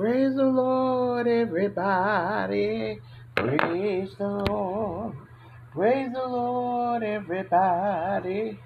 Praise 0.00 0.34
the 0.34 0.46
Lord, 0.46 1.28
everybody. 1.28 2.98
Praise 3.36 4.14
the 4.16 4.28
Lord. 4.48 5.14
Praise 5.74 6.10
the 6.14 6.26
Lord, 6.26 7.02
everybody. 7.02 8.58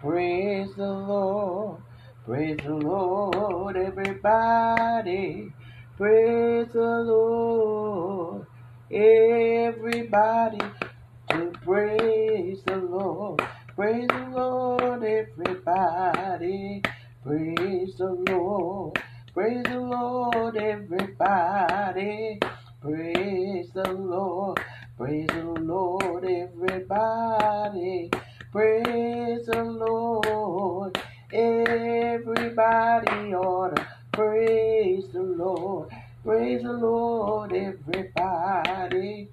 Praise 0.00 0.74
the 0.74 0.88
Lord. 0.88 1.80
Praise 2.26 2.56
the 2.64 2.74
Lord, 2.74 3.76
everybody. 3.76 5.52
Praise 5.96 6.72
the 6.72 7.04
Lord, 7.06 8.46
everybody. 8.90 10.58
To 11.28 11.52
praise 11.62 12.64
the 12.66 12.76
Lord. 12.78 13.40
Praise 13.76 14.08
the 14.08 14.28
Lord, 14.34 15.04
everybody. 15.04 16.82
Praise 17.24 17.96
the 17.96 18.24
Lord. 18.28 19.00
Praise 19.34 19.62
the 19.64 19.78
Lord, 19.80 20.56
everybody. 20.56 22.38
Praise 22.82 23.70
the 23.72 23.92
Lord. 23.92 24.58
Praise 24.98 25.28
the 25.28 25.44
Lord, 25.44 26.24
everybody. 26.24 28.10
Praise 28.52 29.46
the 29.46 29.64
Lord. 29.64 30.98
Everybody 31.32 33.34
ought 33.34 33.76
to 33.76 33.86
praise 34.12 35.04
the 35.12 35.22
Lord. 35.22 35.90
Praise 36.24 36.62
the 36.64 36.72
Lord, 36.72 37.52
everybody. 37.52 39.28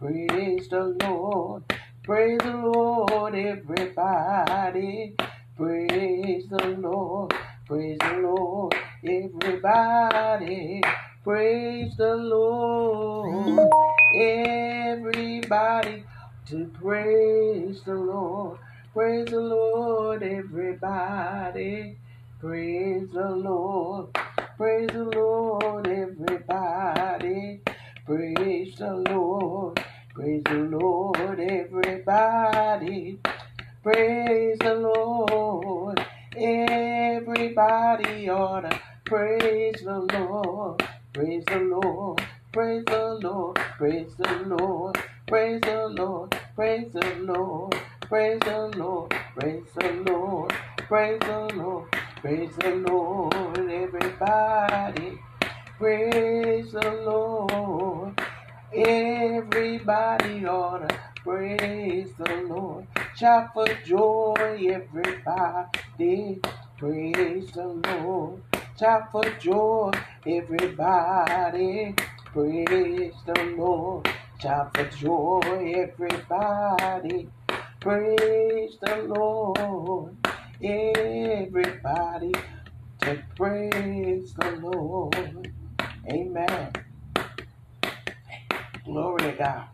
Praise 0.00 0.68
the 0.70 0.96
Lord. 1.02 1.62
Praise 2.04 2.40
the 2.40 2.56
Lord, 2.56 3.34
everybody. 3.36 5.14
Praise 5.58 6.48
the 6.48 6.68
Lord. 6.80 7.34
Praise 7.66 7.98
the 8.00 8.14
Lord, 8.22 8.74
everybody. 9.04 10.82
Praise 11.24 11.96
the 11.96 12.16
Lord. 12.16 13.68
Everybody 14.16 16.04
to 16.46 16.66
praise 16.80 17.82
the 17.82 17.94
Lord. 17.94 18.58
Praise 18.92 19.26
the 19.26 19.40
Lord, 19.40 20.22
everybody. 20.22 21.96
Praise 22.40 23.08
the 23.12 23.30
Lord. 23.30 24.08
Praise 24.56 24.90
the 24.90 25.04
Lord, 25.04 25.86
everybody. 25.88 27.60
Praise 28.04 28.74
the 28.76 28.94
Lord. 29.10 29.82
Praise 30.14 30.42
the 30.44 30.54
Lord, 30.54 31.40
everybody. 31.40 33.18
Praise 33.82 34.58
the 34.58 34.74
Lord. 34.74 36.04
Everybody 36.36 38.28
ought 38.30 38.62
to 38.62 38.80
praise 39.12 39.82
the 39.84 40.00
Lord. 40.14 40.82
Praise 41.12 41.44
the 41.46 41.58
Lord. 41.60 42.22
Praise 42.54 42.84
the 42.86 43.18
Lord. 43.22 43.58
Praise 43.78 44.16
the 44.16 44.42
Lord. 44.46 44.98
Praise 45.28 45.60
the 45.62 45.88
Lord. 45.88 46.38
Praise 46.56 46.92
the 46.94 47.18
Lord. 47.20 47.76
Praise 48.08 48.40
the 48.40 48.68
Lord. 48.78 49.14
Praise 49.36 49.64
the 49.76 49.92
Lord. 50.12 50.52
Praise 50.88 51.20
the 51.20 51.50
Lord. 51.56 51.86
Praise 52.22 52.56
the 52.56 52.70
Lord. 52.88 53.70
Everybody. 53.70 55.18
Praise 55.78 56.72
the 56.72 56.92
Lord. 57.06 58.20
Everybody 58.74 60.46
ought 60.46 60.88
to 60.88 60.98
praise 61.24 62.10
the 62.18 62.44
Lord. 62.48 62.86
Shout 63.16 63.52
for 63.54 63.66
joy, 63.86 64.34
everybody. 64.70 66.40
Praise 66.78 67.52
the 67.52 67.66
Lord. 67.66 68.42
Shout 68.82 69.12
for 69.12 69.22
joy, 69.38 69.92
everybody. 70.26 71.94
Praise 72.24 73.14
the 73.24 73.54
Lord. 73.56 74.08
Shout 74.40 74.76
for 74.76 74.84
joy, 74.86 75.72
everybody. 75.76 77.28
Praise 77.78 78.76
the 78.80 79.04
Lord. 79.06 80.16
Everybody 80.60 82.32
to 83.02 83.22
praise 83.36 84.34
the 84.34 84.50
Lord. 84.60 85.52
Amen. 86.10 86.72
Glory 88.84 89.22
to 89.22 89.32
God. 89.38 89.64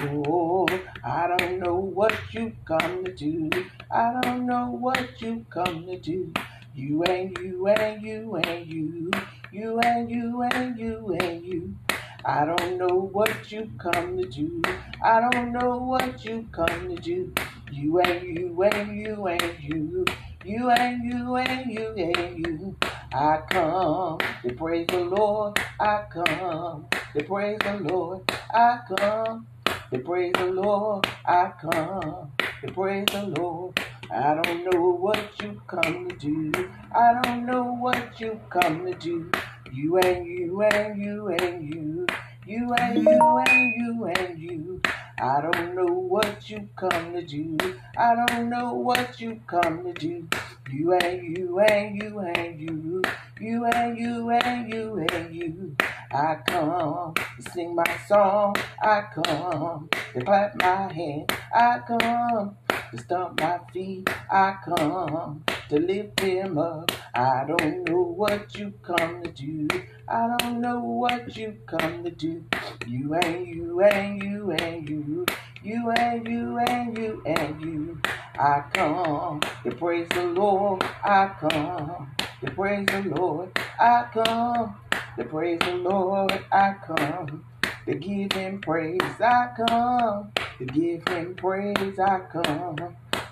Oh, 0.00 0.68
I 1.04 1.26
don't 1.26 1.58
know 1.58 1.74
what 1.74 2.14
you've 2.30 2.64
come 2.64 3.04
to 3.04 3.12
do. 3.12 3.50
I 3.90 4.20
don't 4.22 4.46
know 4.46 4.70
what 4.70 5.20
you've 5.20 5.50
come 5.50 5.86
to 5.86 5.98
do. 5.98 6.32
You 6.74 7.02
and 7.04 7.36
you 7.38 7.66
and 7.68 8.02
you 8.02 8.36
and 8.36 8.66
you. 8.72 9.10
You 9.52 9.80
and 9.80 10.10
you 10.10 10.42
and 10.42 10.78
you 10.78 11.16
and 11.20 11.44
you. 11.44 11.76
I 12.24 12.44
don't 12.46 12.78
know 12.78 13.10
what 13.12 13.50
you 13.52 13.70
come 13.78 14.16
to 14.18 14.28
do. 14.28 14.62
I 15.04 15.20
don't 15.20 15.52
know 15.52 15.78
what 15.78 16.24
you 16.24 16.48
come 16.52 16.88
to 16.88 16.96
do. 16.96 17.32
You 17.72 18.00
and 18.00 18.22
you 18.38 18.62
and 18.62 19.00
you 19.00 19.26
and 19.26 19.56
you. 19.60 20.04
You 20.44 20.70
and 20.70 21.04
you 21.04 21.36
and 21.36 21.72
you 21.72 21.94
and 21.96 22.38
you. 22.46 22.76
I 23.12 23.40
come 23.50 24.18
to 24.44 24.54
praise 24.54 24.86
the 24.88 25.00
Lord. 25.00 25.58
I 25.80 26.04
come 26.12 26.86
to 27.16 27.24
praise 27.24 27.58
the 27.64 27.78
Lord. 27.80 28.30
I 28.54 28.80
come 28.96 29.46
to 29.92 29.98
praise 29.98 30.32
the 30.38 30.46
Lord. 30.46 31.06
I 31.26 31.52
come 31.60 32.32
to 32.64 32.72
praise 32.72 33.06
the 33.12 33.24
Lord. 33.24 33.80
I 34.14 34.34
don't 34.34 34.70
know 34.70 34.90
what 34.90 35.18
you 35.42 35.62
come 35.66 36.06
to 36.06 36.16
do. 36.16 36.68
I 36.94 37.18
don't 37.22 37.46
know 37.46 37.64
what 37.64 38.20
you 38.20 38.38
come 38.50 38.84
to 38.84 38.92
do. 38.92 39.30
You 39.72 39.96
and 40.00 40.26
you 40.26 40.60
and 40.60 41.02
you 41.02 41.28
and 41.28 41.74
you. 41.74 42.06
You 42.46 42.74
and 42.74 43.02
you 43.02 43.38
and 43.46 43.74
you 43.74 44.04
and 44.04 44.38
you. 44.38 44.82
I 45.18 45.40
don't 45.40 45.74
know 45.74 45.86
what 45.86 46.50
you 46.50 46.68
come 46.76 47.14
to 47.14 47.22
do. 47.24 47.56
I 47.96 48.14
don't 48.14 48.50
know 48.50 48.74
what 48.74 49.18
you 49.18 49.40
come 49.46 49.84
to 49.84 49.94
do. 49.94 50.28
You 50.70 50.92
and 50.92 51.34
you 51.38 51.58
and 51.60 52.02
you 52.02 52.18
and 52.18 52.60
you. 52.60 53.02
You 53.40 53.64
and 53.64 53.98
you 53.98 54.30
and 54.30 54.68
you 54.70 55.06
and 55.08 55.34
you. 55.34 55.76
I 56.12 56.36
come 56.46 57.14
to 57.14 57.50
sing 57.52 57.74
my 57.74 57.98
song. 58.06 58.56
I 58.82 59.02
come 59.14 59.88
to 60.14 60.20
clap 60.22 60.54
my 60.56 60.92
hands. 60.92 61.28
I 61.54 61.80
come 61.86 62.56
to 62.90 62.98
stomp 62.98 63.40
my 63.40 63.60
feet. 63.72 64.10
I 64.30 64.56
come 64.64 65.44
to 65.70 65.78
lift 65.78 66.20
him 66.20 66.58
up. 66.58 66.92
I 67.14 67.44
don't 67.46 67.88
know 67.88 68.02
what 68.02 68.54
you 68.58 68.74
come 68.82 69.22
to 69.22 69.30
do. 69.32 69.68
I 70.06 70.36
don't 70.38 70.60
know 70.60 70.80
what 70.80 71.34
you 71.36 71.56
come 71.66 72.04
to 72.04 72.10
do. 72.10 72.44
You 72.86 73.14
and 73.14 73.46
you 73.48 73.80
and 73.80 74.22
you 74.22 74.50
and 74.50 74.88
you. 74.88 75.26
You 75.62 75.90
and 75.92 76.28
you 76.28 76.58
and 76.58 76.98
you 76.98 77.22
and 77.24 77.62
you. 77.62 78.00
I 78.38 78.64
come 78.74 79.40
to 79.64 79.70
praise 79.76 80.08
the 80.10 80.24
Lord. 80.24 80.84
I 81.04 81.30
come 81.40 82.12
to 82.44 82.50
praise 82.50 82.86
the 82.86 83.02
Lord. 83.16 83.58
I 83.80 84.06
come 84.12 84.76
to 85.18 85.24
praise 85.24 85.58
the 85.60 85.74
Lord. 85.76 86.32
I 86.52 86.74
come 86.86 87.44
to 87.86 87.94
give 87.94 88.32
him 88.32 88.60
praise. 88.60 89.00
I 89.20 89.48
come 89.56 90.32
to 90.58 90.64
give 90.66 91.06
him 91.08 91.34
praise. 91.36 91.98
I 91.98 92.20
come 92.32 92.76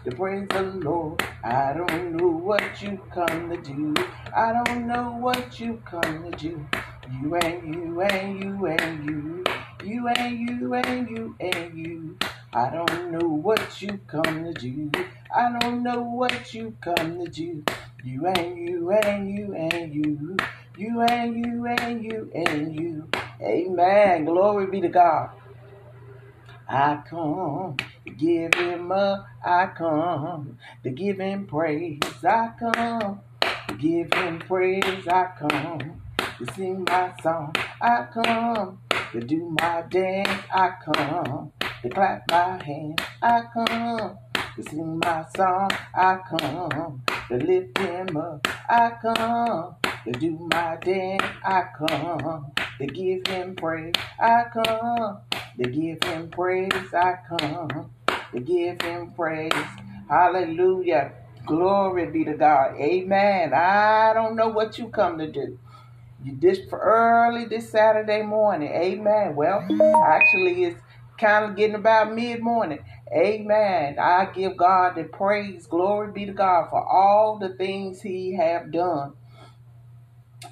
to 0.05 0.11
praise 0.17 0.49
the 0.51 0.63
Lord. 0.63 1.23
I 1.45 1.73
don't 1.75 2.17
know 2.17 2.29
what 2.29 2.83
you 2.83 3.01
come 3.15 3.51
to 3.51 3.57
do. 3.59 3.95
I 4.37 4.53
don't 4.65 4.87
know 4.87 5.13
what 5.21 5.61
you 5.61 5.83
come 5.85 6.31
to 6.31 6.39
do. 6.39 6.67
You 7.23 7.35
and 7.37 7.75
you 7.75 8.01
and 8.03 8.45
you 8.45 8.67
and 8.67 9.05
you. 9.07 9.45
You 9.85 10.09
and 10.09 10.39
you 10.39 10.75
and 10.75 11.11
you 11.11 11.37
and 11.41 11.79
you. 11.79 12.19
I 12.53 12.71
don't 12.71 13.13
know 13.13 13.29
what 13.29 13.81
you 13.83 14.01
come 14.07 14.45
to 14.45 14.53
do. 14.55 14.91
I 15.35 15.59
don't 15.61 15.83
know 15.83 16.03
what 16.03 16.53
you 16.55 16.77
come 16.81 17.25
to 17.25 17.31
do. 17.31 17.65
You 18.05 18.27
and 18.27 18.59
you 18.59 18.91
and 18.91 19.31
you 19.31 19.55
and 19.55 19.95
you. 19.95 20.37
You 20.81 21.03
and 21.03 21.37
you 21.37 21.67
and 21.67 22.03
you 22.03 22.31
and 22.35 22.75
you. 22.75 23.07
Amen. 23.43 24.25
Glory 24.25 24.67
be 24.67 24.81
to 24.81 24.89
God. 24.89 25.29
I 26.67 27.03
come 27.07 27.77
to 28.07 28.11
give 28.15 28.55
him 28.55 28.91
up. 28.91 29.27
I 29.45 29.67
come 29.77 30.57
to 30.83 30.89
give 30.89 31.19
him 31.19 31.47
praise. 31.47 32.01
I 32.27 32.53
come 32.59 33.21
to 33.69 33.75
give 33.75 34.11
him 34.15 34.39
praise. 34.39 35.07
I 35.07 35.29
come 35.39 36.01
to 36.39 36.55
sing 36.55 36.85
my 36.89 37.13
song. 37.23 37.55
I 37.83 38.07
come 38.15 38.79
to 39.13 39.21
do 39.21 39.55
my 39.61 39.83
dance. 39.91 40.31
I 40.51 40.73
come 40.83 41.53
to 41.83 41.91
clap 41.91 42.23
my 42.31 42.65
hands. 42.65 43.01
I 43.21 43.43
come 43.53 44.17
to 44.57 44.63
sing 44.71 44.99
my 45.05 45.27
song. 45.37 45.73
I 45.95 46.21
come 46.27 47.03
to 47.29 47.37
lift 47.37 47.77
him 47.77 48.17
up. 48.17 48.49
I 48.67 48.93
come 49.03 49.77
to 50.05 50.13
do 50.13 50.49
my 50.53 50.77
dance. 50.81 51.23
I 51.45 51.65
come 51.77 52.53
to 52.79 52.87
give 52.87 53.27
him 53.27 53.55
praise. 53.57 53.95
I 54.19 54.45
come 54.53 55.19
to 55.59 55.71
give 55.71 56.03
him 56.05 56.31
praise. 56.31 56.73
I 56.95 57.15
come 57.29 57.91
to 58.33 58.41
give 58.41 58.81
him 58.83 59.13
praise. 59.13 59.53
Hallelujah. 60.09 61.13
Glory 61.47 62.07
be 62.07 62.25
to 62.25 62.35
God. 62.35 62.77
Amen. 62.79 63.53
I 63.55 64.13
don't 64.15 64.37
know 64.37 64.49
what 64.49 64.79
you 64.79 64.89
come 64.89 65.19
to 65.19 65.31
do. 65.31 65.59
You 66.23 66.37
this 66.39 66.59
for 66.69 66.79
early 66.79 67.47
this 67.47 67.71
Saturday 67.71 68.23
morning. 68.23 68.69
Amen. 68.69 69.37
Well, 69.37 69.67
actually, 70.07 70.65
it's 70.65 70.81
kind 71.19 71.47
of 71.47 71.57
getting 71.57 71.77
about 71.77 72.15
mid 72.15 72.43
morning. 72.43 72.81
Amen. 73.15 73.97
I 73.99 74.27
give 74.27 74.57
God 74.57 74.97
the 74.97 75.05
praise. 75.05 75.67
Glory 75.67 76.13
be 76.13 76.27
to 76.27 76.33
God 76.33 76.69
for 76.71 76.87
all 76.87 77.39
the 77.39 77.51
things 77.51 78.03
He 78.03 78.37
have 78.37 78.71
done 78.71 79.15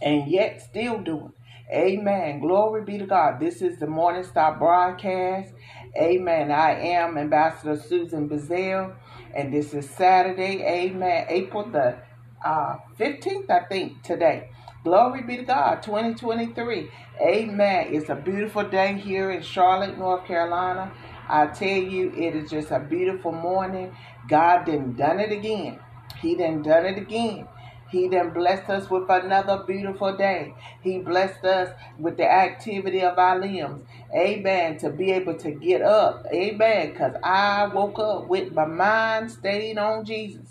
and 0.02 0.28
yet 0.30 0.62
still 0.62 0.98
doing. 0.98 1.32
Amen. 1.72 2.40
Glory 2.40 2.82
be 2.84 2.98
to 2.98 3.06
God. 3.06 3.40
This 3.40 3.60
is 3.60 3.78
the 3.78 3.86
Morning 3.86 4.24
Star 4.24 4.56
broadcast. 4.56 5.52
Amen. 5.96 6.50
I 6.50 6.72
am 6.72 7.18
Ambassador 7.18 7.76
Susan 7.76 8.28
Bizzell, 8.28 8.94
and 9.34 9.52
this 9.52 9.74
is 9.74 9.88
Saturday. 9.90 10.62
Amen. 10.64 11.26
April 11.28 11.68
the 11.70 11.98
uh, 12.44 12.76
15th, 12.98 13.50
I 13.50 13.64
think, 13.68 14.02
today. 14.02 14.50
Glory 14.84 15.22
be 15.22 15.36
to 15.36 15.42
God, 15.42 15.82
2023. 15.82 16.90
Amen. 17.20 17.88
It's 17.90 18.08
a 18.08 18.14
beautiful 18.14 18.64
day 18.64 18.94
here 18.98 19.30
in 19.30 19.42
Charlotte, 19.42 19.98
North 19.98 20.24
Carolina. 20.24 20.92
I 21.28 21.48
tell 21.48 21.68
you, 21.68 22.12
it 22.16 22.34
is 22.34 22.50
just 22.50 22.70
a 22.70 22.78
beautiful 22.80 23.32
morning. 23.32 23.94
God 24.28 24.64
didn't 24.64 24.96
done 24.96 25.20
it 25.20 25.32
again. 25.32 25.80
He 26.20 26.34
didn't 26.34 26.62
done 26.62 26.86
it 26.86 26.96
again. 26.96 27.46
He 27.90 28.08
then 28.08 28.30
blessed 28.30 28.68
us 28.70 28.90
with 28.90 29.08
another 29.08 29.64
beautiful 29.66 30.16
day. 30.16 30.54
He 30.82 30.98
blessed 30.98 31.44
us 31.44 31.74
with 31.98 32.16
the 32.16 32.30
activity 32.30 33.02
of 33.02 33.18
our 33.18 33.38
limbs. 33.38 33.82
Amen. 34.14 34.78
To 34.78 34.90
be 34.90 35.10
able 35.12 35.34
to 35.38 35.50
get 35.52 35.82
up. 35.82 36.26
Amen. 36.32 36.92
Because 36.92 37.14
I 37.22 37.66
woke 37.68 37.98
up 37.98 38.28
with 38.28 38.52
my 38.52 38.66
mind 38.66 39.30
stayed 39.30 39.78
on 39.78 40.04
Jesus. 40.04 40.46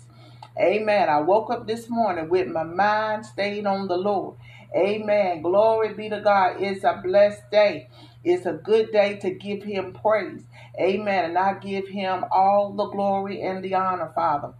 Amen. 0.58 1.08
I 1.08 1.20
woke 1.20 1.50
up 1.50 1.66
this 1.66 1.88
morning 1.88 2.28
with 2.28 2.48
my 2.48 2.64
mind 2.64 3.26
stayed 3.26 3.66
on 3.66 3.86
the 3.86 3.96
Lord. 3.96 4.36
Amen. 4.76 5.42
Glory 5.42 5.94
be 5.94 6.08
to 6.10 6.20
God. 6.20 6.56
It's 6.60 6.84
a 6.84 7.00
blessed 7.02 7.50
day. 7.50 7.88
It's 8.24 8.46
a 8.46 8.52
good 8.54 8.90
day 8.90 9.16
to 9.18 9.30
give 9.30 9.62
him 9.62 9.92
praise. 9.92 10.42
Amen. 10.80 11.24
And 11.26 11.38
I 11.38 11.54
give 11.54 11.88
him 11.88 12.24
all 12.32 12.72
the 12.72 12.86
glory 12.86 13.42
and 13.42 13.62
the 13.62 13.74
honor, 13.74 14.12
Father. 14.14 14.52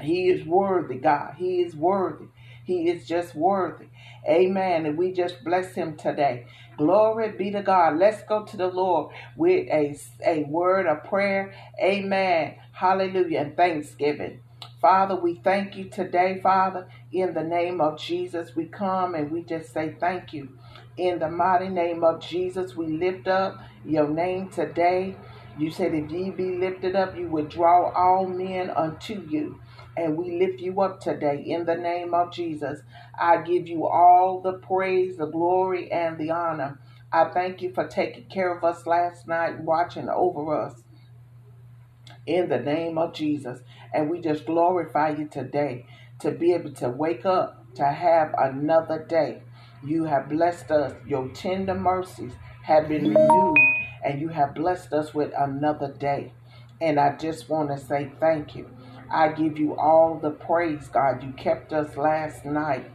He 0.00 0.28
is 0.28 0.46
worthy, 0.46 0.96
God. 0.96 1.34
He 1.36 1.62
is 1.62 1.74
worthy. 1.74 2.26
He 2.64 2.88
is 2.88 3.06
just 3.06 3.34
worthy. 3.34 3.86
Amen. 4.28 4.86
And 4.86 4.98
we 4.98 5.12
just 5.12 5.44
bless 5.44 5.74
him 5.74 5.96
today. 5.96 6.46
Glory 6.76 7.30
be 7.30 7.50
to 7.52 7.62
God. 7.62 7.96
Let's 7.98 8.22
go 8.24 8.44
to 8.44 8.56
the 8.56 8.66
Lord 8.66 9.14
with 9.36 9.68
a, 9.68 9.96
a 10.26 10.42
word 10.44 10.86
of 10.86 11.04
prayer. 11.04 11.54
Amen. 11.80 12.56
Hallelujah. 12.72 13.40
And 13.40 13.56
thanksgiving. 13.56 14.40
Father, 14.80 15.16
we 15.16 15.36
thank 15.36 15.76
you 15.76 15.84
today, 15.84 16.40
Father. 16.42 16.88
In 17.12 17.34
the 17.34 17.42
name 17.44 17.80
of 17.80 17.98
Jesus, 17.98 18.54
we 18.54 18.66
come 18.66 19.14
and 19.14 19.30
we 19.30 19.42
just 19.42 19.72
say 19.72 19.94
thank 19.98 20.32
you. 20.32 20.50
In 20.96 21.18
the 21.18 21.30
mighty 21.30 21.68
name 21.68 22.04
of 22.04 22.20
Jesus, 22.20 22.74
we 22.74 22.86
lift 22.88 23.28
up 23.28 23.58
your 23.84 24.08
name 24.08 24.48
today. 24.48 25.16
You 25.58 25.70
said, 25.70 25.94
if 25.94 26.10
ye 26.10 26.30
be 26.30 26.56
lifted 26.56 26.96
up, 26.96 27.16
you 27.16 27.28
would 27.28 27.48
draw 27.48 27.90
all 27.92 28.26
men 28.26 28.70
unto 28.70 29.22
you 29.28 29.60
and 29.96 30.16
we 30.16 30.38
lift 30.38 30.60
you 30.60 30.80
up 30.80 31.00
today 31.00 31.42
in 31.44 31.64
the 31.64 31.74
name 31.74 32.14
of 32.14 32.32
Jesus. 32.32 32.80
I 33.18 33.38
give 33.38 33.66
you 33.66 33.86
all 33.86 34.40
the 34.40 34.54
praise, 34.54 35.16
the 35.16 35.26
glory, 35.26 35.90
and 35.90 36.18
the 36.18 36.30
honor. 36.30 36.78
I 37.12 37.30
thank 37.30 37.62
you 37.62 37.72
for 37.72 37.86
taking 37.86 38.24
care 38.24 38.56
of 38.56 38.62
us 38.64 38.86
last 38.86 39.26
night, 39.26 39.60
watching 39.60 40.08
over 40.08 40.54
us 40.54 40.82
in 42.26 42.48
the 42.48 42.58
name 42.58 42.98
of 42.98 43.14
Jesus. 43.14 43.60
And 43.92 44.10
we 44.10 44.20
just 44.20 44.46
glorify 44.46 45.10
you 45.10 45.26
today 45.28 45.86
to 46.20 46.30
be 46.30 46.52
able 46.52 46.72
to 46.74 46.88
wake 46.88 47.24
up, 47.24 47.74
to 47.76 47.84
have 47.84 48.34
another 48.36 49.04
day. 49.04 49.42
You 49.84 50.04
have 50.04 50.28
blessed 50.28 50.70
us. 50.70 50.94
Your 51.06 51.28
tender 51.28 51.74
mercies 51.74 52.32
have 52.62 52.88
been 52.88 53.08
renewed, 53.08 53.58
and 54.04 54.20
you 54.20 54.28
have 54.28 54.54
blessed 54.54 54.92
us 54.92 55.14
with 55.14 55.32
another 55.38 55.92
day. 55.92 56.32
And 56.80 56.98
I 56.98 57.16
just 57.16 57.48
want 57.48 57.70
to 57.70 57.78
say 57.78 58.10
thank 58.20 58.56
you. 58.56 58.68
I 59.10 59.28
give 59.28 59.58
you 59.58 59.76
all 59.76 60.18
the 60.20 60.30
praise, 60.30 60.88
God. 60.88 61.22
You 61.22 61.32
kept 61.32 61.72
us 61.72 61.96
last 61.96 62.44
night, 62.44 62.90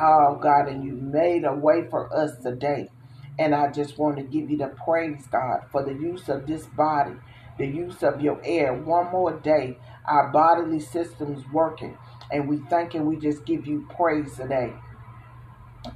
oh 0.00 0.38
God, 0.40 0.68
and 0.68 0.84
you 0.84 0.92
made 0.92 1.44
a 1.44 1.54
way 1.54 1.88
for 1.90 2.14
us 2.14 2.38
today. 2.42 2.90
And 3.38 3.54
I 3.54 3.70
just 3.70 3.98
want 3.98 4.16
to 4.18 4.22
give 4.22 4.50
you 4.50 4.58
the 4.58 4.68
praise, 4.84 5.26
God, 5.30 5.62
for 5.70 5.84
the 5.84 5.92
use 5.92 6.28
of 6.28 6.46
this 6.46 6.66
body, 6.66 7.14
the 7.58 7.66
use 7.66 8.02
of 8.02 8.20
your 8.20 8.40
air. 8.44 8.74
One 8.74 9.10
more 9.10 9.38
day, 9.40 9.78
our 10.06 10.30
bodily 10.30 10.80
systems 10.80 11.44
working. 11.52 11.96
And 12.30 12.48
we 12.48 12.58
thank 12.70 12.94
and 12.94 13.06
we 13.06 13.16
just 13.16 13.44
give 13.44 13.66
you 13.66 13.86
praise 13.96 14.36
today. 14.36 14.72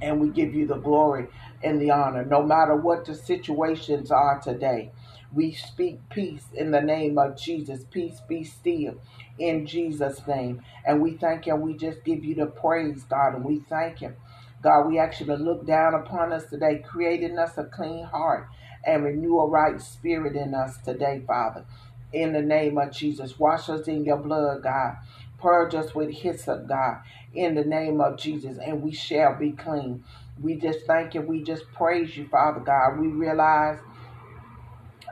And 0.01 0.21
we 0.21 0.29
give 0.29 0.53
you 0.53 0.67
the 0.67 0.77
glory 0.77 1.27
and 1.63 1.81
the 1.81 1.91
honor, 1.91 2.25
no 2.25 2.43
matter 2.43 2.75
what 2.75 3.05
the 3.05 3.15
situations 3.15 4.11
are 4.11 4.39
today. 4.41 4.91
We 5.33 5.53
speak 5.53 5.99
peace 6.09 6.45
in 6.53 6.71
the 6.71 6.81
name 6.81 7.17
of 7.17 7.37
Jesus. 7.37 7.85
Peace 7.89 8.21
be 8.27 8.43
still 8.43 8.95
in 9.39 9.65
Jesus' 9.65 10.25
name. 10.27 10.61
And 10.85 11.01
we 11.01 11.13
thank 11.13 11.47
you. 11.47 11.55
We 11.55 11.75
just 11.75 12.03
give 12.03 12.25
you 12.25 12.35
the 12.35 12.47
praise, 12.47 13.03
God, 13.03 13.35
and 13.35 13.45
we 13.45 13.59
thank 13.69 14.01
you. 14.01 14.13
God, 14.61 14.87
we 14.87 14.99
actually 14.99 15.37
look 15.37 15.65
down 15.65 15.95
upon 15.95 16.33
us 16.33 16.45
today, 16.45 16.83
creating 16.87 17.39
us 17.39 17.57
a 17.57 17.63
clean 17.65 18.05
heart 18.05 18.47
and 18.85 19.03
renew 19.03 19.39
a 19.39 19.47
right 19.47 19.81
spirit 19.81 20.35
in 20.35 20.53
us 20.53 20.77
today, 20.83 21.21
Father. 21.25 21.65
In 22.13 22.33
the 22.33 22.41
name 22.41 22.77
of 22.77 22.91
Jesus, 22.91 23.39
wash 23.39 23.69
us 23.69 23.87
in 23.87 24.03
your 24.03 24.17
blood, 24.17 24.63
God. 24.63 24.97
Purge 25.39 25.73
us 25.73 25.95
with 25.95 26.11
hyssop, 26.11 26.67
God, 26.67 26.99
in 27.33 27.55
the 27.55 27.63
name 27.63 28.01
of 28.01 28.17
Jesus, 28.17 28.57
and 28.57 28.83
we 28.83 28.91
shall 28.91 29.35
be 29.35 29.51
clean. 29.51 30.03
We 30.41 30.55
just 30.55 30.85
thank 30.85 31.15
you. 31.15 31.21
We 31.21 31.41
just 31.41 31.63
praise 31.73 32.15
you, 32.15 32.27
Father 32.27 32.59
God. 32.59 32.99
We 32.99 33.07
realize 33.07 33.79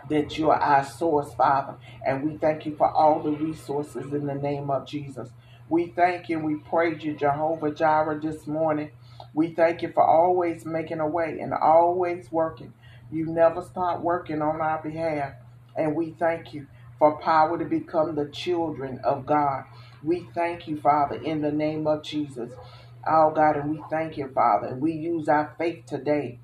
that 0.10 0.38
you 0.38 0.52
are 0.52 0.60
our 0.60 0.86
source, 0.86 1.34
Father. 1.36 1.76
And 2.06 2.24
we 2.24 2.38
thank 2.38 2.66
you 2.66 2.76
for 2.76 2.92
all 2.92 3.22
the 3.22 3.32
resources 3.32 4.14
in 4.14 4.28
the 4.28 4.36
name 4.36 4.72
of 4.72 4.88
Jesus. 4.88 5.30
We 5.70 5.88
thank 5.96 6.30
you. 6.30 6.38
and 6.38 6.46
We 6.48 6.58
praise 6.58 7.04
you, 7.04 7.16
Jehovah 7.16 7.72
Jireh, 7.72 8.20
this 8.22 8.48
morning. 8.48 8.92
We 9.34 9.54
thank 9.56 9.82
you 9.84 9.92
for 9.94 10.04
always 10.04 10.66
making 10.66 11.00
a 11.00 11.08
way 11.08 11.40
and 11.42 11.54
always 11.54 12.32
working. 12.32 12.74
You 13.12 13.28
never 13.28 13.62
stop 13.64 14.02
working 14.02 14.42
on 14.42 14.62
our 14.62 14.82
behalf. 14.84 15.34
And 15.78 15.96
we 15.96 16.16
thank 16.20 16.54
you 16.54 16.68
for 17.00 17.20
power 17.20 17.58
to 17.60 17.66
become 17.66 18.16
the 18.16 18.28
children 18.30 19.00
of 19.04 19.26
God. 19.26 19.66
We 20.04 20.28
thank 20.36 20.68
you, 20.68 20.80
Father, 20.82 21.16
in 21.16 21.42
the 21.42 21.52
name 21.52 21.88
of 21.88 22.04
Jesus. 22.04 22.52
Oh, 23.08 23.32
God, 23.36 23.58
and 23.58 23.72
we 23.72 23.82
thank 23.90 24.18
you, 24.18 24.30
Father. 24.34 24.76
We 24.76 24.94
use 24.94 25.30
our 25.30 25.56
faith 25.58 25.86
today 25.88 26.40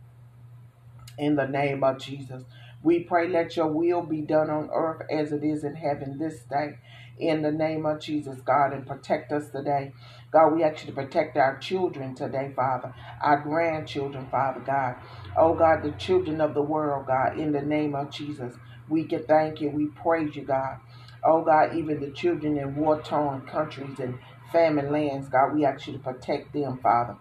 in 1.18 1.36
the 1.36 1.48
name 1.48 1.84
of 1.84 2.00
Jesus. 2.00 2.44
We 2.86 3.02
pray, 3.02 3.30
let 3.30 3.58
your 3.58 3.68
will 3.70 4.04
be 4.04 4.22
done 4.22 4.52
on 4.52 4.70
earth 4.74 5.04
as 5.12 5.34
it 5.34 5.44
is 5.44 5.66
in 5.66 5.76
heaven 5.76 6.20
this 6.20 6.42
day. 6.44 6.80
In 7.20 7.44
the 7.44 7.52
name 7.52 7.86
of 7.86 8.02
Jesus, 8.02 8.42
God, 8.42 8.74
and 8.74 8.88
protect 8.88 9.34
us 9.34 9.50
today. 9.52 9.94
God, 10.32 10.56
we 10.56 10.64
ask 10.64 10.84
you 10.86 10.92
to 10.92 10.96
protect 10.96 11.38
our 11.38 11.58
children 11.60 12.16
today, 12.16 12.54
Father, 12.56 12.96
our 13.22 13.42
grandchildren, 13.42 14.30
Father 14.32 14.62
God. 14.62 14.98
Oh, 15.38 15.56
God, 15.56 15.84
the 15.84 15.94
children 15.94 16.42
of 16.42 16.56
the 16.56 16.64
world, 16.64 17.08
God, 17.08 17.40
in 17.40 17.52
the 17.54 17.64
name 17.64 17.96
of 17.96 18.12
Jesus. 18.12 18.56
We 18.90 19.06
can 19.06 19.26
thank 19.26 19.62
you. 19.62 19.72
We 19.72 19.88
praise 19.88 20.38
you, 20.38 20.44
God. 20.44 20.78
Oh, 21.26 21.44
God, 21.44 21.76
even 21.78 22.02
the 22.02 22.12
children 22.12 22.58
in 22.58 22.78
war 22.78 23.02
torn 23.04 23.44
countries 23.48 24.00
and 24.00 24.20
famine 24.54 24.94
lands, 24.94 25.30
God, 25.30 25.56
we 25.56 25.66
ask 25.66 25.88
you 25.88 25.94
to 25.96 26.00
protect 26.00 26.54
them, 26.54 26.80
Father 26.84 27.18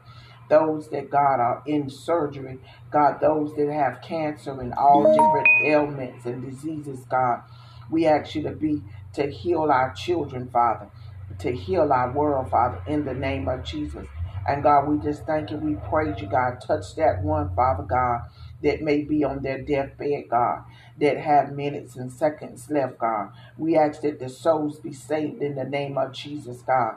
those 0.49 0.89
that 0.91 1.11
God 1.11 1.41
are 1.41 1.63
in 1.67 1.91
surgery, 1.91 2.59
God, 2.91 3.21
those 3.21 3.55
that 3.57 3.71
have 3.73 4.03
cancer 4.03 4.61
and 4.61 4.75
all 4.75 5.07
different 5.07 5.49
ailments 5.65 6.27
and 6.27 6.43
diseases, 6.45 7.01
God. 7.11 7.43
We 7.91 8.07
ask 8.07 8.35
you 8.35 8.43
to 8.45 8.53
be 8.53 8.83
to 9.15 9.31
heal 9.31 9.71
our 9.71 9.93
children, 9.95 10.49
Father, 10.51 10.89
to 11.41 11.53
heal 11.53 11.93
our 11.93 12.13
world, 12.13 12.51
Father, 12.51 12.83
in 12.87 13.05
the 13.05 13.15
name 13.15 13.49
of 13.49 13.65
Jesus. 13.65 14.07
And 14.49 14.63
God, 14.63 14.89
we 14.89 14.99
just 14.99 15.25
thank 15.27 15.51
you. 15.51 15.59
We 15.59 15.77
praise 15.91 16.21
you, 16.21 16.29
God. 16.29 16.61
Touch 16.67 16.97
that 16.97 17.23
one, 17.23 17.55
Father 17.55 17.85
God, 17.85 18.23
that 18.63 18.83
may 18.83 19.03
be 19.03 19.25
on 19.25 19.43
their 19.43 19.63
deathbed, 19.63 20.25
God, 20.31 20.65
that 21.01 21.19
have 21.19 21.53
minutes 21.53 21.97
and 21.97 22.13
seconds 22.13 22.71
left, 22.71 22.99
God. 22.99 23.33
We 23.59 23.77
ask 23.77 24.03
that 24.03 24.21
the 24.21 24.29
souls 24.29 24.81
be 24.81 24.93
saved 24.93 25.43
in 25.43 25.57
the 25.57 25.65
name 25.65 25.99
of 25.99 26.13
Jesus, 26.13 26.63
God. 26.63 26.97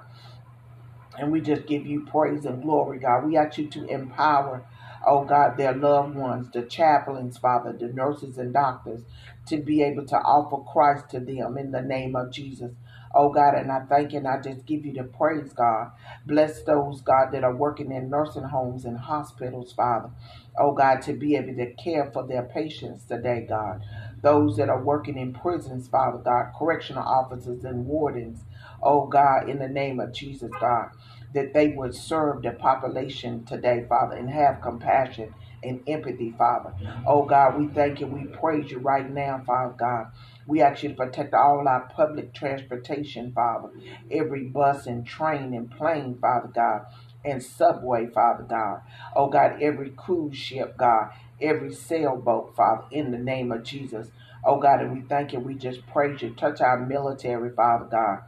And 1.18 1.32
we 1.32 1.42
just 1.42 1.68
give 1.68 1.86
you 1.86 2.06
praise 2.06 2.46
and 2.46 2.62
glory, 2.62 3.00
God. 3.00 3.26
We 3.26 3.38
ask 3.38 3.58
you 3.58 3.68
to 3.70 3.86
empower, 3.88 4.66
oh 5.06 5.26
God, 5.26 5.58
their 5.58 5.74
loved 5.74 6.16
ones, 6.16 6.50
the 6.52 6.64
chaplains, 6.64 7.38
Father, 7.38 7.74
the 7.74 7.88
nurses 7.88 8.38
and 8.38 8.54
doctors, 8.54 9.02
to 9.48 9.58
be 9.58 9.84
able 9.84 10.06
to 10.08 10.18
offer 10.18 10.58
Christ 10.72 11.10
to 11.12 11.20
them 11.20 11.58
in 11.58 11.72
the 11.72 11.82
name 11.82 12.16
of 12.16 12.32
Jesus. 12.32 12.72
Oh 13.16 13.30
God, 13.32 13.56
and 13.56 13.72
I 13.72 13.82
thank 13.82 14.12
you 14.14 14.20
and 14.20 14.28
I 14.28 14.42
just 14.42 14.66
give 14.66 14.86
you 14.86 14.94
the 14.94 15.04
praise, 15.04 15.54
God. 15.54 15.92
Bless 16.26 16.64
those, 16.64 17.02
God, 17.02 17.32
that 17.32 17.44
are 17.44 17.56
working 17.56 17.92
in 17.92 18.10
nursing 18.10 18.44
homes 18.44 18.86
and 18.86 18.98
hospitals, 18.98 19.74
Father. 19.74 20.10
Oh 20.60 20.74
God, 20.74 21.02
to 21.04 21.14
be 21.14 21.36
able 21.36 21.56
to 21.56 21.74
care 21.74 22.12
for 22.12 22.28
their 22.28 22.44
patients 22.44 23.06
today, 23.06 23.46
God. 23.48 23.84
Those 24.22 24.58
that 24.58 24.70
are 24.70 24.84
working 24.84 25.18
in 25.18 25.34
prisons, 25.34 25.88
Father 25.88 26.20
God, 26.20 26.54
correctional 26.58 27.04
officers 27.04 27.64
and 27.64 27.86
wardens. 27.88 28.42
Oh 28.84 29.07
God, 29.07 29.50
in 29.50 29.60
the 29.60 29.69
name 29.69 30.00
of 30.00 30.13
Jesus, 30.13 30.51
God 30.60 30.89
that 31.34 31.53
they 31.53 31.69
would 31.69 31.96
serve 31.96 32.41
the 32.41 32.51
population 32.51 33.46
today, 33.46 33.86
Father, 33.88 34.15
and 34.15 34.29
have 34.29 34.62
compassion 34.62 35.34
and 35.63 35.81
empathy, 35.88 36.34
Father. 36.38 36.74
Oh 37.05 37.25
God, 37.25 37.60
we 37.60 37.67
thank 37.67 38.00
you. 38.00 38.07
We 38.07 38.25
praise 38.25 38.72
you 38.72 38.79
right 38.79 39.10
now, 39.10 39.43
Father 39.46 39.75
God. 39.77 40.07
We 40.48 40.62
ask 40.62 40.84
you 40.84 40.89
to 40.89 40.96
protect 40.96 41.34
all 41.34 41.67
our 41.67 41.89
public 41.96 42.34
transportation, 42.34 43.34
Father. 43.34 43.69
Every 44.12 44.46
bus 44.46 44.88
and 44.88 45.05
train 45.05 45.53
and 45.53 45.69
plane, 45.69 46.17
Father 46.22 46.50
God, 46.53 46.86
and 47.25 47.43
subway, 47.43 48.07
Father 48.07 48.46
God. 48.46 48.81
Oh 49.15 49.27
God, 49.29 49.62
every 49.62 49.89
cruise 49.91 50.38
ship, 50.38 50.77
God, 50.77 51.12
every 51.41 51.74
sailboat, 51.74 52.55
Father, 52.55 52.86
in 52.91 53.12
the 53.12 53.17
name 53.17 53.51
of 53.51 53.63
Jesus. 53.63 54.10
Oh 54.46 54.60
God, 54.60 54.81
and 54.81 54.93
we 54.93 55.01
thank 55.01 55.34
you. 55.34 55.39
We 55.39 55.55
just 55.55 55.86
praise 55.88 56.22
you. 56.22 56.31
Touch 56.31 56.62
our 56.62 56.79
military, 56.79 57.51
Father 57.51 57.86
God 57.91 58.19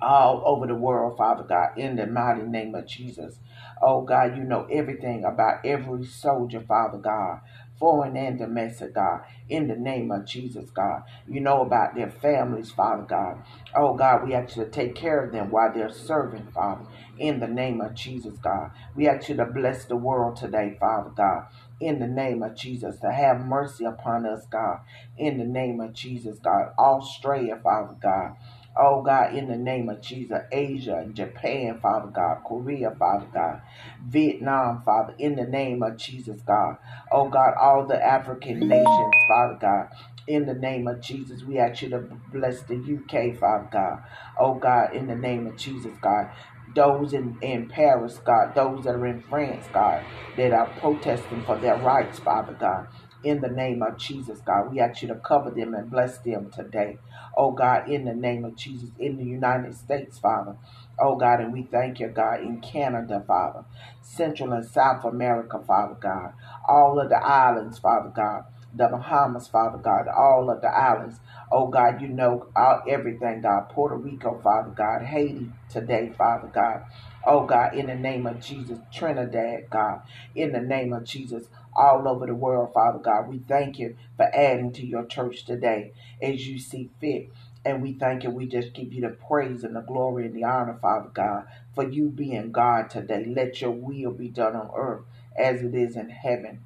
all 0.00 0.42
over 0.46 0.66
the 0.66 0.74
world, 0.76 1.18
Father 1.18 1.44
God, 1.44 1.78
in 1.78 1.96
the 1.96 2.06
mighty 2.06 2.42
name 2.42 2.74
of 2.74 2.86
Jesus. 2.86 3.40
Oh 3.82 4.02
God, 4.02 4.36
you 4.36 4.44
know 4.44 4.66
everything 4.72 5.24
about 5.24 5.64
every 5.66 6.06
soldier, 6.06 6.60
Father 6.60 6.98
God, 6.98 7.40
foreign 7.78 8.16
and 8.16 8.38
domestic, 8.38 8.94
God, 8.94 9.22
in 9.48 9.68
the 9.68 9.76
name 9.76 10.10
of 10.12 10.26
Jesus, 10.26 10.70
God. 10.70 11.02
You 11.28 11.40
know 11.40 11.62
about 11.62 11.94
their 11.94 12.10
families, 12.10 12.70
Father 12.72 13.04
God. 13.04 13.42
Oh 13.76 13.94
God, 13.96 14.26
we 14.26 14.34
ask 14.34 14.56
you 14.56 14.64
to 14.64 14.70
take 14.70 14.94
care 14.96 15.24
of 15.24 15.32
them 15.32 15.50
while 15.50 15.72
they're 15.74 15.92
serving, 15.92 16.48
Father, 16.54 16.86
in 17.18 17.40
the 17.40 17.48
name 17.48 17.80
of 17.80 17.94
Jesus, 17.94 18.38
God. 18.38 18.72
We 18.96 19.08
ask 19.08 19.28
you 19.28 19.36
to 19.36 19.46
bless 19.46 19.84
the 19.86 19.96
world 19.96 20.36
today, 20.36 20.76
Father 20.80 21.10
God. 21.16 21.46
In 21.80 22.00
the 22.00 22.08
name 22.08 22.42
of 22.42 22.56
Jesus, 22.56 22.98
to 23.00 23.12
have 23.12 23.46
mercy 23.46 23.84
upon 23.84 24.26
us, 24.26 24.46
God. 24.50 24.80
In 25.18 25.38
the 25.38 25.44
name 25.44 25.80
of 25.80 25.94
Jesus, 25.94 26.38
God. 26.40 26.72
all 26.78 27.00
Australia, 27.00 27.60
Father 27.62 27.96
God. 28.02 28.36
Oh 28.76 29.02
God, 29.02 29.34
in 29.34 29.48
the 29.48 29.56
name 29.56 29.88
of 29.90 30.00
Jesus, 30.00 30.38
Asia, 30.50 31.06
Japan, 31.12 31.78
Father 31.80 32.08
God, 32.08 32.38
Korea, 32.46 32.90
Father 32.98 33.26
God, 33.32 33.60
Vietnam, 34.06 34.82
Father, 34.84 35.14
in 35.18 35.36
the 35.36 35.44
name 35.44 35.82
of 35.82 35.96
Jesus, 35.98 36.40
God. 36.42 36.78
Oh 37.12 37.28
God, 37.28 37.54
all 37.60 37.86
the 37.86 38.02
African 38.02 38.60
nations, 38.68 39.14
Father 39.28 39.58
God, 39.60 39.88
in 40.26 40.46
the 40.46 40.54
name 40.54 40.88
of 40.88 41.00
Jesus, 41.02 41.44
we 41.44 41.58
ask 41.58 41.82
you 41.82 41.90
to 41.90 42.00
bless 42.32 42.62
the 42.62 42.76
UK, 42.76 43.38
Father 43.38 43.68
God. 43.70 44.02
Oh 44.38 44.54
God, 44.54 44.94
in 44.94 45.06
the 45.06 45.16
name 45.16 45.46
of 45.46 45.56
Jesus, 45.56 45.92
God. 46.00 46.30
Those 46.74 47.12
in, 47.12 47.36
in 47.42 47.68
Paris, 47.68 48.18
God, 48.24 48.54
those 48.54 48.84
that 48.84 48.94
are 48.94 49.06
in 49.06 49.22
France, 49.22 49.66
God, 49.72 50.02
that 50.36 50.52
are 50.52 50.66
protesting 50.80 51.42
for 51.44 51.58
their 51.58 51.76
rights, 51.76 52.18
Father 52.20 52.54
God 52.58 52.88
in 53.24 53.40
the 53.40 53.48
name 53.48 53.82
of 53.82 53.98
Jesus, 53.98 54.40
God. 54.40 54.72
We 54.72 54.80
ask 54.80 55.02
you 55.02 55.08
to 55.08 55.16
cover 55.16 55.50
them 55.50 55.74
and 55.74 55.90
bless 55.90 56.18
them 56.18 56.50
today. 56.50 56.98
Oh 57.36 57.52
God, 57.52 57.88
in 57.88 58.04
the 58.04 58.14
name 58.14 58.44
of 58.44 58.56
Jesus, 58.56 58.90
in 58.98 59.16
the 59.16 59.24
United 59.24 59.74
States, 59.76 60.18
Father. 60.18 60.56
Oh 60.98 61.16
God, 61.16 61.40
and 61.40 61.52
we 61.52 61.62
thank 61.62 62.00
you, 62.00 62.08
God, 62.08 62.40
in 62.40 62.60
Canada, 62.60 63.22
Father, 63.26 63.64
Central 64.02 64.52
and 64.52 64.66
South 64.66 65.04
America, 65.04 65.60
Father 65.66 65.96
God, 66.00 66.32
all 66.68 66.98
of 67.00 67.08
the 67.08 67.16
islands, 67.18 67.78
Father 67.78 68.10
God, 68.14 68.44
the 68.74 68.88
Bahamas, 68.88 69.48
Father 69.48 69.78
God, 69.78 70.08
all 70.08 70.50
of 70.50 70.60
the 70.60 70.68
islands. 70.68 71.20
Oh 71.50 71.68
God, 71.68 72.02
you 72.02 72.08
know 72.08 72.48
all, 72.56 72.82
everything, 72.88 73.42
God. 73.42 73.70
Puerto 73.70 73.96
Rico, 73.96 74.40
Father 74.42 74.70
God, 74.70 75.02
Haiti 75.02 75.50
today, 75.70 76.12
Father 76.18 76.48
God. 76.52 76.82
Oh 77.26 77.46
God, 77.46 77.74
in 77.74 77.86
the 77.86 77.94
name 77.94 78.26
of 78.26 78.40
Jesus, 78.40 78.78
Trinidad, 78.92 79.70
God, 79.70 80.02
in 80.34 80.52
the 80.52 80.60
name 80.60 80.92
of 80.92 81.04
Jesus, 81.04 81.48
all 81.78 82.08
over 82.08 82.26
the 82.26 82.34
world, 82.34 82.74
Father 82.74 83.00
God. 83.00 83.28
We 83.28 83.40
thank 83.48 83.78
you 83.78 83.96
for 84.16 84.24
adding 84.34 84.72
to 84.74 84.86
your 84.86 85.06
church 85.06 85.46
today 85.46 85.92
as 86.22 86.48
you 86.48 86.58
see 86.60 86.90
fit. 87.00 87.30
And 87.64 87.82
we 87.82 87.94
thank 87.94 88.24
you. 88.24 88.30
We 88.30 88.46
just 88.46 88.74
give 88.74 88.92
you 88.92 89.02
the 89.02 89.10
praise 89.10 89.64
and 89.64 89.76
the 89.76 89.82
glory 89.82 90.26
and 90.26 90.34
the 90.36 90.44
honor, 90.44 90.78
Father 90.82 91.10
God, 91.14 91.46
for 91.74 91.88
you 91.88 92.10
being 92.10 92.52
God 92.52 92.90
today. 92.90 93.26
Let 93.26 93.60
your 93.62 93.72
will 93.72 94.12
be 94.12 94.28
done 94.30 94.56
on 94.56 94.70
earth 94.76 95.04
as 95.38 95.62
it 95.62 95.74
is 95.74 95.96
in 95.96 96.10
heaven. 96.10 96.60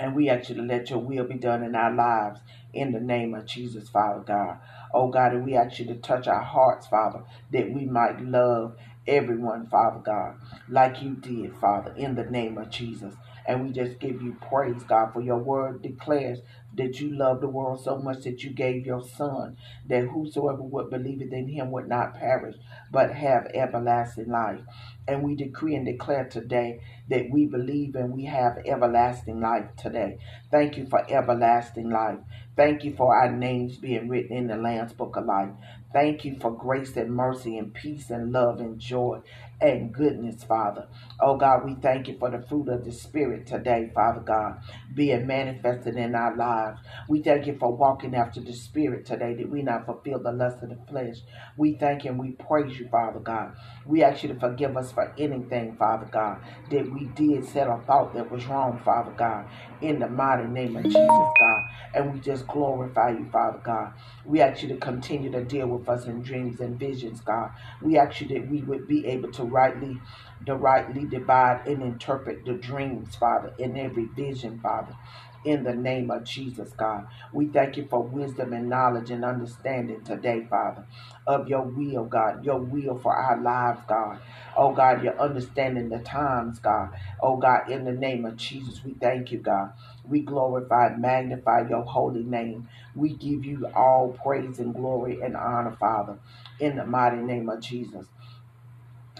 And 0.00 0.16
we 0.16 0.28
ask 0.30 0.48
you 0.50 0.56
to 0.56 0.62
let 0.62 0.90
your 0.90 0.98
will 1.00 1.24
be 1.24 1.34
done 1.36 1.62
in 1.64 1.74
our 1.76 1.92
lives 1.94 2.40
in 2.72 2.92
the 2.92 3.00
name 3.00 3.34
of 3.34 3.46
Jesus, 3.46 3.88
Father 3.88 4.20
God. 4.22 4.58
Oh 4.94 5.08
God, 5.08 5.34
and 5.34 5.44
we 5.44 5.56
ask 5.56 5.78
you 5.80 5.86
to 5.86 5.96
touch 5.96 6.28
our 6.28 6.42
hearts, 6.42 6.86
Father, 6.88 7.22
that 7.52 7.72
we 7.72 7.86
might 7.86 8.20
love 8.22 8.76
everyone, 9.06 9.68
Father 9.68 10.00
God, 10.00 10.36
like 10.68 11.02
you 11.02 11.14
did, 11.14 11.56
Father, 11.56 11.94
in 11.96 12.14
the 12.16 12.24
name 12.24 12.58
of 12.58 12.70
Jesus. 12.70 13.14
And 13.46 13.64
we 13.64 13.72
just 13.72 13.98
give 13.98 14.22
you 14.22 14.36
praise, 14.48 14.82
God, 14.84 15.12
for 15.12 15.20
your 15.20 15.38
word 15.38 15.82
declares 15.82 16.40
that 16.74 17.00
you 17.00 17.16
love 17.16 17.40
the 17.40 17.48
world 17.48 17.82
so 17.82 17.98
much 17.98 18.24
that 18.24 18.42
you 18.42 18.50
gave 18.50 18.86
your 18.86 19.02
Son, 19.02 19.56
that 19.88 20.04
whosoever 20.04 20.62
would 20.62 20.90
believe 20.90 21.20
it 21.20 21.32
in 21.32 21.48
him 21.48 21.70
would 21.70 21.88
not 21.88 22.14
perish, 22.14 22.56
but 22.90 23.12
have 23.12 23.46
everlasting 23.54 24.30
life. 24.30 24.60
And 25.06 25.22
we 25.22 25.34
decree 25.34 25.74
and 25.74 25.84
declare 25.84 26.24
today 26.26 26.80
that 27.10 27.28
we 27.30 27.46
believe 27.46 27.94
and 27.96 28.14
we 28.14 28.24
have 28.24 28.58
everlasting 28.64 29.40
life 29.40 29.66
today. 29.76 30.18
Thank 30.50 30.78
you 30.78 30.86
for 30.86 31.04
everlasting 31.10 31.90
life. 31.90 32.18
Thank 32.56 32.84
you 32.84 32.94
for 32.94 33.16
our 33.16 33.30
names 33.30 33.76
being 33.76 34.08
written 34.08 34.36
in 34.36 34.46
the 34.46 34.56
Lamb's 34.56 34.92
Book 34.92 35.16
of 35.16 35.26
Life. 35.26 35.50
Thank 35.92 36.24
you 36.24 36.36
for 36.40 36.50
grace 36.50 36.96
and 36.96 37.14
mercy 37.14 37.58
and 37.58 37.74
peace 37.74 38.10
and 38.10 38.32
love 38.32 38.60
and 38.60 38.78
joy 38.78 39.20
and 39.60 39.92
goodness, 39.92 40.42
Father. 40.44 40.88
Oh 41.20 41.36
God, 41.36 41.64
we 41.64 41.74
thank 41.74 42.08
you 42.08 42.16
for 42.18 42.30
the 42.30 42.42
fruit 42.46 42.68
of 42.68 42.84
the 42.84 42.92
Spirit 42.92 43.46
today, 43.46 43.90
Father 43.94 44.20
God, 44.20 44.60
being 44.94 45.26
manifested 45.26 45.96
in 45.96 46.14
our 46.14 46.36
lives. 46.36 46.80
We 47.08 47.22
thank 47.22 47.46
you 47.46 47.56
for 47.58 47.74
walking 47.74 48.14
after 48.14 48.40
the 48.40 48.52
Spirit 48.52 49.06
today, 49.06 49.34
that 49.34 49.48
we 49.50 49.62
not 49.62 49.86
fulfill 49.86 50.18
the 50.20 50.32
lust 50.32 50.62
of 50.62 50.70
the 50.70 50.78
flesh. 50.88 51.18
We 51.56 51.74
thank 51.74 52.04
you 52.04 52.10
and 52.10 52.20
we 52.20 52.32
praise 52.32 52.78
you, 52.78 52.88
Father 52.88 53.20
God. 53.20 53.56
We 53.86 54.02
ask 54.02 54.22
you 54.22 54.30
to 54.30 54.40
forgive 54.40 54.76
us 54.76 54.92
for 54.92 55.12
anything, 55.18 55.76
Father 55.76 56.08
God, 56.10 56.38
that 56.70 56.90
we 56.92 57.06
did, 57.06 57.44
said, 57.48 57.68
or 57.68 57.82
thought 57.86 58.14
that 58.14 58.30
was 58.30 58.46
wrong, 58.46 58.80
Father 58.84 59.12
God, 59.12 59.46
in 59.80 60.00
the 60.00 60.08
mighty 60.08 60.48
name 60.48 60.76
of 60.76 60.84
Jesus, 60.84 60.98
God. 60.98 61.62
And 61.94 62.14
we 62.14 62.20
just 62.20 62.46
glorify 62.46 63.10
you, 63.10 63.28
Father 63.32 63.60
God. 63.62 63.92
We 64.24 64.40
ask 64.40 64.62
you 64.62 64.68
to 64.70 64.76
continue 64.76 65.30
to 65.32 65.44
deal 65.44 65.66
with 65.66 65.81
us 65.88 66.06
in 66.06 66.22
dreams 66.22 66.60
and 66.60 66.78
visions, 66.78 67.20
God. 67.20 67.50
We 67.82 67.98
ask 67.98 68.20
you 68.20 68.28
that 68.28 68.50
we 68.50 68.62
would 68.62 68.88
be 68.88 69.06
able 69.06 69.32
to 69.32 69.44
rightly 69.44 70.00
to 70.46 70.56
rightly 70.56 71.06
divide 71.06 71.66
and 71.68 71.82
interpret 71.82 72.44
the 72.44 72.54
dreams, 72.54 73.14
Father, 73.16 73.54
in 73.58 73.76
every 73.78 74.06
vision, 74.06 74.60
Father. 74.60 74.96
In 75.44 75.64
the 75.64 75.74
name 75.74 76.10
of 76.10 76.24
Jesus, 76.24 76.72
God. 76.74 77.06
We 77.32 77.46
thank 77.48 77.76
you 77.76 77.86
for 77.90 78.02
wisdom 78.02 78.52
and 78.52 78.68
knowledge 78.70 79.10
and 79.10 79.24
understanding 79.24 80.02
today, 80.04 80.46
Father, 80.50 80.86
of 81.26 81.48
your 81.48 81.62
will, 81.62 82.04
God, 82.04 82.44
your 82.44 82.58
will 82.60 82.98
for 82.98 83.14
our 83.16 83.40
lives, 83.40 83.80
God. 83.88 84.20
Oh, 84.56 84.72
God, 84.74 85.04
you're 85.04 85.20
understanding 85.20 85.88
the 85.90 86.00
times, 86.00 86.60
God. 86.60 86.90
Oh, 87.22 87.36
God, 87.38 87.70
in 87.70 87.84
the 87.86 87.92
name 87.92 88.24
of 88.26 88.36
Jesus, 88.36 88.84
we 88.84 88.94
thank 88.94 89.32
you, 89.32 89.38
God. 89.38 89.72
We 90.08 90.20
glorify 90.22 90.88
and 90.88 91.02
magnify 91.02 91.68
your 91.68 91.84
holy 91.84 92.24
name. 92.24 92.68
We 92.94 93.10
give 93.14 93.44
you 93.44 93.66
all 93.74 94.10
praise 94.24 94.58
and 94.60 94.74
glory 94.74 95.20
and 95.22 95.36
honor, 95.36 95.76
Father, 95.80 96.18
in 96.60 96.76
the 96.76 96.86
mighty 96.86 97.18
name 97.18 97.48
of 97.48 97.60
Jesus. 97.60 98.06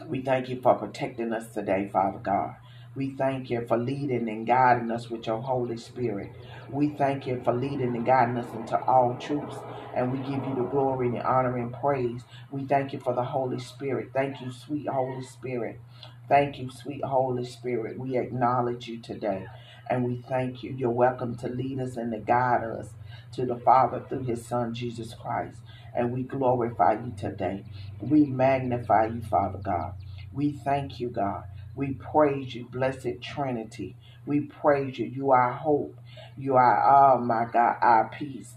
We 0.09 0.23
thank 0.23 0.49
you 0.49 0.61
for 0.61 0.75
protecting 0.77 1.33
us 1.33 1.53
today, 1.55 1.91
Father 1.93 2.19
God. 2.19 2.57
We 2.97 3.13
thank 3.17 3.51
you 3.51 3.67
for 3.69 3.79
leading 3.79 4.29
and 4.29 4.47
guiding 4.47 4.91
us 4.93 5.11
with 5.11 5.27
your 5.27 5.41
Holy 5.41 5.79
Spirit. 5.79 6.33
We 6.71 6.91
thank 6.91 7.27
you 7.27 7.41
for 7.45 7.55
leading 7.55 7.97
and 7.97 8.07
guiding 8.07 8.39
us 8.39 8.53
into 8.55 8.79
all 8.85 9.17
truths. 9.21 9.57
And 9.97 10.13
we 10.13 10.19
give 10.21 10.47
you 10.47 10.55
the 10.57 10.65
glory 10.71 11.09
and 11.09 11.17
the 11.17 11.27
honor 11.27 11.57
and 11.59 11.73
praise. 11.73 12.23
We 12.51 12.65
thank 12.67 12.93
you 12.93 13.01
for 13.01 13.15
the 13.15 13.25
Holy 13.25 13.61
Spirit. 13.61 14.11
Thank 14.15 14.43
you, 14.43 14.53
sweet 14.53 14.89
Holy 14.89 15.23
Spirit. 15.25 15.81
Thank 16.29 16.59
you, 16.59 16.71
sweet 16.71 17.05
Holy 17.05 17.45
Spirit. 17.47 17.99
We 17.99 18.19
acknowledge 18.19 18.89
you 18.89 19.01
today. 19.01 19.47
And 19.91 20.05
we 20.05 20.25
thank 20.29 20.63
you. 20.63 20.73
You're 20.73 20.91
welcome 20.91 21.37
to 21.39 21.49
lead 21.49 21.81
us 21.81 21.97
and 21.97 22.13
to 22.13 22.19
guide 22.21 22.65
us 22.65 22.91
to 23.35 23.47
the 23.47 23.57
Father 23.57 24.05
through 24.09 24.25
his 24.25 24.47
Son, 24.47 24.75
Jesus 24.75 25.15
Christ. 25.15 25.59
And 25.95 26.13
we 26.13 26.25
glorify 26.25 26.95
you 26.95 27.15
today. 27.19 27.65
We 28.01 28.27
magnify 28.27 29.07
you, 29.09 29.23
Father 29.23 29.59
God. 29.63 29.95
We 30.33 30.53
thank 30.53 31.01
you, 31.01 31.11
God. 31.11 31.45
We 31.75 31.93
praise 31.95 32.55
you, 32.55 32.69
blessed 32.69 33.23
Trinity. 33.23 33.97
We 34.27 34.43
praise 34.43 34.99
you. 34.99 35.07
You 35.07 35.33
are 35.33 35.53
hope. 35.53 35.97
You 36.37 36.57
are, 36.57 37.15
oh 37.17 37.19
my 37.21 37.47
God, 37.53 37.77
our 37.83 38.11
peace. 38.11 38.55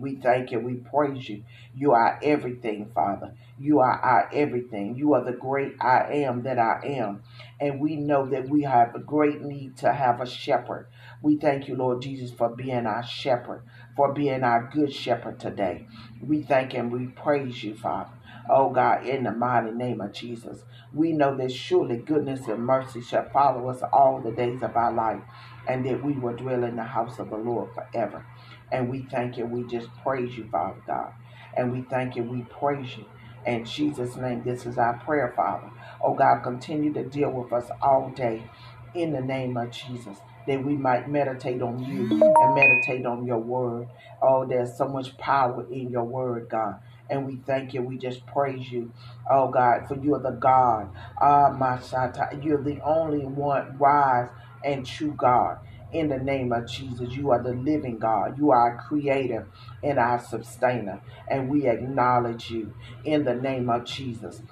We 0.00 0.16
thank 0.16 0.50
you. 0.50 0.60
We 0.60 0.74
praise 0.74 1.28
you. 1.28 1.44
You 1.74 1.92
are 1.92 2.18
everything, 2.22 2.90
Father. 2.94 3.34
You 3.58 3.78
are 3.80 3.92
our 4.00 4.28
everything. 4.32 4.96
You 4.96 5.14
are 5.14 5.24
the 5.24 5.32
great 5.32 5.74
I 5.80 6.06
am 6.24 6.42
that 6.44 6.58
I 6.58 6.80
am. 6.84 7.22
And 7.60 7.80
we 7.80 7.96
know 7.96 8.26
that 8.30 8.48
we 8.48 8.62
have 8.62 8.94
a 8.94 8.98
great 8.98 9.42
need 9.42 9.76
to 9.78 9.92
have 9.92 10.20
a 10.20 10.26
shepherd. 10.26 10.88
We 11.22 11.36
thank 11.36 11.68
you, 11.68 11.76
Lord 11.76 12.02
Jesus, 12.02 12.32
for 12.32 12.48
being 12.48 12.86
our 12.86 13.04
shepherd, 13.04 13.62
for 13.96 14.12
being 14.12 14.42
our 14.42 14.68
good 14.72 14.92
shepherd 14.92 15.38
today. 15.40 15.86
We 16.20 16.42
thank 16.42 16.74
and 16.74 16.92
we 16.92 17.06
praise 17.06 17.62
you, 17.62 17.76
Father. 17.76 18.10
Oh 18.50 18.70
God, 18.70 19.06
in 19.06 19.24
the 19.24 19.32
mighty 19.32 19.70
name 19.70 20.00
of 20.00 20.12
Jesus, 20.12 20.64
we 20.94 21.12
know 21.12 21.36
that 21.38 21.52
surely 21.52 21.98
goodness 21.98 22.48
and 22.48 22.64
mercy 22.66 23.02
shall 23.02 23.28
follow 23.30 23.68
us 23.68 23.82
all 23.92 24.20
the 24.20 24.32
days 24.32 24.62
of 24.62 24.76
our 24.76 24.92
life, 24.92 25.22
and 25.68 25.86
that 25.86 26.04
we 26.04 26.14
will 26.14 26.36
dwell 26.36 26.64
in 26.64 26.76
the 26.76 26.84
house 26.84 27.18
of 27.18 27.30
the 27.30 27.36
Lord 27.36 27.70
forever. 27.74 28.26
And 28.72 28.90
we 28.90 29.06
thank 29.10 29.38
you. 29.38 29.46
We 29.46 29.64
just 29.64 29.88
praise 30.02 30.36
you, 30.36 30.48
Father 30.50 30.82
God. 30.86 31.12
And 31.56 31.72
we 31.72 31.82
thank 31.82 32.16
you. 32.16 32.24
We 32.24 32.42
praise 32.42 32.96
you. 32.96 33.06
In 33.46 33.64
Jesus' 33.64 34.16
name, 34.16 34.42
this 34.44 34.66
is 34.66 34.78
our 34.78 34.98
prayer, 35.04 35.32
Father. 35.36 35.70
Oh 36.02 36.14
God, 36.14 36.42
continue 36.42 36.92
to 36.94 37.04
deal 37.04 37.30
with 37.32 37.52
us 37.52 37.70
all 37.82 38.10
day 38.10 38.50
in 38.94 39.12
the 39.12 39.20
name 39.22 39.56
of 39.56 39.70
Jesus. 39.72 40.18
That 40.46 40.64
we 40.64 40.76
might 40.76 41.08
meditate 41.10 41.62
on 41.62 41.80
you 41.84 42.10
and 42.40 42.54
meditate 42.54 43.06
on 43.06 43.26
your 43.26 43.38
word. 43.38 43.88
Oh, 44.22 44.46
there's 44.46 44.76
so 44.76 44.88
much 44.88 45.16
power 45.18 45.66
in 45.72 45.90
your 45.90 46.04
word, 46.04 46.48
God. 46.50 46.80
And 47.10 47.26
we 47.26 47.36
thank 47.46 47.74
you. 47.74 47.82
We 47.82 47.98
just 47.98 48.26
praise 48.26 48.70
you, 48.70 48.92
oh 49.30 49.48
God, 49.50 49.86
for 49.88 49.96
you 49.96 50.14
are 50.14 50.22
the 50.22 50.30
God. 50.32 50.90
Ah, 51.20 51.50
my 51.56 51.76
Shata. 51.78 52.42
You're 52.44 52.62
the 52.62 52.80
only 52.82 53.26
one 53.26 53.78
wise 53.78 54.28
and 54.64 54.86
true 54.86 55.14
God. 55.16 55.58
In 55.92 56.08
the 56.08 56.18
name 56.18 56.52
of 56.52 56.68
Jesus, 56.68 57.14
you 57.14 57.30
are 57.32 57.42
the 57.42 57.52
living 57.54 57.98
God. 57.98 58.38
You 58.38 58.50
are 58.50 58.72
our 58.72 58.78
creator 58.88 59.48
and 59.82 59.98
our 59.98 60.18
sustainer. 60.20 61.00
And 61.28 61.50
we 61.50 61.66
acknowledge 61.68 62.50
you 62.50 62.74
in 63.04 63.24
the 63.24 63.34
name 63.34 63.70
of 63.70 63.84
Jesus. 63.84 64.42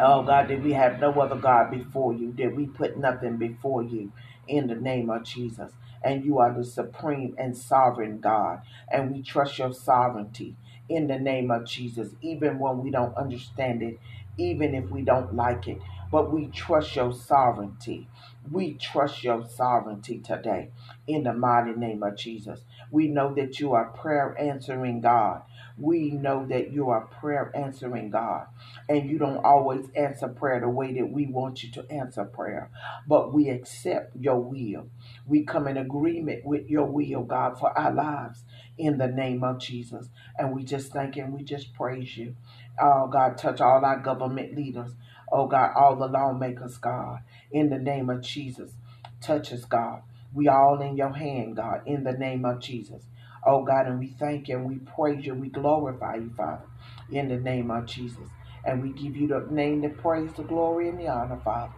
Oh 0.00 0.22
God, 0.22 0.48
that 0.48 0.62
we 0.62 0.72
have 0.74 1.00
no 1.00 1.12
other 1.20 1.36
God 1.36 1.70
before 1.70 2.14
you, 2.14 2.32
that 2.38 2.54
we 2.54 2.66
put 2.66 2.98
nothing 2.98 3.38
before 3.38 3.82
you 3.82 4.12
in 4.48 4.66
the 4.66 4.74
name 4.74 5.10
of 5.10 5.24
Jesus. 5.24 5.72
And 6.02 6.24
you 6.24 6.38
are 6.38 6.52
the 6.52 6.64
supreme 6.64 7.34
and 7.38 7.56
sovereign 7.56 8.20
God. 8.20 8.60
And 8.90 9.12
we 9.12 9.22
trust 9.22 9.58
your 9.58 9.72
sovereignty 9.72 10.56
in 10.88 11.06
the 11.06 11.18
name 11.18 11.50
of 11.50 11.66
Jesus, 11.66 12.10
even 12.20 12.58
when 12.58 12.82
we 12.82 12.90
don't 12.90 13.16
understand 13.16 13.82
it, 13.82 13.98
even 14.38 14.74
if 14.74 14.90
we 14.90 15.02
don't 15.02 15.34
like 15.34 15.68
it. 15.68 15.78
But 16.10 16.32
we 16.32 16.48
trust 16.48 16.96
your 16.96 17.12
sovereignty. 17.12 18.08
We 18.50 18.74
trust 18.74 19.24
your 19.24 19.46
sovereignty 19.48 20.18
today 20.18 20.70
in 21.06 21.24
the 21.24 21.32
mighty 21.32 21.72
name 21.72 22.02
of 22.02 22.16
Jesus. 22.16 22.60
We 22.90 23.08
know 23.08 23.34
that 23.34 23.60
you 23.60 23.72
are 23.72 23.86
prayer 23.86 24.36
answering 24.38 25.00
God. 25.00 25.42
We 25.78 26.10
know 26.10 26.46
that 26.48 26.70
you 26.72 26.90
are 26.90 27.06
prayer 27.06 27.50
answering 27.54 28.10
God. 28.10 28.46
And 28.88 29.08
you 29.08 29.18
don't 29.18 29.44
always 29.44 29.86
answer 29.96 30.28
prayer 30.28 30.60
the 30.60 30.68
way 30.68 30.92
that 30.94 31.10
we 31.10 31.26
want 31.26 31.62
you 31.62 31.70
to 31.72 31.90
answer 31.90 32.24
prayer. 32.24 32.70
But 33.06 33.32
we 33.32 33.48
accept 33.48 34.14
your 34.16 34.40
will. 34.40 34.88
We 35.26 35.44
come 35.44 35.66
in 35.66 35.78
agreement 35.78 36.44
with 36.44 36.68
your 36.68 36.86
will, 36.86 37.22
God, 37.22 37.58
for 37.58 37.76
our 37.78 37.92
lives 37.92 38.44
in 38.82 38.98
the 38.98 39.08
name 39.08 39.44
of 39.44 39.60
Jesus. 39.60 40.08
And 40.38 40.54
we 40.54 40.64
just 40.64 40.92
thank 40.92 41.16
and 41.18 41.34
we 41.34 41.44
just 41.44 41.74
praise 41.74 42.18
you. 42.18 42.36
Oh, 42.80 43.08
God, 43.08 43.38
touch 43.38 43.62
all 43.62 43.84
our 43.84 44.00
government 44.00 44.56
leaders. 44.56 44.92
Oh, 45.32 45.48
God, 45.48 45.72
all 45.76 45.96
the 45.96 46.08
lawmakers, 46.08 46.78
God, 46.78 47.20
in 47.52 47.70
the 47.70 47.78
name 47.78 48.10
of 48.10 48.22
Jesus. 48.22 48.72
Touch 49.22 49.52
us, 49.54 49.66
God. 49.66 50.02
We 50.34 50.48
all 50.48 50.82
in 50.82 50.96
your 50.98 51.14
hand, 51.14 51.56
God, 51.56 51.82
in 51.86 52.04
the 52.04 52.12
name 52.14 52.44
of 52.46 52.60
Jesus. 52.60 53.04
Oh, 53.46 53.64
God, 53.64 53.88
and 53.88 54.00
we 54.00 54.08
thank 54.08 54.48
you 54.48 54.58
and 54.58 54.68
we 54.68 54.76
praise 54.78 55.26
you. 55.26 55.34
We 55.34 55.50
glorify 55.50 56.16
you, 56.16 56.32
Father, 56.36 56.66
in 57.12 57.28
the 57.30 57.38
name 57.38 57.70
of 57.72 57.86
Jesus. 57.86 58.28
And 58.66 58.82
we 58.82 58.90
give 58.90 59.16
you 59.16 59.28
the 59.28 59.46
name, 59.50 59.82
the 59.82 59.90
praise, 59.90 60.32
the 60.36 60.44
glory, 60.44 60.90
and 60.90 61.00
the 61.00 61.08
honor, 61.08 61.40
Father, 61.44 61.74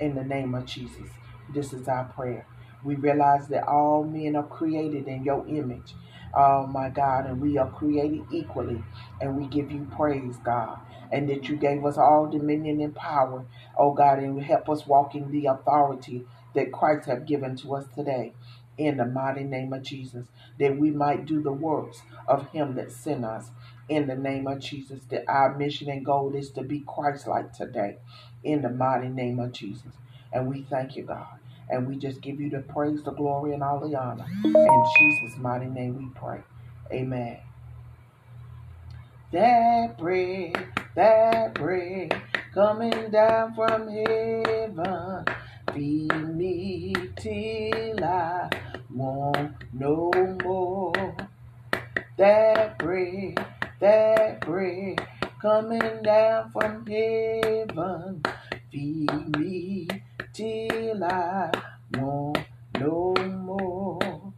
in 0.00 0.16
the 0.16 0.24
name 0.24 0.54
of 0.56 0.66
Jesus. 0.66 1.10
This 1.54 1.72
is 1.74 1.88
our 1.88 2.06
prayer. 2.06 2.46
We 2.84 2.96
realize 2.96 3.48
that 3.48 3.68
all 3.68 4.04
men 4.04 4.36
are 4.36 4.46
created 4.46 5.08
in 5.08 5.24
your 5.24 5.46
image. 5.48 5.94
Oh 6.34 6.66
my 6.66 6.90
God, 6.90 7.26
and 7.26 7.40
we 7.40 7.58
are 7.58 7.70
created 7.70 8.24
equally, 8.32 8.82
and 9.20 9.36
we 9.36 9.46
give 9.46 9.72
you 9.72 9.86
praise, 9.96 10.36
God, 10.44 10.78
and 11.12 11.28
that 11.28 11.48
you 11.48 11.56
gave 11.56 11.84
us 11.84 11.98
all 11.98 12.28
dominion 12.30 12.80
and 12.80 12.94
power, 12.94 13.44
oh 13.76 13.92
God, 13.94 14.20
and 14.20 14.42
help 14.42 14.68
us 14.68 14.86
walk 14.86 15.14
in 15.14 15.30
the 15.32 15.46
authority 15.46 16.24
that 16.54 16.72
Christ 16.72 17.08
have 17.08 17.26
given 17.26 17.56
to 17.56 17.74
us 17.76 17.86
today. 17.94 18.34
In 18.78 18.96
the 18.98 19.06
mighty 19.06 19.44
name 19.44 19.72
of 19.74 19.82
Jesus, 19.82 20.26
that 20.58 20.78
we 20.78 20.90
might 20.90 21.26
do 21.26 21.42
the 21.42 21.52
works 21.52 22.02
of 22.28 22.48
Him 22.52 22.76
that 22.76 22.92
sent 22.92 23.24
us. 23.24 23.50
In 23.88 24.06
the 24.06 24.16
name 24.16 24.46
of 24.46 24.60
Jesus, 24.60 25.00
that 25.10 25.24
our 25.28 25.56
mission 25.56 25.90
and 25.90 26.04
goal 26.06 26.34
is 26.34 26.50
to 26.52 26.62
be 26.62 26.84
Christ 26.86 27.26
like 27.26 27.52
today. 27.52 27.98
In 28.44 28.62
the 28.62 28.70
mighty 28.70 29.08
name 29.08 29.40
of 29.40 29.52
Jesus. 29.52 29.92
And 30.32 30.48
we 30.48 30.62
thank 30.70 30.96
you, 30.96 31.04
God. 31.04 31.26
And 31.70 31.86
we 31.86 31.96
just 31.96 32.20
give 32.22 32.40
you 32.40 32.50
the 32.50 32.60
praise, 32.60 33.02
the 33.02 33.12
glory, 33.12 33.54
and 33.54 33.62
all 33.62 33.80
the 33.80 33.96
honor. 33.96 34.26
In 34.44 34.84
Jesus' 34.98 35.38
mighty 35.38 35.66
name 35.66 35.96
we 35.98 36.08
pray. 36.20 36.40
Amen. 36.92 37.38
That 39.32 39.98
bread, 39.98 40.56
that 40.94 41.54
bread 41.54 42.22
coming 42.54 43.10
down 43.10 43.54
from 43.54 43.88
heaven. 43.88 45.24
Feed 45.74 46.12
me 46.34 46.94
till 47.16 48.04
I 48.04 48.48
want 48.90 49.52
no 49.74 50.10
more. 50.42 51.14
That 52.16 52.78
bread, 52.78 53.46
that 53.80 54.40
bread 54.40 55.06
coming 55.42 56.02
down 56.02 56.50
from 56.52 56.86
heaven. 56.86 58.22
Feed 58.72 59.36
me 59.38 59.88
till 60.38 61.02
I 61.02 61.50
want 61.94 62.38
no 62.78 63.12
more. 63.26 64.32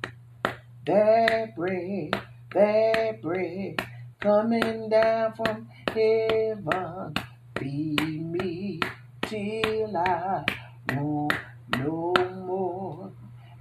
That 0.86 1.54
bread, 1.54 2.18
that 2.54 3.20
bread 3.20 3.86
coming 4.18 4.88
down 4.88 5.34
from 5.34 5.68
heaven. 5.88 7.14
Feed 7.58 8.32
me 8.32 8.80
till 9.26 9.94
I 9.94 10.42
want 10.94 11.34
no 11.76 12.14
more. 12.46 13.12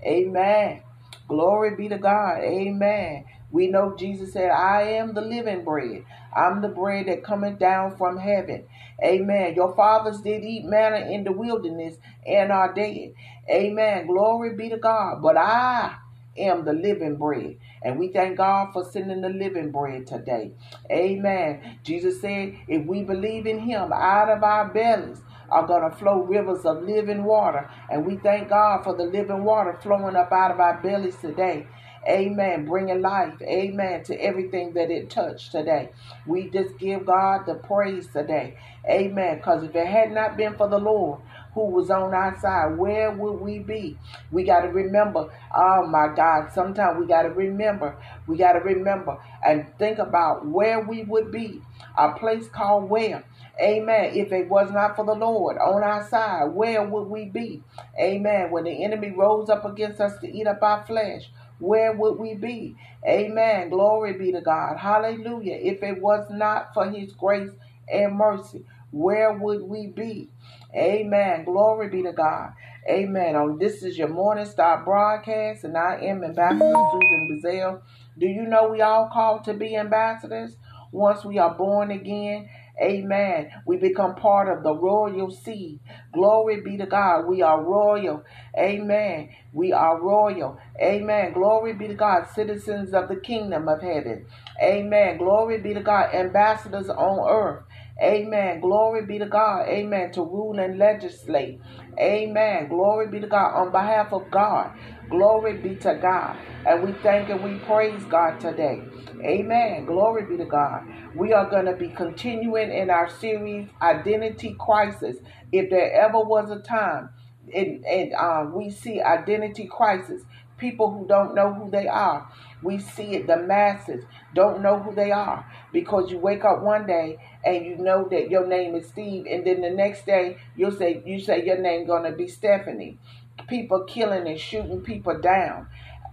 Amen. 0.01 0.81
Glory 1.27 1.75
be 1.75 1.89
to 1.89 1.97
God. 1.97 2.39
Amen. 2.39 3.25
We 3.51 3.67
know 3.67 3.95
Jesus 3.97 4.33
said, 4.33 4.51
I 4.51 4.83
am 4.83 5.13
the 5.13 5.21
living 5.21 5.63
bread. 5.63 6.03
I'm 6.35 6.61
the 6.61 6.67
bread 6.67 7.07
that 7.07 7.23
cometh 7.23 7.59
down 7.59 7.97
from 7.97 8.17
heaven. 8.17 8.65
Amen. 9.03 9.55
Your 9.55 9.75
fathers 9.75 10.21
did 10.21 10.43
eat 10.43 10.65
manna 10.65 11.07
in 11.11 11.23
the 11.23 11.31
wilderness 11.31 11.95
and 12.25 12.51
are 12.51 12.73
dead. 12.73 13.13
Amen. 13.49 14.07
Glory 14.07 14.55
be 14.55 14.69
to 14.69 14.77
God. 14.77 15.21
But 15.21 15.37
I 15.37 15.95
am 16.37 16.65
the 16.65 16.73
living 16.73 17.15
bread. 17.15 17.57
And 17.81 17.97
we 17.97 18.09
thank 18.09 18.37
God 18.37 18.71
for 18.73 18.83
sending 18.83 19.21
the 19.21 19.29
living 19.29 19.71
bread 19.71 20.05
today. 20.05 20.51
Amen. 20.91 21.79
Jesus 21.83 22.21
said, 22.21 22.55
if 22.67 22.85
we 22.85 23.03
believe 23.03 23.47
in 23.47 23.59
him, 23.59 23.91
out 23.93 24.29
of 24.29 24.43
our 24.43 24.67
bellies 24.71 25.21
are 25.49 25.65
going 25.65 25.89
to 25.89 25.97
flow 25.97 26.21
rivers 26.23 26.65
of 26.65 26.83
living 26.83 27.23
water. 27.23 27.69
And 27.89 28.05
we 28.05 28.17
thank 28.17 28.49
God 28.49 28.83
for 28.83 28.95
the 28.95 29.05
living 29.05 29.43
water 29.43 29.77
flowing 29.81 30.15
up 30.15 30.31
out 30.31 30.51
of 30.51 30.59
our 30.59 30.81
bellies 30.81 31.15
today. 31.15 31.67
Amen. 32.07 32.65
Bringing 32.65 33.01
life. 33.01 33.41
Amen. 33.41 34.03
To 34.05 34.15
everything 34.21 34.73
that 34.73 34.91
it 34.91 35.09
touched 35.09 35.51
today. 35.51 35.89
We 36.25 36.49
just 36.49 36.77
give 36.77 37.05
God 37.05 37.45
the 37.45 37.55
praise 37.55 38.07
today. 38.07 38.57
Amen. 38.89 39.37
Because 39.37 39.63
if 39.63 39.75
it 39.75 39.87
had 39.87 40.11
not 40.11 40.37
been 40.37 40.55
for 40.55 40.69
the 40.69 40.79
Lord, 40.79 41.21
who 41.53 41.65
was 41.65 41.89
on 41.89 42.13
our 42.13 42.39
side, 42.39 42.77
where 42.77 43.11
would 43.11 43.41
we 43.41 43.59
be? 43.59 43.97
We 44.31 44.43
got 44.43 44.61
to 44.61 44.69
remember, 44.69 45.29
oh 45.55 45.87
my 45.87 46.09
God, 46.15 46.51
sometimes 46.53 46.99
we 46.99 47.07
got 47.07 47.23
to 47.23 47.29
remember, 47.29 47.97
we 48.27 48.37
got 48.37 48.53
to 48.53 48.59
remember 48.59 49.17
and 49.45 49.65
think 49.77 49.99
about 49.99 50.45
where 50.45 50.79
we 50.79 51.03
would 51.03 51.31
be. 51.31 51.61
A 51.97 52.13
place 52.13 52.47
called 52.47 52.89
where? 52.89 53.23
Amen. 53.61 54.11
If 54.15 54.31
it 54.31 54.49
was 54.49 54.71
not 54.71 54.95
for 54.95 55.05
the 55.05 55.15
Lord 55.15 55.57
on 55.57 55.83
our 55.83 56.07
side, 56.07 56.53
where 56.53 56.83
would 56.83 57.07
we 57.09 57.25
be? 57.25 57.63
Amen. 57.99 58.51
When 58.51 58.63
the 58.65 58.83
enemy 58.83 59.11
rose 59.11 59.49
up 59.49 59.65
against 59.65 59.99
us 59.99 60.17
to 60.19 60.31
eat 60.31 60.47
up 60.47 60.63
our 60.63 60.85
flesh, 60.85 61.29
where 61.59 61.93
would 61.93 62.19
we 62.19 62.35
be? 62.35 62.75
Amen. 63.07 63.69
Glory 63.69 64.13
be 64.13 64.31
to 64.33 64.41
God. 64.41 64.77
Hallelujah. 64.77 65.55
If 65.61 65.83
it 65.83 66.01
was 66.01 66.27
not 66.29 66.73
for 66.73 66.89
his 66.89 67.13
grace 67.13 67.51
and 67.91 68.15
mercy, 68.15 68.65
where 68.91 69.33
would 69.33 69.63
we 69.63 69.87
be? 69.87 70.29
Amen. 70.75 71.45
Glory 71.45 71.89
be 71.89 72.03
to 72.03 72.13
God. 72.13 72.53
Amen. 72.89 73.35
On 73.35 73.57
this 73.59 73.83
is 73.83 73.97
your 73.97 74.09
morning 74.09 74.45
star 74.45 74.83
broadcast, 74.83 75.63
and 75.63 75.77
I 75.77 75.97
am 76.01 76.23
Ambassador 76.23 76.59
Susan 76.91 77.41
Bizzell. 77.43 77.81
Do 78.17 78.27
you 78.27 78.43
know 78.43 78.69
we 78.69 78.81
all 78.81 79.09
called 79.13 79.45
to 79.45 79.53
be 79.53 79.75
ambassadors 79.77 80.57
once 80.91 81.25
we 81.25 81.37
are 81.39 81.53
born 81.53 81.91
again? 81.91 82.49
Amen. 82.81 83.51
We 83.65 83.77
become 83.77 84.15
part 84.15 84.49
of 84.55 84.63
the 84.63 84.75
royal 84.75 85.31
seed. 85.31 85.79
Glory 86.13 86.61
be 86.61 86.77
to 86.77 86.85
God. 86.87 87.27
We 87.27 87.41
are 87.41 87.63
royal. 87.63 88.23
Amen. 88.57 89.29
We 89.53 89.73
are 89.73 90.01
royal. 90.01 90.59
Amen. 90.81 91.33
Glory 91.33 91.73
be 91.73 91.87
to 91.87 91.95
God. 91.95 92.27
Citizens 92.35 92.93
of 92.93 93.09
the 93.09 93.17
kingdom 93.17 93.67
of 93.67 93.81
heaven. 93.81 94.27
Amen. 94.61 95.17
Glory 95.17 95.59
be 95.61 95.73
to 95.73 95.81
God. 95.81 96.13
Ambassadors 96.13 96.89
on 96.89 97.29
earth. 97.29 97.63
Amen. 98.01 98.61
Glory 98.61 99.05
be 99.05 99.19
to 99.19 99.27
God. 99.27 99.67
Amen. 99.67 100.11
To 100.13 100.21
rule 100.21 100.59
and 100.59 100.77
legislate. 100.79 101.61
Amen. 101.99 102.69
Glory 102.69 103.09
be 103.09 103.19
to 103.21 103.27
God 103.27 103.55
on 103.55 103.71
behalf 103.71 104.13
of 104.13 104.31
God. 104.31 104.71
Glory 105.09 105.57
be 105.57 105.75
to 105.77 105.95
God. 105.95 106.37
And 106.65 106.83
we 106.83 106.93
thank 107.01 107.29
and 107.29 107.43
we 107.43 107.57
praise 107.65 108.03
God 108.05 108.39
today. 108.39 108.83
Amen. 109.23 109.85
Glory 109.85 110.25
be 110.25 110.37
to 110.37 110.45
God. 110.45 110.85
We 111.15 111.33
are 111.33 111.49
going 111.49 111.65
to 111.65 111.73
be 111.75 111.89
continuing 111.89 112.71
in 112.71 112.89
our 112.89 113.09
series, 113.09 113.69
Identity 113.81 114.55
Crisis. 114.59 115.17
If 115.51 115.69
there 115.69 115.91
ever 115.93 116.19
was 116.19 116.51
a 116.51 116.59
time 116.59 117.09
and, 117.53 117.83
and 117.85 118.13
um, 118.13 118.53
we 118.53 118.69
see 118.69 119.01
identity 119.01 119.67
crisis, 119.67 120.21
People 120.59 120.91
who 120.91 121.07
don't 121.07 121.33
know 121.33 121.53
who 121.53 121.71
they 121.71 121.87
are. 121.87 122.29
We 122.61 122.79
see 122.79 123.15
it, 123.15 123.27
the 123.27 123.37
masses 123.37 124.03
don't 124.35 124.61
know 124.61 124.79
who 124.79 124.93
they 124.93 125.11
are 125.11 125.49
because 125.71 126.11
you 126.11 126.17
wake 126.17 126.43
up 126.43 126.61
one 126.61 126.85
day 126.85 127.17
and 127.45 127.65
you 127.65 127.77
know 127.77 128.07
that 128.09 128.29
your 128.29 128.45
name 128.45 128.75
is 128.75 128.89
Steve, 128.89 129.25
and 129.25 129.47
then 129.47 129.61
the 129.61 129.69
next 129.69 130.05
day 130.05 130.37
you'll 130.57 130.73
say 130.73 131.01
you 131.05 131.21
say 131.21 131.45
your 131.45 131.57
name 131.57 131.87
gonna 131.87 132.11
be 132.11 132.27
Stephanie. 132.27 132.99
People 133.47 133.83
killing 133.85 134.27
and 134.27 134.39
shooting 134.39 134.81
people 134.81 135.19
down 135.19 135.67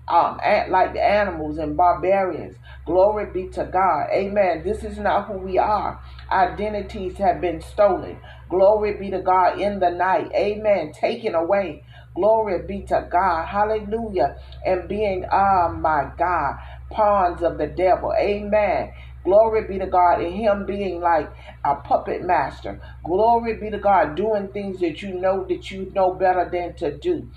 um, 0.09 0.39
like 0.69 0.93
the 0.93 1.03
animals 1.03 1.59
and 1.59 1.77
barbarians. 1.77 2.57
Glory 2.85 3.27
be 3.33 3.49
to 3.51 3.65
God. 3.65 4.09
Amen. 4.13 4.63
This 4.65 4.85
is 4.85 4.99
not 4.99 5.27
who 5.27 5.39
we 5.39 5.59
are. 5.59 6.01
Identities 6.31 7.17
have 7.19 7.41
been 7.41 7.61
stolen. 7.61 8.19
Glory 8.49 8.95
be 8.95 9.11
to 9.11 9.21
God 9.21 9.61
in 9.61 9.81
the 9.81 9.91
night. 9.91 10.31
Amen. 10.35 10.93
Taken 10.93 11.35
away. 11.35 11.85
Glory 12.15 12.63
be 12.67 12.83
to 12.83 13.09
God. 13.11 13.47
Hallelujah. 13.47 14.37
And 14.65 14.89
being, 14.89 15.25
oh 15.31 15.77
my 15.77 16.11
God, 16.17 16.57
pawns 16.91 17.43
of 17.43 17.59
the 17.59 17.67
devil. 17.67 18.15
Amen. 18.19 18.93
Glory 19.27 19.69
be 19.69 19.79
to 19.81 19.89
God. 19.89 20.23
And 20.23 20.35
him 20.35 20.67
being 20.67 21.03
like 21.03 21.31
a 21.67 21.77
puppet 21.77 22.23
master. 22.25 22.81
Glory 23.05 23.57
be 23.57 23.71
to 23.71 23.79
God. 23.79 24.17
Doing 24.17 24.49
things 24.49 24.81
that 24.81 25.03
you 25.03 25.21
know 25.21 25.45
that 25.51 25.71
you 25.73 25.93
know 25.95 26.15
better 26.15 26.49
than 26.51 26.77
to 26.77 26.97
do. 26.99 27.29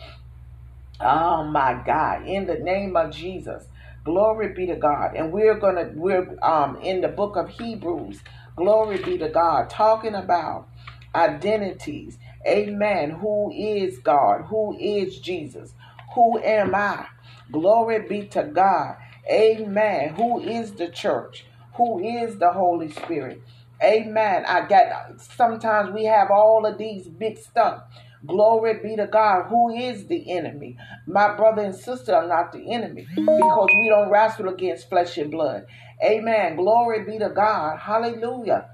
Oh 1.02 1.46
my 1.46 1.82
God, 1.86 2.28
in 2.28 2.48
the 2.48 2.56
name 2.60 2.98
of 2.98 3.12
Jesus. 3.14 3.68
Glory 4.06 4.54
be 4.54 4.68
to 4.68 4.76
God. 4.76 5.16
And 5.16 5.32
we're 5.32 5.60
gonna 5.60 5.92
we're 5.96 6.38
um 6.44 6.78
in 6.82 7.02
the 7.02 7.10
book 7.10 7.38
of 7.38 7.50
Hebrews. 7.50 8.22
Glory 8.58 8.98
be 8.98 9.18
to 9.20 9.30
God, 9.30 9.70
talking 9.72 10.16
about 10.16 10.68
identities. 11.16 12.20
Amen. 12.48 13.12
Who 13.12 13.52
is 13.56 14.00
God? 14.00 14.46
Who 14.50 14.78
is 14.80 15.20
Jesus? 15.20 15.74
Who 16.16 16.40
am 16.40 16.76
I? 16.76 17.08
Glory 17.52 18.08
be 18.08 18.28
to 18.30 18.44
God. 18.44 18.98
Amen. 19.32 20.16
Who 20.16 20.42
is 20.42 20.74
the 20.74 20.90
church? 20.90 21.46
Who 21.80 22.00
is 22.02 22.40
the 22.40 22.54
Holy 22.54 22.92
Spirit? 22.92 23.44
Amen. 23.84 24.46
I 24.48 24.68
got 24.68 25.22
sometimes 25.22 25.92
we 25.96 26.06
have 26.06 26.32
all 26.32 26.68
of 26.68 26.80
these 26.80 27.10
big 27.10 27.40
stuff 27.40 27.84
Glory 28.28 28.80
be 28.84 28.98
to 28.98 29.08
God. 29.08 29.48
Who 29.50 29.72
is 29.72 30.08
the 30.08 30.32
enemy? 30.38 30.78
My 31.08 31.36
brother 31.36 31.64
and 31.64 31.76
sister 31.76 32.16
are 32.16 32.28
not 32.28 32.54
the 32.54 32.74
enemy 32.74 33.08
because 33.38 33.70
we 33.80 33.90
don't 33.90 34.12
wrestle 34.12 34.50
against 34.50 34.90
flesh 34.90 35.18
and 35.18 35.32
blood. 35.32 35.66
Amen. 36.04 36.58
Glory 36.58 37.06
be 37.06 37.20
to 37.20 37.30
God. 37.30 37.80
Hallelujah. 37.80 38.68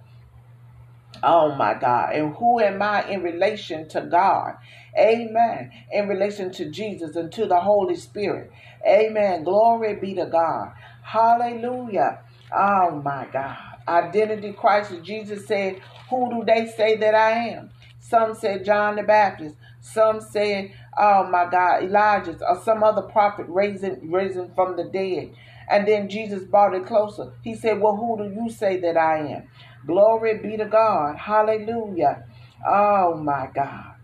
Oh 1.24 1.56
my 1.56 1.76
God. 1.76 2.14
And 2.16 2.36
who 2.36 2.60
am 2.62 2.82
I 2.82 3.08
in 3.10 3.24
relation 3.24 3.90
to 3.90 4.02
God? 4.02 4.56
Amen. 5.00 5.72
In 5.92 6.10
relation 6.10 6.52
to 6.54 6.72
Jesus 6.72 7.16
and 7.16 7.32
to 7.34 7.48
the 7.48 7.62
Holy 7.62 7.96
Spirit. 7.96 8.52
Amen. 8.88 9.44
Glory 9.46 9.96
be 10.02 10.16
to 10.16 10.28
God. 10.28 10.74
Hallelujah. 11.04 12.22
Oh 12.54 13.02
my 13.04 13.28
God. 13.32 13.58
Identity 13.88 14.54
Christ. 14.54 14.94
Jesus 15.04 15.48
said, 15.48 15.80
Who 16.10 16.30
do 16.30 16.44
they 16.46 16.68
say 16.68 16.96
that 16.98 17.16
I 17.16 17.32
am? 17.50 17.72
Some 18.00 18.36
said 18.36 18.66
John 18.66 18.96
the 18.96 19.04
Baptist. 19.04 19.56
Some 19.82 20.20
said, 20.20 20.72
oh 20.98 21.28
my 21.30 21.48
God, 21.50 21.84
Elijah 21.84 22.38
or 22.48 22.60
some 22.64 22.84
other 22.84 23.04
prophet 23.04 23.46
raising, 23.50 24.12
raising 24.12 24.52
from 24.54 24.76
the 24.78 24.86
dead. 24.86 25.36
And 25.70 25.88
then 25.88 26.10
Jesus 26.10 26.44
brought 26.44 26.74
it 26.76 26.86
closer. 26.86 27.34
He 27.44 27.56
said, 27.56 27.80
Well, 27.82 27.96
who 27.96 28.18
do 28.18 28.34
you 28.34 28.50
say 28.50 28.80
that 28.82 28.98
I 28.98 29.20
am? 29.20 29.50
Glory 29.86 30.38
be 30.38 30.58
to 30.58 30.66
God. 30.66 31.18
Hallelujah. 31.18 32.26
Oh 32.68 33.16
my 33.16 33.50
God. 33.54 33.96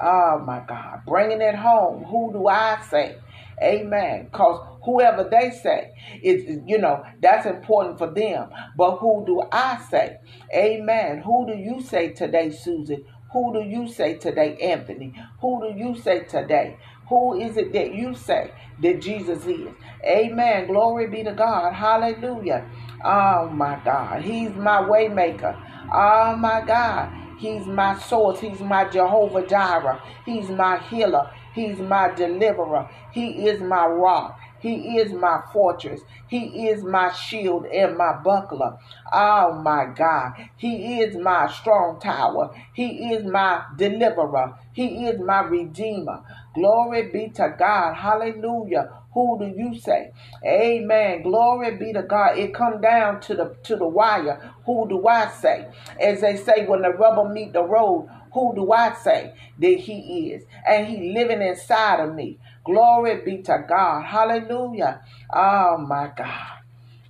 Oh 0.00 0.42
my 0.46 0.62
God. 0.66 1.02
Bringing 1.06 1.40
it 1.40 1.56
home. 1.56 2.04
Who 2.04 2.32
do 2.32 2.46
I 2.46 2.80
say? 2.88 3.16
Amen. 3.62 4.28
Because 4.30 4.64
whoever 4.88 5.28
they 5.30 5.50
say, 5.50 5.92
is 6.22 6.60
you 6.66 6.78
know, 6.78 7.04
that's 7.20 7.44
important 7.44 7.98
for 7.98 8.10
them. 8.10 8.48
But 8.74 8.96
who 8.96 9.22
do 9.26 9.42
I 9.52 9.84
say? 9.90 10.16
Amen. 10.54 11.18
Who 11.18 11.46
do 11.46 11.52
you 11.52 11.82
say 11.82 12.12
today, 12.12 12.50
Susan? 12.50 13.04
Who 13.32 13.52
do 13.52 13.60
you 13.60 13.86
say 13.86 14.14
today, 14.14 14.56
Anthony? 14.56 15.12
Who 15.42 15.60
do 15.60 15.78
you 15.78 15.94
say 15.94 16.20
today? 16.20 16.78
Who 17.10 17.38
is 17.38 17.58
it 17.58 17.74
that 17.74 17.94
you 17.94 18.14
say 18.14 18.50
that 18.82 19.02
Jesus 19.02 19.44
is? 19.44 19.68
Amen. 20.04 20.68
Glory 20.68 21.08
be 21.08 21.22
to 21.24 21.32
God. 21.32 21.74
Hallelujah. 21.74 22.66
Oh 23.04 23.50
my 23.50 23.78
God. 23.84 24.22
He's 24.22 24.54
my 24.54 24.80
waymaker. 24.80 25.54
Oh 25.92 26.34
my 26.36 26.62
God. 26.66 27.12
He's 27.38 27.66
my 27.66 27.98
source. 27.98 28.40
He's 28.40 28.60
my 28.60 28.88
Jehovah 28.88 29.46
Jireh. 29.46 30.02
He's 30.24 30.48
my 30.48 30.78
healer. 30.88 31.30
He's 31.54 31.78
my 31.78 32.08
deliverer. 32.14 32.88
He 33.12 33.46
is 33.46 33.60
my 33.60 33.86
rock. 33.86 34.38
He 34.60 34.98
is 34.98 35.12
my 35.12 35.42
fortress. 35.52 36.00
He 36.28 36.68
is 36.68 36.82
my 36.84 37.12
shield 37.12 37.66
and 37.66 37.96
my 37.96 38.14
buckler. 38.22 38.78
Oh 39.12 39.60
my 39.62 39.86
God. 39.94 40.32
He 40.56 41.00
is 41.00 41.16
my 41.16 41.50
strong 41.50 42.00
tower. 42.00 42.54
He 42.74 43.12
is 43.12 43.24
my 43.24 43.64
deliverer. 43.76 44.54
He 44.72 45.06
is 45.06 45.20
my 45.20 45.42
redeemer. 45.42 46.22
Glory 46.54 47.10
be 47.10 47.28
to 47.30 47.54
God. 47.58 47.94
Hallelujah. 47.94 48.90
Who 49.14 49.38
do 49.38 49.46
you 49.46 49.78
say? 49.78 50.12
Amen. 50.44 51.22
Glory 51.22 51.76
be 51.76 51.92
to 51.92 52.02
God. 52.02 52.38
It 52.38 52.54
come 52.54 52.80
down 52.80 53.20
to 53.22 53.34
the 53.34 53.56
to 53.64 53.76
the 53.76 53.88
wire. 53.88 54.52
Who 54.66 54.88
do 54.88 55.06
I 55.06 55.28
say? 55.30 55.68
As 56.00 56.20
they 56.20 56.36
say 56.36 56.66
when 56.66 56.82
the 56.82 56.90
rubber 56.90 57.28
meet 57.28 57.52
the 57.52 57.62
road, 57.64 58.08
who 58.32 58.54
do 58.54 58.70
I 58.72 58.94
say 58.94 59.34
that 59.58 59.78
he 59.78 60.30
is? 60.30 60.44
And 60.68 60.86
he 60.86 61.12
living 61.12 61.42
inside 61.42 62.00
of 62.00 62.14
me. 62.14 62.38
Glory 62.68 63.22
be 63.24 63.42
to 63.44 63.64
God. 63.66 64.04
Hallelujah. 64.04 65.00
Oh 65.32 65.78
my 65.78 66.12
God. 66.14 66.58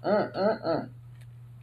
Mm-mm-mm. 0.05 0.89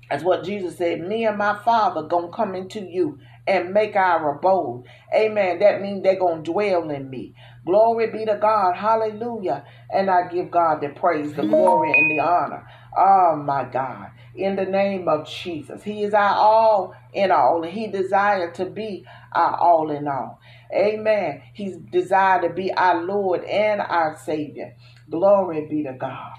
That's 0.09 0.23
what 0.23 0.43
Jesus 0.43 0.77
said. 0.77 0.99
Me 0.99 1.25
and 1.25 1.37
my 1.37 1.57
Father 1.63 2.03
gonna 2.03 2.27
come 2.27 2.55
into 2.55 2.81
you 2.81 3.19
and 3.47 3.73
make 3.73 3.95
our 3.95 4.35
abode. 4.35 4.83
Amen. 5.15 5.59
That 5.59 5.81
means 5.81 6.03
they're 6.03 6.19
gonna 6.19 6.43
dwell 6.43 6.89
in 6.89 7.09
me. 7.09 7.35
Glory 7.65 8.11
be 8.11 8.25
to 8.25 8.37
God. 8.39 8.75
Hallelujah. 8.75 9.63
And 9.89 10.09
I 10.09 10.27
give 10.27 10.51
God 10.51 10.81
the 10.81 10.89
praise, 10.89 11.33
the 11.33 11.43
glory, 11.43 11.93
and 11.97 12.11
the 12.11 12.19
honor. 12.19 12.67
Oh 12.97 13.41
my 13.45 13.63
God. 13.63 14.09
In 14.35 14.57
the 14.57 14.65
name 14.65 15.07
of 15.07 15.25
Jesus. 15.25 15.83
He 15.83 16.03
is 16.03 16.13
our 16.13 16.35
all 16.35 16.93
in 17.13 17.31
all. 17.31 17.63
And 17.63 17.71
he 17.71 17.87
desired 17.87 18.55
to 18.55 18.65
be 18.65 19.05
our 19.31 19.55
all 19.55 19.89
in 19.89 20.05
all. 20.05 20.41
Amen. 20.73 21.41
He's 21.53 21.77
desired 21.77 22.43
to 22.43 22.49
be 22.49 22.71
our 22.73 23.03
Lord 23.03 23.43
and 23.43 23.81
our 23.81 24.17
Savior. 24.17 24.75
Glory 25.09 25.65
be 25.67 25.83
to 25.83 25.93
God. 25.93 26.33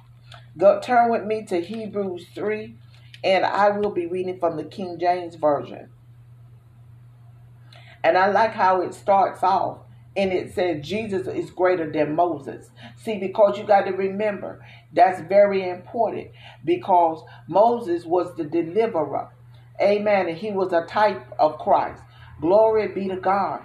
Go 0.56 0.80
turn 0.80 1.10
with 1.10 1.24
me 1.24 1.44
to 1.46 1.60
Hebrews 1.60 2.26
3, 2.34 2.74
and 3.22 3.44
I 3.44 3.70
will 3.70 3.90
be 3.90 4.06
reading 4.06 4.38
from 4.38 4.56
the 4.56 4.64
King 4.64 4.98
James 4.98 5.34
Version. 5.36 5.90
And 8.02 8.16
I 8.16 8.28
like 8.28 8.52
how 8.52 8.82
it 8.82 8.94
starts 8.94 9.42
off 9.42 9.78
and 10.16 10.32
it 10.32 10.54
says 10.54 10.86
Jesus 10.86 11.26
is 11.26 11.50
greater 11.50 11.90
than 11.90 12.16
Moses. 12.16 12.70
See, 12.96 13.18
because 13.18 13.58
you 13.58 13.64
got 13.64 13.82
to 13.82 13.92
remember, 13.92 14.64
that's 14.92 15.20
very 15.28 15.68
important 15.68 16.30
because 16.64 17.22
Moses 17.48 18.04
was 18.04 18.34
the 18.36 18.44
deliverer. 18.44 19.30
Amen. 19.80 20.28
And 20.28 20.38
he 20.38 20.52
was 20.52 20.72
a 20.72 20.86
type 20.86 21.22
of 21.38 21.58
Christ. 21.58 22.02
Glory 22.40 22.88
be 22.88 23.08
to 23.08 23.16
God. 23.16 23.64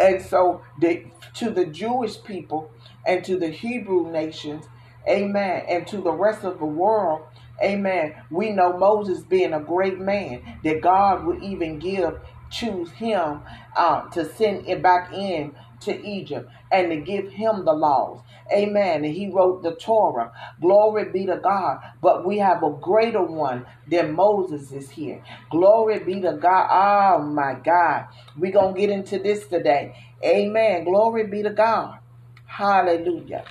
And 0.00 0.22
so 0.22 0.62
the, 0.80 1.04
to 1.34 1.50
the 1.50 1.66
Jewish 1.66 2.22
people 2.22 2.70
and 3.06 3.24
to 3.24 3.38
the 3.38 3.48
Hebrew 3.50 4.10
nations, 4.10 4.66
amen, 5.08 5.64
and 5.68 5.86
to 5.88 5.98
the 5.98 6.12
rest 6.12 6.44
of 6.44 6.58
the 6.58 6.64
world, 6.64 7.22
amen, 7.62 8.14
we 8.30 8.50
know 8.50 8.76
Moses 8.78 9.22
being 9.22 9.52
a 9.52 9.60
great 9.60 9.98
man, 9.98 10.58
that 10.64 10.80
God 10.80 11.24
would 11.26 11.42
even 11.42 11.78
give, 11.78 12.18
choose 12.50 12.90
him 12.92 13.42
uh, 13.76 14.08
to 14.10 14.24
send 14.34 14.68
it 14.68 14.82
back 14.82 15.12
in 15.12 15.54
to 15.80 16.06
Egypt 16.06 16.50
and 16.72 16.90
to 16.90 16.96
give 16.96 17.30
him 17.30 17.64
the 17.64 17.72
laws. 17.72 18.20
Amen. 18.52 19.04
And 19.04 19.14
he 19.14 19.28
wrote 19.30 19.62
the 19.62 19.74
Torah. 19.74 20.32
Glory 20.60 21.10
be 21.12 21.26
to 21.26 21.36
God. 21.36 21.80
But 22.02 22.26
we 22.26 22.38
have 22.38 22.62
a 22.62 22.70
greater 22.70 23.22
one 23.22 23.66
than 23.88 24.14
Moses 24.14 24.72
is 24.72 24.90
here. 24.90 25.22
Glory 25.50 26.00
be 26.00 26.20
to 26.20 26.32
God. 26.34 26.68
Oh 26.70 27.22
my 27.22 27.54
God. 27.54 28.06
We're 28.36 28.52
going 28.52 28.74
to 28.74 28.80
get 28.80 28.90
into 28.90 29.18
this 29.18 29.46
today. 29.46 29.94
Amen. 30.24 30.84
Glory 30.84 31.26
be 31.26 31.42
to 31.42 31.50
God. 31.50 31.98
Hallelujah. 32.46 33.44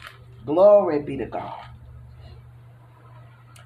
Glory 0.45 1.01
be 1.01 1.17
to 1.17 1.25
God. 1.25 1.59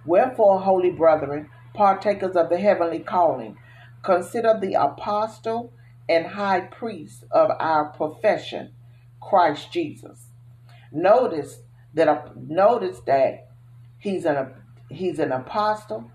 Wherefore, 0.05 0.59
holy 0.61 0.91
brethren, 0.91 1.49
partakers 1.73 2.35
of 2.35 2.49
the 2.49 2.57
heavenly 2.57 2.99
calling, 2.99 3.57
consider 4.03 4.57
the 4.59 4.73
apostle 4.73 5.73
and 6.09 6.27
high 6.27 6.61
priest 6.61 7.23
of 7.31 7.51
our 7.59 7.85
profession, 7.85 8.73
Christ 9.21 9.71
Jesus. 9.71 10.27
Notice 10.93 11.59
that 11.95 12.37
notice 12.37 12.99
that 13.07 13.49
he's 13.97 14.25
an 14.25 14.53
he's 14.89 15.17
an 15.17 15.31
apostle 15.31 16.11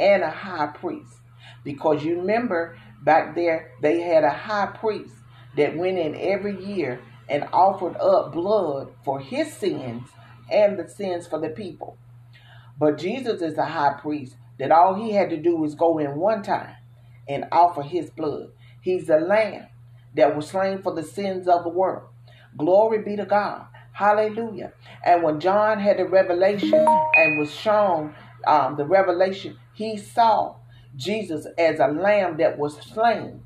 and 0.00 0.22
a 0.22 0.30
high 0.30 0.68
priest 0.68 1.16
because 1.64 2.02
you 2.02 2.18
remember 2.18 2.78
back 3.04 3.34
there 3.34 3.72
they 3.82 4.00
had 4.00 4.24
a 4.24 4.30
high 4.30 4.66
priest 4.66 5.14
that 5.56 5.76
went 5.76 5.98
in 5.98 6.16
every 6.16 6.64
year 6.64 7.00
and 7.28 7.44
offered 7.52 7.96
up 7.96 8.32
blood 8.32 8.92
for 9.04 9.20
his 9.20 9.52
sins 9.52 10.08
and 10.50 10.78
the 10.78 10.88
sins 10.88 11.26
for 11.26 11.38
the 11.38 11.50
people. 11.50 11.98
But 12.78 12.98
Jesus 12.98 13.42
is 13.42 13.58
a 13.58 13.66
high 13.66 13.98
priest 14.00 14.36
that 14.58 14.72
all 14.72 14.94
he 14.94 15.12
had 15.12 15.30
to 15.30 15.36
do 15.36 15.56
was 15.56 15.74
go 15.74 15.98
in 15.98 16.16
one 16.16 16.42
time 16.42 16.76
and 17.28 17.44
offer 17.52 17.82
his 17.82 18.10
blood. 18.10 18.50
He's 18.80 19.06
the 19.06 19.18
lamb 19.18 19.66
that 20.16 20.34
was 20.34 20.48
slain 20.48 20.82
for 20.82 20.94
the 20.94 21.02
sins 21.02 21.46
of 21.48 21.64
the 21.64 21.68
world. 21.68 22.08
Glory 22.56 23.02
be 23.02 23.16
to 23.16 23.24
God. 23.24 23.66
Hallelujah. 23.92 24.72
And 25.04 25.22
when 25.22 25.40
John 25.40 25.78
had 25.78 25.98
the 25.98 26.06
revelation 26.06 26.84
and 27.16 27.38
was 27.38 27.54
shown 27.54 28.14
um, 28.46 28.76
the 28.76 28.84
revelation, 28.84 29.58
he 29.74 29.96
saw 29.96 30.56
Jesus 30.96 31.46
as 31.58 31.78
a 31.78 31.88
lamb 31.88 32.36
that 32.38 32.58
was 32.58 32.76
slain, 32.76 33.42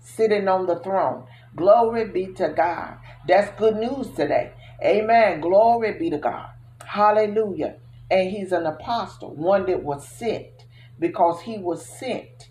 sitting 0.00 0.48
on 0.48 0.66
the 0.66 0.78
throne. 0.80 1.24
Glory 1.54 2.06
be 2.06 2.26
to 2.34 2.48
God. 2.48 2.98
That's 3.26 3.56
good 3.58 3.76
news 3.76 4.08
today. 4.14 4.52
Amen. 4.82 5.40
Glory 5.40 5.92
be 5.98 6.10
to 6.10 6.18
God. 6.18 6.50
Hallelujah. 6.84 7.76
And 8.10 8.30
he's 8.30 8.52
an 8.52 8.66
apostle, 8.66 9.34
one 9.34 9.66
that 9.66 9.82
was 9.82 10.06
sent 10.06 10.66
because 10.98 11.42
he 11.42 11.58
was 11.58 11.84
sent. 11.84 12.48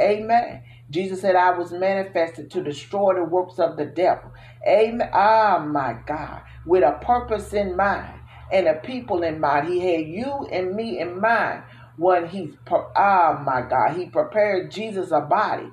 Amen. 0.00 0.62
Jesus 0.90 1.20
said, 1.20 1.36
I 1.36 1.56
was 1.56 1.72
manifested 1.72 2.50
to 2.52 2.62
destroy 2.62 3.14
the 3.14 3.24
works 3.24 3.58
of 3.58 3.76
the 3.76 3.84
devil. 3.84 4.32
Amen. 4.66 5.08
Ah, 5.12 5.64
my 5.66 5.96
God. 6.06 6.42
With 6.70 6.84
a 6.84 6.92
purpose 7.04 7.52
in 7.52 7.76
mind 7.76 8.20
and 8.52 8.68
a 8.68 8.74
people 8.74 9.24
in 9.24 9.40
mind. 9.40 9.66
He 9.66 9.80
had 9.80 10.06
you 10.06 10.46
and 10.52 10.76
me 10.76 11.00
in 11.00 11.20
mind 11.20 11.64
when 11.96 12.28
he, 12.28 12.56
ah, 12.70 13.42
my 13.44 13.62
God, 13.68 13.96
he 13.96 14.06
prepared 14.06 14.70
Jesus 14.70 15.10
a 15.10 15.20
body. 15.20 15.66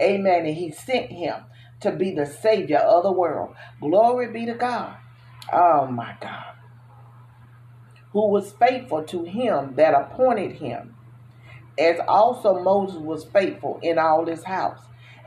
Amen. 0.00 0.46
And 0.46 0.56
he 0.56 0.70
sent 0.70 1.10
him 1.10 1.42
to 1.80 1.90
be 1.90 2.14
the 2.14 2.24
Savior 2.24 2.78
of 2.78 3.02
the 3.02 3.10
world. 3.10 3.56
Glory 3.80 4.32
be 4.32 4.46
to 4.46 4.54
God. 4.54 4.96
Oh, 5.52 5.88
my 5.88 6.14
God. 6.20 6.54
Who 8.12 8.28
was 8.28 8.52
faithful 8.52 9.02
to 9.06 9.24
him 9.24 9.74
that 9.74 9.92
appointed 9.92 10.52
him, 10.52 10.94
as 11.76 11.98
also 12.06 12.62
Moses 12.62 12.98
was 12.98 13.24
faithful 13.24 13.80
in 13.82 13.98
all 13.98 14.24
his 14.24 14.44
house. 14.44 14.78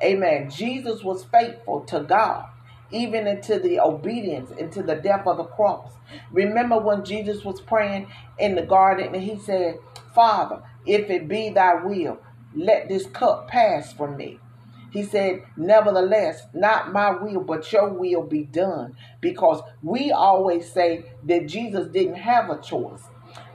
Amen. 0.01 0.49
Jesus 0.49 1.03
was 1.03 1.25
faithful 1.25 1.81
to 1.81 1.99
God 1.99 2.45
even 2.91 3.27
into 3.27 3.59
the 3.59 3.79
obedience, 3.79 4.51
into 4.51 4.83
the 4.83 4.95
death 4.95 5.27
of 5.27 5.37
the 5.37 5.43
cross. 5.43 5.91
Remember 6.31 6.79
when 6.79 7.05
Jesus 7.05 7.43
was 7.43 7.61
praying 7.61 8.07
in 8.39 8.55
the 8.55 8.61
garden 8.61 9.13
and 9.13 9.23
he 9.23 9.37
said, 9.37 9.79
Father, 10.13 10.61
if 10.85 11.09
it 11.09 11.27
be 11.27 11.49
thy 11.49 11.75
will, 11.83 12.19
let 12.55 12.89
this 12.89 13.05
cup 13.07 13.47
pass 13.47 13.93
from 13.93 14.17
me. 14.17 14.39
He 14.91 15.03
said, 15.03 15.43
Nevertheless, 15.57 16.43
not 16.53 16.93
my 16.93 17.11
will, 17.11 17.41
but 17.41 17.71
your 17.71 17.89
will 17.89 18.23
be 18.23 18.43
done. 18.43 18.95
Because 19.21 19.61
we 19.83 20.11
always 20.11 20.71
say 20.71 21.05
that 21.25 21.47
Jesus 21.47 21.87
didn't 21.89 22.15
have 22.15 22.49
a 22.49 22.61
choice. 22.61 23.03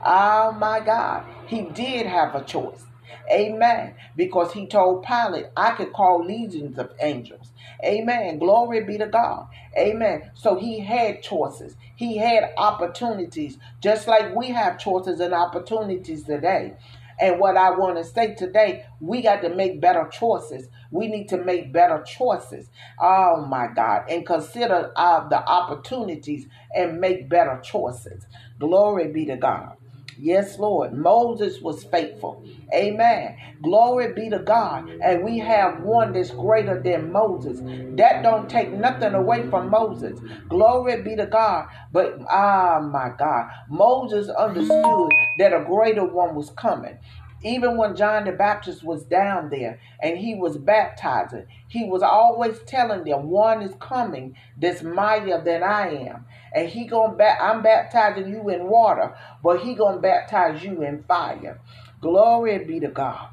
Oh 0.05 0.51
my 0.53 0.79
God, 0.79 1.25
he 1.47 1.63
did 1.63 2.05
have 2.05 2.35
a 2.35 2.43
choice. 2.43 2.85
Amen. 3.31 3.95
Because 4.15 4.53
he 4.53 4.67
told 4.67 5.03
Pilate, 5.05 5.47
I 5.57 5.71
could 5.71 5.93
call 5.93 6.25
legions 6.25 6.77
of 6.77 6.93
angels. 7.01 7.51
Amen. 7.83 8.39
Glory 8.39 8.83
be 8.83 8.97
to 8.97 9.07
God. 9.07 9.47
Amen. 9.77 10.31
So 10.35 10.55
he 10.57 10.79
had 10.79 11.23
choices. 11.23 11.75
He 11.95 12.17
had 12.17 12.53
opportunities, 12.57 13.57
just 13.81 14.07
like 14.07 14.35
we 14.35 14.49
have 14.49 14.79
choices 14.79 15.19
and 15.19 15.33
opportunities 15.33 16.23
today. 16.23 16.75
And 17.19 17.39
what 17.39 17.57
I 17.57 17.71
want 17.71 17.97
to 17.97 18.03
say 18.03 18.35
today, 18.35 18.85
we 18.99 19.21
got 19.21 19.41
to 19.43 19.49
make 19.49 19.79
better 19.81 20.09
choices. 20.11 20.67
We 20.91 21.07
need 21.07 21.29
to 21.29 21.37
make 21.37 21.71
better 21.73 22.03
choices. 22.03 22.69
Oh 22.99 23.45
my 23.47 23.67
God. 23.73 24.05
And 24.09 24.25
consider 24.25 24.91
uh, 24.95 25.27
the 25.29 25.37
opportunities 25.47 26.47
and 26.75 26.99
make 26.99 27.29
better 27.29 27.61
choices. 27.63 28.25
Glory 28.59 29.09
be 29.09 29.25
to 29.27 29.37
God. 29.37 29.77
Yes, 30.17 30.59
Lord. 30.59 30.93
Moses 30.93 31.61
was 31.61 31.83
faithful. 31.85 32.43
Amen. 32.73 33.35
Glory 33.61 34.13
be 34.13 34.29
to 34.29 34.39
God. 34.39 34.83
And 35.03 35.23
we 35.23 35.39
have 35.39 35.81
one 35.83 36.13
that's 36.13 36.31
greater 36.31 36.81
than 36.83 37.11
Moses. 37.11 37.61
That 37.97 38.23
don't 38.23 38.49
take 38.49 38.73
nothing 38.73 39.13
away 39.13 39.43
from 39.49 39.69
Moses. 39.69 40.19
Glory 40.49 41.01
be 41.03 41.15
to 41.15 41.27
God. 41.27 41.67
But 41.91 42.19
ah 42.29 42.79
my 42.81 43.11
God. 43.17 43.49
Moses 43.69 44.29
understood 44.29 45.09
that 45.39 45.53
a 45.53 45.63
greater 45.65 46.05
one 46.05 46.35
was 46.35 46.49
coming. 46.51 46.97
Even 47.43 47.75
when 47.75 47.95
John 47.95 48.23
the 48.23 48.31
Baptist 48.31 48.83
was 48.83 49.03
down 49.03 49.49
there 49.49 49.79
and 50.01 50.17
he 50.17 50.33
was 50.33 50.57
baptizing, 50.57 51.45
he 51.67 51.83
was 51.83 52.01
always 52.01 52.59
telling 52.65 53.03
them, 53.03 53.29
one 53.29 53.61
is 53.61 53.75
coming 53.79 54.35
that's 54.57 54.81
mightier 54.81 55.41
than 55.43 55.61
I 55.61 55.89
am. 55.89 56.25
And 56.53 56.69
he 56.69 56.85
gonna 56.85 57.15
ba- 57.15 57.41
I'm 57.41 57.61
baptizing 57.61 58.29
you 58.29 58.49
in 58.49 58.67
water, 58.67 59.13
but 59.43 59.59
he 59.59 59.75
gonna 59.75 59.99
baptize 59.99 60.63
you 60.63 60.81
in 60.83 61.03
fire. 61.03 61.59
Glory 61.99 62.63
be 62.63 62.79
to 62.79 62.87
God. 62.87 63.27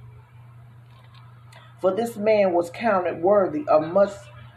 For 1.80 1.94
this 1.94 2.16
man 2.16 2.52
was 2.52 2.70
counted 2.70 3.22
worthy 3.22 3.66
of 3.68 3.92
much 3.92 4.12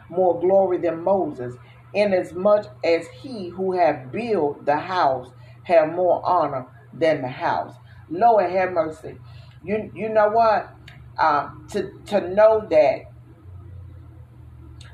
more 0.08 0.38
glory 0.40 0.78
than 0.78 1.02
Moses, 1.02 1.54
inasmuch 1.94 2.66
as 2.84 3.06
he 3.22 3.48
who 3.50 3.72
had 3.72 4.10
built 4.10 4.66
the 4.66 4.76
house 4.76 5.30
had 5.62 5.94
more 5.94 6.20
honor 6.24 6.66
than 6.92 7.22
the 7.22 7.28
house. 7.28 7.74
Lord 8.10 8.50
have 8.50 8.72
mercy. 8.72 9.16
You 9.64 9.90
you 9.94 10.08
know 10.10 10.28
what? 10.28 10.70
Um, 11.18 11.66
to 11.70 11.92
to 12.06 12.28
know 12.28 12.66
that 12.70 13.10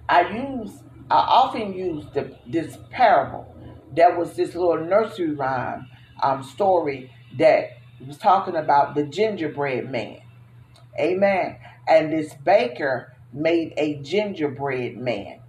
I 0.09 0.29
use 0.31 0.83
I 1.11 1.17
often 1.17 1.73
use 1.75 2.05
the, 2.15 2.37
this 2.47 2.79
parable. 2.91 3.53
There 3.93 4.17
was 4.17 4.37
this 4.37 4.55
little 4.55 4.85
nursery 4.85 5.33
rhyme 5.33 5.89
um, 6.23 6.45
story 6.45 7.11
that 7.37 7.71
was 8.07 8.17
talking 8.17 8.55
about 8.55 8.95
the 8.95 9.03
gingerbread 9.03 9.91
man. 9.91 10.21
Amen. 10.99 11.57
And 11.89 12.13
this 12.13 12.33
baker 12.35 13.17
made 13.33 13.75
a 13.77 13.97
gingerbread 13.97 14.97
man. 14.97 15.41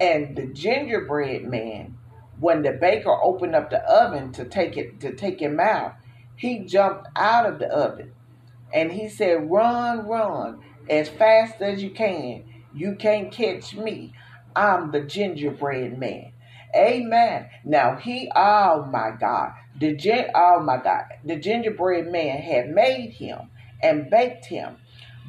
And 0.00 0.36
the 0.36 0.46
gingerbread 0.46 1.44
man, 1.44 1.98
when 2.40 2.62
the 2.62 2.72
baker 2.72 3.12
opened 3.22 3.54
up 3.54 3.68
the 3.68 3.82
oven 3.84 4.32
to 4.32 4.46
take 4.46 4.78
it 4.78 5.00
to 5.00 5.14
take 5.14 5.40
him 5.40 5.60
out, 5.60 5.96
he 6.34 6.60
jumped 6.60 7.08
out 7.14 7.44
of 7.44 7.58
the 7.58 7.68
oven 7.68 8.12
and 8.72 8.92
he 8.92 9.08
said, 9.08 9.50
Run, 9.50 10.06
run 10.06 10.60
as 10.88 11.08
fast 11.08 11.60
as 11.60 11.82
you 11.82 11.90
can. 11.90 12.44
You 12.74 12.96
can't 12.96 13.32
catch 13.32 13.74
me. 13.74 14.14
I'm 14.56 14.90
the 14.90 15.00
gingerbread 15.00 15.98
man. 15.98 16.32
Amen. 16.74 17.48
Now 17.64 17.96
he, 17.96 18.30
oh 18.34 18.86
my 18.90 19.12
God, 19.18 19.52
the 19.78 19.94
gin, 19.94 20.26
oh 20.34 20.60
my 20.60 20.78
God, 20.78 21.04
the 21.24 21.36
gingerbread 21.36 22.10
man 22.10 22.38
had 22.38 22.70
made 22.70 23.10
him 23.12 23.50
and 23.82 24.10
baked 24.10 24.46
him, 24.46 24.76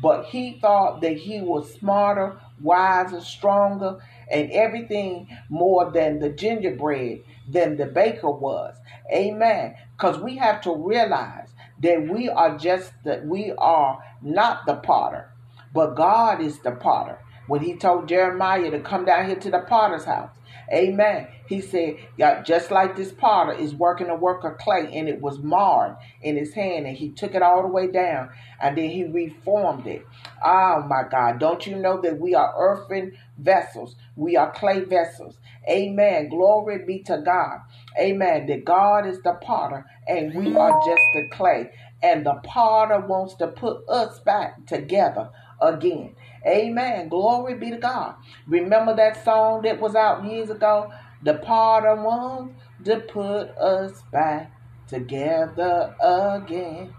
but 0.01 0.25
he 0.25 0.59
thought 0.61 1.01
that 1.01 1.17
he 1.17 1.41
was 1.41 1.73
smarter, 1.73 2.39
wiser, 2.61 3.21
stronger, 3.21 3.97
and 4.31 4.51
everything 4.51 5.27
more 5.49 5.91
than 5.91 6.19
the 6.19 6.29
gingerbread 6.29 7.23
than 7.49 7.75
the 7.77 7.85
baker 7.85 8.31
was. 8.31 8.75
Amen. 9.13 9.75
Because 9.97 10.19
we 10.19 10.37
have 10.37 10.61
to 10.61 10.73
realize 10.75 11.42
that 11.83 12.07
we 12.09 12.29
are 12.29 12.57
just 12.57 12.93
that 13.03 13.25
we 13.25 13.53
are 13.57 13.99
not 14.21 14.65
the 14.65 14.75
potter, 14.75 15.29
but 15.73 15.95
God 15.95 16.41
is 16.41 16.59
the 16.59 16.71
potter. 16.71 17.19
When 17.47 17.61
he 17.61 17.75
told 17.75 18.07
Jeremiah 18.07 18.71
to 18.71 18.79
come 18.79 19.05
down 19.05 19.27
here 19.27 19.35
to 19.35 19.51
the 19.51 19.59
potter's 19.59 20.05
house, 20.05 20.31
Amen. 20.73 21.27
He 21.47 21.61
said, 21.61 21.97
yeah, 22.17 22.41
just 22.41 22.71
like 22.71 22.95
this 22.95 23.13
potter 23.13 23.53
is 23.53 23.75
working 23.75 24.09
a 24.09 24.15
work 24.15 24.43
of 24.43 24.57
clay 24.57 24.89
and 24.93 25.07
it 25.07 25.21
was 25.21 25.39
marred 25.39 25.97
in 26.21 26.37
his 26.37 26.53
hand 26.53 26.87
and 26.87 26.97
he 26.97 27.09
took 27.11 27.35
it 27.35 27.43
all 27.43 27.61
the 27.61 27.67
way 27.67 27.87
down 27.87 28.29
and 28.61 28.77
then 28.77 28.89
he 28.89 29.03
reformed 29.05 29.87
it. 29.87 30.05
Oh 30.43 30.83
my 30.87 31.03
God. 31.09 31.39
Don't 31.39 31.67
you 31.67 31.75
know 31.75 32.01
that 32.01 32.19
we 32.19 32.35
are 32.35 32.53
earthen 32.57 33.13
vessels? 33.37 33.95
We 34.15 34.35
are 34.37 34.51
clay 34.51 34.81
vessels. 34.81 35.37
Amen. 35.69 36.29
Glory 36.29 36.85
be 36.85 36.99
to 37.03 37.21
God. 37.23 37.59
Amen. 37.99 38.47
That 38.47 38.65
God 38.65 39.05
is 39.07 39.21
the 39.21 39.33
potter 39.33 39.85
and 40.07 40.33
we 40.33 40.55
are 40.55 40.73
just 40.73 41.13
the 41.13 41.27
clay. 41.31 41.69
And 42.01 42.25
the 42.25 42.35
potter 42.43 42.99
wants 42.99 43.35
to 43.35 43.47
put 43.47 43.87
us 43.89 44.19
back 44.21 44.65
together 44.65 45.29
again. 45.61 46.15
Amen. 46.45 47.09
Glory 47.09 47.55
be 47.55 47.69
to 47.71 47.77
God. 47.77 48.15
Remember 48.47 48.95
that 48.95 49.23
song 49.23 49.61
that 49.63 49.79
was 49.79 49.95
out 49.95 50.25
years 50.25 50.49
ago? 50.49 50.91
The 51.23 51.35
potter 51.35 51.95
wants 51.95 52.55
to 52.85 52.99
put 52.99 53.49
us 53.57 54.01
back 54.11 54.51
together 54.87 55.95
again. 56.01 56.93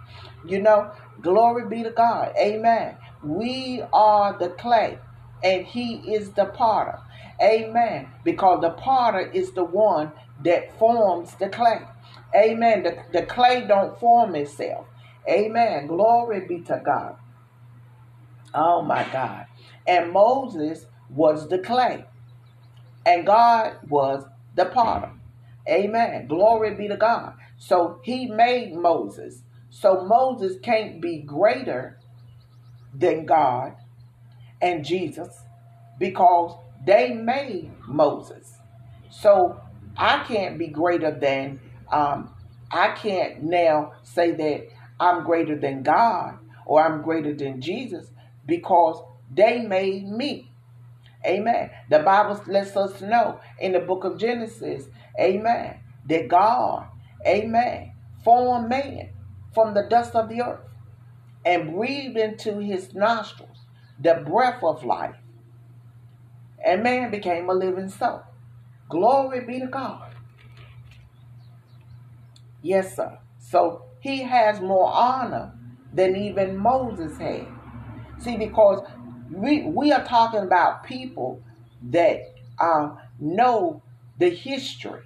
You 0.46 0.62
know, 0.62 0.90
glory 1.20 1.68
be 1.68 1.82
to 1.82 1.90
God. 1.90 2.32
Amen. 2.38 2.96
We 3.22 3.82
are 3.92 4.38
the 4.38 4.50
clay 4.50 4.98
and 5.42 5.66
he 5.66 5.96
is 6.14 6.30
the 6.30 6.46
potter. 6.46 6.98
Amen. 7.42 8.08
Because 8.24 8.60
the 8.62 8.70
potter 8.70 9.30
is 9.30 9.52
the 9.52 9.64
one 9.64 10.12
that 10.42 10.78
forms 10.78 11.34
the 11.36 11.48
clay. 11.48 11.80
Amen. 12.34 12.82
The, 12.82 13.02
the 13.12 13.26
clay 13.26 13.66
don't 13.66 13.98
form 14.00 14.34
itself. 14.34 14.86
Amen. 15.28 15.86
Glory 15.86 16.46
be 16.46 16.60
to 16.62 16.80
God. 16.84 17.16
Oh 18.54 18.82
my 18.82 19.06
God. 19.12 19.46
And 19.86 20.12
Moses 20.12 20.86
was 21.10 21.48
the 21.48 21.58
clay. 21.58 22.04
And 23.04 23.26
God 23.26 23.76
was 23.88 24.24
the 24.54 24.66
potter. 24.66 25.10
Amen. 25.68 26.26
Glory 26.28 26.74
be 26.74 26.88
to 26.88 26.96
God. 26.96 27.34
So 27.58 28.00
he 28.02 28.26
made 28.26 28.74
Moses. 28.74 29.42
So 29.70 30.04
Moses 30.04 30.58
can't 30.62 31.00
be 31.00 31.18
greater 31.18 31.98
than 32.94 33.26
God 33.26 33.74
and 34.62 34.84
Jesus 34.84 35.28
because 35.98 36.56
they 36.86 37.12
made 37.12 37.70
Moses. 37.86 38.58
So 39.10 39.60
I 39.96 40.24
can't 40.24 40.58
be 40.58 40.68
greater 40.68 41.10
than, 41.10 41.60
um, 41.90 42.34
I 42.70 42.92
can't 42.92 43.42
now 43.42 43.92
say 44.02 44.32
that 44.32 44.68
I'm 45.00 45.24
greater 45.24 45.56
than 45.58 45.82
God 45.82 46.38
or 46.66 46.82
I'm 46.82 47.02
greater 47.02 47.34
than 47.34 47.60
Jesus 47.60 48.10
because 48.46 49.02
they 49.32 49.60
made 49.60 50.08
me. 50.08 50.50
Amen. 51.26 51.70
The 51.90 52.00
Bible 52.00 52.42
lets 52.46 52.76
us 52.76 53.00
know 53.00 53.40
in 53.58 53.72
the 53.72 53.80
book 53.80 54.04
of 54.04 54.18
Genesis, 54.18 54.84
amen, 55.18 55.80
that 56.08 56.28
God, 56.28 56.86
amen, 57.26 57.92
formed 58.22 58.68
man 58.68 59.10
from 59.54 59.74
the 59.74 59.86
dust 59.88 60.14
of 60.14 60.28
the 60.28 60.42
earth 60.42 60.60
and 61.44 61.74
breathed 61.74 62.16
into 62.16 62.58
his 62.58 62.94
nostrils 62.94 63.58
the 63.98 64.22
breath 64.26 64.62
of 64.62 64.84
life. 64.84 65.16
And 66.64 66.82
man 66.82 67.10
became 67.10 67.48
a 67.48 67.54
living 67.54 67.88
soul. 67.88 68.22
Glory 68.88 69.44
be 69.46 69.60
to 69.60 69.66
God. 69.66 70.14
Yes, 72.62 72.96
sir. 72.96 73.18
So 73.38 73.84
he 74.00 74.22
has 74.22 74.60
more 74.60 74.90
honor 74.92 75.52
than 75.92 76.16
even 76.16 76.56
Moses 76.56 77.16
had. 77.18 77.46
See, 78.24 78.38
because 78.38 78.82
we 79.30 79.64
we 79.64 79.92
are 79.92 80.02
talking 80.02 80.40
about 80.40 80.84
people 80.84 81.42
that 81.90 82.22
um, 82.58 82.98
know 83.20 83.82
the 84.18 84.30
history. 84.30 85.02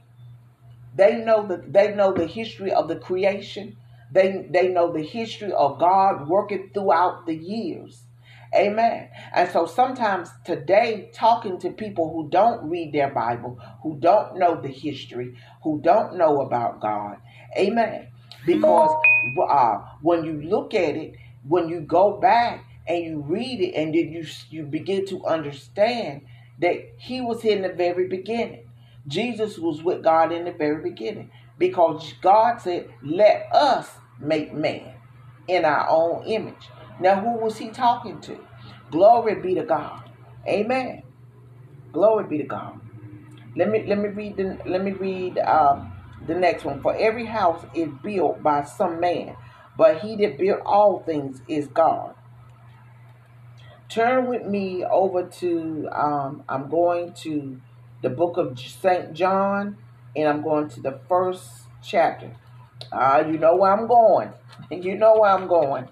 They 0.95 1.17
know 1.17 1.45
the 1.45 1.57
they 1.67 1.95
know 1.97 2.13
the 2.13 2.27
history 2.27 2.73
of 2.73 2.87
the 2.87 2.95
creation. 2.95 3.77
They 4.13 4.47
they 4.49 4.69
know 4.69 4.93
the 4.93 5.03
history 5.03 5.53
of 5.53 5.81
God 5.81 6.29
working 6.29 6.71
throughout 6.73 7.27
the 7.27 7.35
years. 7.35 8.05
Amen. 8.55 9.09
And 9.35 9.51
so 9.51 9.67
sometimes 9.67 10.31
today, 10.45 11.11
talking 11.13 11.59
to 11.59 11.71
people 11.71 12.13
who 12.13 12.31
don't 12.31 12.71
read 12.71 12.93
their 12.93 13.11
Bible, 13.11 13.59
who 13.83 13.99
don't 13.99 14.39
know 14.39 14.61
the 14.61 14.69
history, 14.69 15.35
who 15.65 15.81
don't 15.83 16.17
know 16.17 16.41
about 16.41 16.81
God, 16.81 17.17
amen. 17.59 18.09
Because 18.47 18.91
uh, 19.51 19.79
when 20.03 20.25
you 20.25 20.41
look 20.41 20.73
at 20.73 20.97
it, 20.97 21.17
when 21.47 21.69
you 21.69 21.81
go 21.81 22.19
back 22.19 22.65
and 22.89 23.05
you 23.05 23.21
read 23.21 23.61
it, 23.61 23.75
and 23.75 23.95
then 23.95 24.13
you 24.13 24.27
you 24.51 24.65
begin 24.65 25.07
to 25.09 25.25
understand 25.27 26.23
that 26.61 26.77
He 26.99 27.21
was 27.21 27.43
here 27.43 27.57
in 27.57 27.63
the 27.63 27.71
very 27.75 28.09
beginning. 28.09 28.69
Jesus 29.09 29.59
was 29.59 29.83
with 29.83 30.03
God 30.05 30.33
in 30.33 30.47
the 30.47 30.53
very 30.53 30.83
beginning 30.83 31.31
because 31.59 32.15
God 32.23 32.61
said, 32.61 32.91
"Let 33.03 33.49
us 33.55 33.91
make 34.21 34.55
man 34.55 34.95
in 35.49 35.65
our 35.65 35.89
own 35.89 36.25
image." 36.27 36.71
Now, 37.01 37.21
who 37.21 37.39
was 37.39 37.59
he 37.59 37.71
talking 37.71 38.21
to? 38.23 38.39
Glory 38.91 39.37
be 39.37 39.55
to 39.55 39.65
God. 39.65 40.03
Amen. 40.49 41.03
Glory 41.93 42.25
be 42.27 42.39
to 42.39 42.45
God. 42.45 42.81
Let 43.57 43.71
me 43.71 43.85
let 43.87 43.99
me 43.99 44.09
read 44.09 44.37
the 44.37 44.59
let 44.67 44.83
me 44.85 44.93
read 44.93 45.39
um, 45.39 45.93
the 46.27 46.35
next 46.35 46.65
one. 46.65 46.81
For 46.83 46.97
every 46.97 47.27
house 47.27 47.65
is 47.75 47.91
built 48.03 48.43
by 48.43 48.65
some 48.65 49.01
man, 49.01 49.37
but 49.77 50.01
he 50.01 50.17
that 50.17 50.39
built 50.39 50.61
all 50.65 51.01
things 51.01 51.43
is 51.49 51.69
God. 51.69 52.15
Turn 53.89 54.27
with 54.27 54.45
me 54.45 54.85
over 54.85 55.25
to 55.25 55.89
um, 55.93 56.45
I'm 56.47 56.69
going 56.69 57.15
to 57.23 57.59
the 58.03 58.11
book 58.11 58.37
of 58.37 58.59
Saint 58.61 59.15
John, 59.15 59.79
and 60.15 60.29
I'm 60.29 60.43
going 60.43 60.69
to 60.71 60.81
the 60.81 61.01
first 61.09 61.49
chapter. 61.83 62.37
Uh, 62.93 63.25
you 63.27 63.39
know 63.39 63.57
where 63.57 63.73
I'm 63.73 63.87
going. 63.87 64.33
You 64.71 64.97
know 64.97 65.21
where 65.21 65.31
I'm 65.31 65.47
going. 65.47 65.89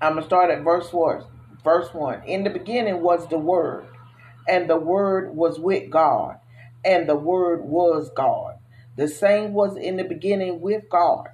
I'm 0.00 0.12
going 0.12 0.22
to 0.22 0.26
start 0.28 0.50
at 0.50 0.62
verse 0.62 0.92
1. 0.92 1.24
Verse 1.64 1.92
1. 1.92 2.22
In 2.26 2.44
the 2.44 2.50
beginning 2.50 3.02
was 3.02 3.26
the 3.28 3.38
Word, 3.38 3.86
and 4.46 4.70
the 4.70 4.76
Word 4.76 5.34
was 5.34 5.58
with 5.58 5.90
God, 5.90 6.36
and 6.84 7.08
the 7.08 7.16
Word 7.16 7.64
was 7.64 8.08
God. 8.14 8.58
The 8.94 9.08
same 9.08 9.52
was 9.52 9.76
in 9.76 9.96
the 9.96 10.04
beginning 10.04 10.60
with 10.60 10.88
God. 10.88 11.30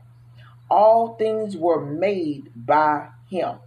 All 0.75 1.15
things 1.15 1.57
were 1.57 1.81
made 1.81 2.51
by 2.57 3.11
Him. 3.31 3.59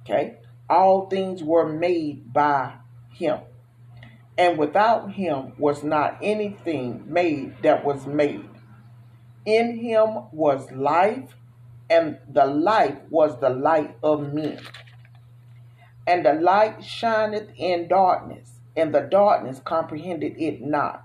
Okay? 0.00 0.38
All 0.70 1.10
things 1.10 1.44
were 1.44 1.70
made 1.70 2.32
by 2.32 2.72
Him. 3.12 3.40
And 4.38 4.56
without 4.56 5.12
Him 5.12 5.52
was 5.58 5.84
not 5.84 6.16
anything 6.22 7.04
made 7.06 7.62
that 7.62 7.84
was 7.84 8.06
made. 8.06 8.48
In 9.44 9.76
Him 9.76 10.22
was 10.32 10.72
life 10.72 11.34
and 11.90 12.16
the 12.26 12.46
life 12.46 12.96
was 13.10 13.38
the 13.40 13.50
light 13.50 13.94
of 14.02 14.32
men. 14.32 14.58
And 16.06 16.24
the 16.24 16.32
light 16.32 16.82
shineth 16.82 17.50
in 17.58 17.88
darkness, 17.88 18.60
and 18.74 18.94
the 18.94 19.02
darkness 19.02 19.60
comprehended 19.62 20.32
it 20.38 20.62
not. 20.62 21.04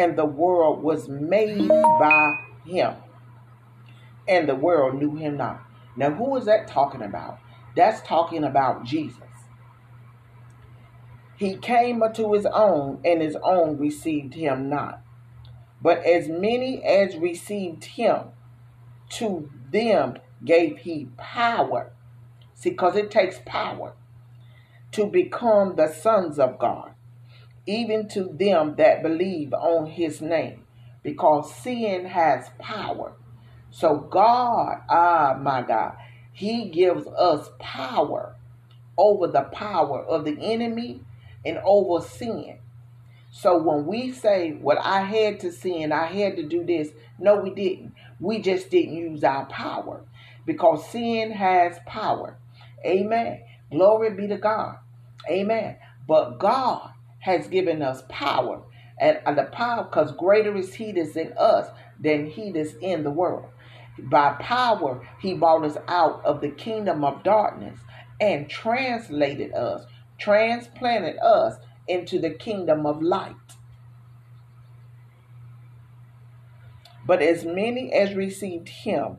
and 0.00 0.16
the 0.16 0.24
world 0.24 0.82
was 0.82 1.08
made 1.08 1.68
by 1.68 2.34
him, 2.66 2.94
and 4.26 4.48
the 4.48 4.54
world 4.54 4.94
knew 4.96 5.16
him 5.16 5.36
not. 5.36 5.62
Now, 5.96 6.10
who 6.10 6.36
is 6.36 6.46
that 6.46 6.68
talking 6.68 7.02
about? 7.02 7.38
That's 7.76 8.00
talking 8.02 8.44
about 8.44 8.84
Jesus. 8.84 9.18
He 11.36 11.56
came 11.56 12.02
unto 12.02 12.32
his 12.32 12.46
own, 12.46 13.00
and 13.04 13.22
his 13.22 13.36
own 13.42 13.78
received 13.78 14.34
him 14.34 14.68
not. 14.68 15.00
But 15.82 16.04
as 16.04 16.28
many 16.28 16.82
as 16.84 17.16
received 17.16 17.84
him, 17.84 18.26
to 19.10 19.50
them 19.70 20.18
gave 20.44 20.78
he 20.78 21.08
power 21.16 21.92
See, 22.60 22.68
because 22.68 22.94
it 22.94 23.10
takes 23.10 23.40
power 23.46 23.94
to 24.92 25.06
become 25.06 25.76
the 25.76 25.88
sons 25.88 26.38
of 26.38 26.58
God, 26.58 26.89
even 27.66 28.08
to 28.08 28.24
them 28.24 28.76
that 28.76 29.02
believe 29.02 29.52
on 29.52 29.86
his 29.86 30.20
name, 30.20 30.64
because 31.02 31.54
sin 31.54 32.06
has 32.06 32.50
power. 32.58 33.12
So, 33.70 33.96
God, 33.96 34.82
ah, 34.88 35.38
my 35.40 35.62
God, 35.62 35.96
he 36.32 36.68
gives 36.70 37.06
us 37.06 37.48
power 37.58 38.34
over 38.96 39.26
the 39.26 39.42
power 39.42 40.02
of 40.02 40.24
the 40.24 40.36
enemy 40.40 41.00
and 41.44 41.58
over 41.64 42.04
sin. 42.04 42.58
So 43.30 43.58
when 43.62 43.86
we 43.86 44.12
say, 44.12 44.58
Well, 44.60 44.78
I 44.82 45.02
had 45.02 45.40
to 45.40 45.52
sin, 45.52 45.92
I 45.92 46.06
had 46.06 46.36
to 46.36 46.42
do 46.42 46.64
this, 46.64 46.90
no, 47.18 47.36
we 47.36 47.50
didn't. 47.50 47.94
We 48.18 48.40
just 48.40 48.70
didn't 48.70 48.94
use 48.94 49.24
our 49.24 49.46
power 49.46 50.02
because 50.44 50.88
sin 50.90 51.30
has 51.30 51.78
power. 51.86 52.36
Amen. 52.84 53.42
Glory 53.70 54.10
be 54.10 54.26
to 54.28 54.36
God. 54.36 54.78
Amen. 55.28 55.76
But 56.08 56.38
God 56.38 56.92
has 57.20 57.48
given 57.48 57.82
us 57.82 58.02
power. 58.08 58.62
And, 59.00 59.18
the 59.36 59.44
power, 59.44 59.84
because 59.84 60.12
greater 60.12 60.56
is 60.56 60.74
He 60.74 60.92
that's 60.92 61.16
in 61.16 61.32
us 61.38 61.68
than 61.98 62.26
He 62.26 62.50
that's 62.52 62.74
in 62.80 63.04
the 63.04 63.10
world. 63.10 63.46
By 63.98 64.34
power, 64.34 65.06
He 65.20 65.34
brought 65.34 65.64
us 65.64 65.76
out 65.88 66.24
of 66.24 66.40
the 66.40 66.50
kingdom 66.50 67.04
of 67.04 67.22
darkness 67.22 67.80
and 68.20 68.48
translated 68.48 69.54
us, 69.54 69.86
transplanted 70.18 71.18
us 71.18 71.56
into 71.88 72.18
the 72.18 72.30
kingdom 72.30 72.86
of 72.86 73.02
light. 73.02 73.34
But 77.06 77.22
as 77.22 77.44
many 77.44 77.92
as 77.92 78.14
received 78.14 78.68
Him, 78.68 79.18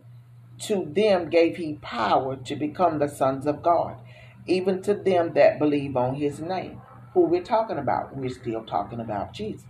to 0.62 0.86
them 0.86 1.30
gave 1.30 1.58
he 1.58 1.74
power 1.82 2.36
to 2.36 2.56
become 2.56 3.00
the 3.00 3.08
sons 3.08 3.48
of 3.48 3.64
God, 3.64 3.98
even 4.46 4.82
to 4.84 4.94
them 4.94 5.34
that 5.34 5.58
believe 5.58 5.98
on 5.98 6.16
his 6.16 6.40
name. 6.40 6.81
Who 7.14 7.22
we're 7.22 7.44
talking 7.44 7.78
about? 7.78 8.16
We're 8.16 8.30
still 8.30 8.64
talking 8.64 9.00
about 9.00 9.34
Jesus. 9.34 9.66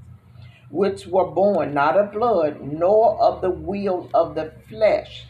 Which 0.69 1.07
were 1.07 1.29
born 1.29 1.73
not 1.73 1.97
of 1.97 2.11
blood, 2.11 2.61
nor 2.61 3.21
of 3.21 3.41
the 3.41 3.49
will 3.49 4.09
of 4.13 4.35
the 4.35 4.53
flesh, 4.69 5.25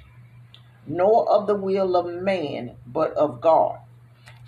nor 0.86 1.30
of 1.32 1.48
the 1.48 1.56
will 1.56 1.96
of 1.96 2.14
man, 2.22 2.76
but 2.86 3.14
of 3.14 3.42
God. 3.42 3.80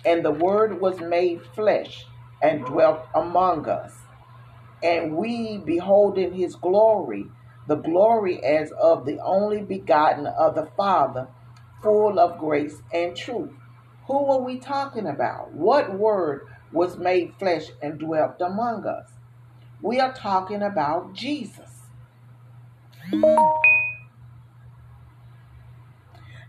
And 0.04 0.24
the 0.24 0.30
Word 0.30 0.80
was 0.80 1.00
made 1.00 1.40
flesh 1.54 2.06
and 2.42 2.64
dwelt 2.66 3.06
among 3.14 3.66
us. 3.68 3.94
And 4.82 5.16
we, 5.16 5.56
beholding 5.56 6.34
his 6.34 6.56
glory, 6.56 7.26
the 7.66 7.76
glory 7.76 8.44
as 8.44 8.70
of 8.72 9.06
the 9.06 9.18
only 9.20 9.62
begotten 9.62 10.26
of 10.26 10.54
the 10.54 10.66
Father, 10.76 11.28
full 11.82 12.20
of 12.20 12.38
grace 12.38 12.82
and 12.92 13.16
truth. 13.16 13.52
Who 14.06 14.26
are 14.26 14.40
we 14.40 14.58
talking 14.58 15.06
about? 15.06 15.52
What 15.52 15.98
word 15.98 16.46
was 16.74 16.98
made 16.98 17.32
flesh 17.38 17.70
and 17.80 17.98
dwelt 17.98 18.40
among 18.40 18.84
us? 18.84 19.08
We 19.80 20.00
are 20.00 20.12
talking 20.12 20.60
about 20.60 21.14
Jesus. 21.14 21.70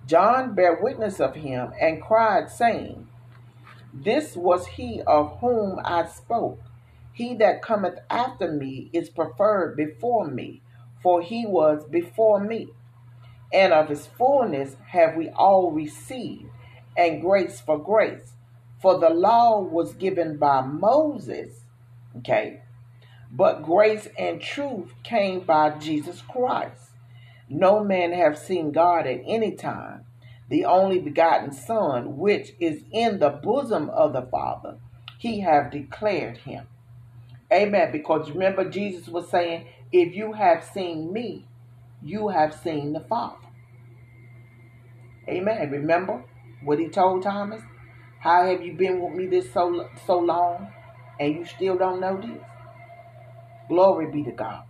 John 0.07 0.55
bare 0.55 0.79
witness 0.81 1.19
of 1.19 1.35
him 1.35 1.71
and 1.79 2.01
cried, 2.01 2.49
saying, 2.49 3.07
This 3.93 4.35
was 4.35 4.67
he 4.67 5.01
of 5.05 5.39
whom 5.39 5.79
I 5.83 6.05
spoke. 6.05 6.59
He 7.11 7.35
that 7.35 7.61
cometh 7.61 7.99
after 8.09 8.51
me 8.51 8.89
is 8.93 9.09
preferred 9.09 9.77
before 9.77 10.27
me, 10.27 10.61
for 11.01 11.21
he 11.21 11.45
was 11.45 11.85
before 11.85 12.39
me. 12.39 12.69
And 13.53 13.73
of 13.73 13.89
his 13.89 14.07
fullness 14.07 14.75
have 14.87 15.15
we 15.15 15.29
all 15.29 15.71
received, 15.71 16.49
and 16.97 17.21
grace 17.21 17.61
for 17.61 17.77
grace. 17.77 18.34
For 18.85 18.99
the 18.99 19.09
law 19.09 19.61
was 19.61 19.95
given 19.95 20.37
by 20.37 20.61
Moses, 20.61 21.61
okay, 22.17 22.61
but 23.31 23.63
grace 23.63 24.07
and 24.15 24.39
truth 24.39 24.93
came 25.03 25.39
by 25.39 25.71
Jesus 25.79 26.21
Christ. 26.21 26.91
No 27.49 27.83
man 27.83 28.13
have 28.13 28.37
seen 28.37 28.71
God 28.71 29.07
at 29.07 29.21
any 29.25 29.55
time. 29.55 30.05
The 30.49 30.65
only 30.65 30.99
begotten 30.99 31.51
Son, 31.51 32.19
which 32.19 32.53
is 32.59 32.83
in 32.91 33.17
the 33.17 33.31
bosom 33.31 33.89
of 33.89 34.13
the 34.13 34.21
Father, 34.21 34.77
he 35.17 35.39
have 35.39 35.71
declared 35.71 36.37
him. 36.37 36.67
Amen. 37.51 37.91
Because 37.91 38.29
remember, 38.29 38.69
Jesus 38.69 39.07
was 39.07 39.27
saying, 39.31 39.65
If 39.91 40.13
you 40.13 40.33
have 40.33 40.63
seen 40.63 41.11
me, 41.11 41.47
you 42.03 42.27
have 42.27 42.53
seen 42.53 42.93
the 42.93 42.99
Father. 42.99 43.47
Amen. 45.27 45.71
Remember 45.71 46.23
what 46.63 46.77
he 46.77 46.87
told 46.87 47.23
Thomas? 47.23 47.63
How 48.25 48.47
have 48.47 48.63
you 48.63 48.73
been 48.73 49.01
with 49.01 49.13
me 49.13 49.27
this 49.27 49.53
so 49.53 49.87
so 50.07 50.17
long 50.17 50.73
and 51.19 51.35
you 51.35 51.45
still 51.45 51.77
don't 51.77 52.01
know 52.01 52.19
this? 52.19 52.41
Glory 53.69 54.11
be 54.11 54.23
to 54.23 54.31
God. 54.31 54.63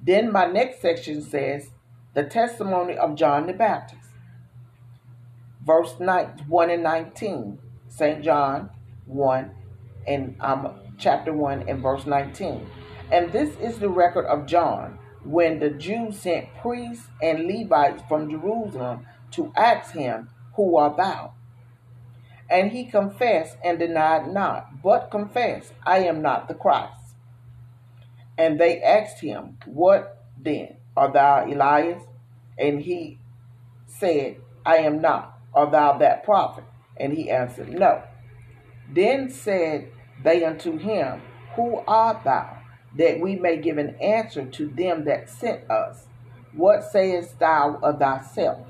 Then 0.00 0.30
my 0.30 0.46
next 0.46 0.80
section 0.80 1.22
says 1.22 1.70
the 2.14 2.22
testimony 2.22 2.96
of 2.96 3.16
John 3.16 3.48
the 3.48 3.52
Baptist. 3.52 4.10
Verse 5.66 5.96
9, 5.98 6.44
1 6.46 6.70
and 6.70 6.84
19. 6.84 7.58
St. 7.88 8.22
John 8.22 8.70
1 9.06 9.50
and 10.06 10.36
um, 10.38 10.72
chapter 10.98 11.32
1 11.32 11.68
and 11.68 11.82
verse 11.82 12.06
19. 12.06 12.64
And 13.10 13.32
this 13.32 13.56
is 13.56 13.80
the 13.80 13.88
record 13.88 14.26
of 14.26 14.46
John 14.46 15.00
when 15.24 15.58
the 15.58 15.70
Jews 15.70 16.20
sent 16.20 16.46
priests 16.62 17.08
and 17.20 17.48
Levites 17.48 18.04
from 18.08 18.30
Jerusalem 18.30 19.04
to 19.32 19.52
ask 19.56 19.92
him, 19.92 20.28
Who 20.56 20.76
art 20.76 20.96
thou? 20.96 21.32
And 22.48 22.70
he 22.70 22.84
confessed 22.84 23.56
and 23.64 23.78
denied 23.78 24.28
not, 24.32 24.82
but 24.82 25.10
confessed, 25.10 25.72
I 25.84 26.00
am 26.00 26.22
not 26.22 26.48
the 26.48 26.54
Christ. 26.54 27.14
And 28.36 28.60
they 28.60 28.80
asked 28.82 29.20
him, 29.20 29.58
What 29.66 30.24
then? 30.38 30.76
Art 30.96 31.14
thou 31.14 31.46
Elias? 31.46 32.02
And 32.58 32.82
he 32.82 33.18
said, 33.86 34.36
I 34.64 34.78
am 34.78 35.00
not. 35.00 35.38
Art 35.54 35.72
thou 35.72 35.98
that 35.98 36.24
prophet? 36.24 36.64
And 36.96 37.12
he 37.12 37.30
answered, 37.30 37.70
No. 37.70 38.02
Then 38.92 39.30
said 39.30 39.90
they 40.22 40.44
unto 40.44 40.78
him, 40.78 41.22
Who 41.56 41.82
art 41.86 42.24
thou? 42.24 42.58
That 42.96 43.20
we 43.20 43.36
may 43.36 43.56
give 43.56 43.78
an 43.78 43.96
answer 43.96 44.44
to 44.44 44.68
them 44.68 45.04
that 45.04 45.28
sent 45.28 45.68
us. 45.70 46.06
What 46.52 46.84
sayest 46.84 47.40
thou 47.40 47.80
of 47.82 47.98
thyself? 47.98 48.66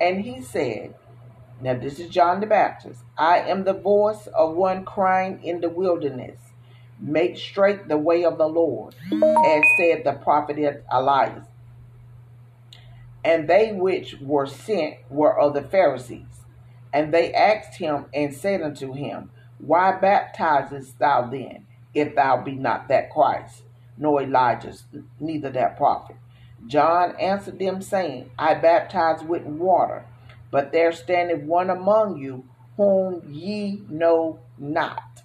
And 0.00 0.20
he 0.22 0.42
said, 0.42 0.94
Now 1.60 1.74
this 1.74 1.98
is 1.98 2.10
John 2.10 2.40
the 2.40 2.46
Baptist. 2.46 3.00
I 3.16 3.38
am 3.40 3.64
the 3.64 3.74
voice 3.74 4.26
of 4.28 4.56
one 4.56 4.84
crying 4.84 5.42
in 5.42 5.60
the 5.60 5.68
wilderness, 5.68 6.38
Make 7.00 7.36
straight 7.36 7.88
the 7.88 7.98
way 7.98 8.24
of 8.24 8.38
the 8.38 8.48
Lord, 8.48 8.94
as 9.12 9.62
said 9.76 10.04
the 10.04 10.18
prophet 10.22 10.84
Elias. 10.90 11.46
And 13.24 13.48
they 13.48 13.72
which 13.72 14.16
were 14.20 14.46
sent 14.46 14.96
were 15.10 15.38
of 15.38 15.54
the 15.54 15.62
Pharisees. 15.62 16.44
And 16.92 17.12
they 17.12 17.32
asked 17.32 17.78
him 17.78 18.06
and 18.14 18.34
said 18.34 18.62
unto 18.62 18.92
him, 18.92 19.30
why 19.58 19.92
baptizest 19.92 20.98
thou 20.98 21.28
then, 21.30 21.66
if 21.94 22.14
thou 22.14 22.42
be 22.42 22.52
not 22.52 22.88
that 22.88 23.10
Christ, 23.10 23.62
nor 23.96 24.22
Elijah, 24.22 24.74
neither 25.20 25.50
that 25.50 25.76
prophet? 25.76 26.16
John 26.66 27.14
answered 27.16 27.58
them, 27.58 27.82
saying, 27.82 28.30
I 28.38 28.54
baptize 28.54 29.22
with 29.22 29.42
water, 29.42 30.06
but 30.50 30.72
there 30.72 30.92
standeth 30.92 31.42
one 31.42 31.70
among 31.70 32.18
you 32.18 32.44
whom 32.76 33.22
ye 33.28 33.82
know 33.88 34.40
not. 34.58 35.22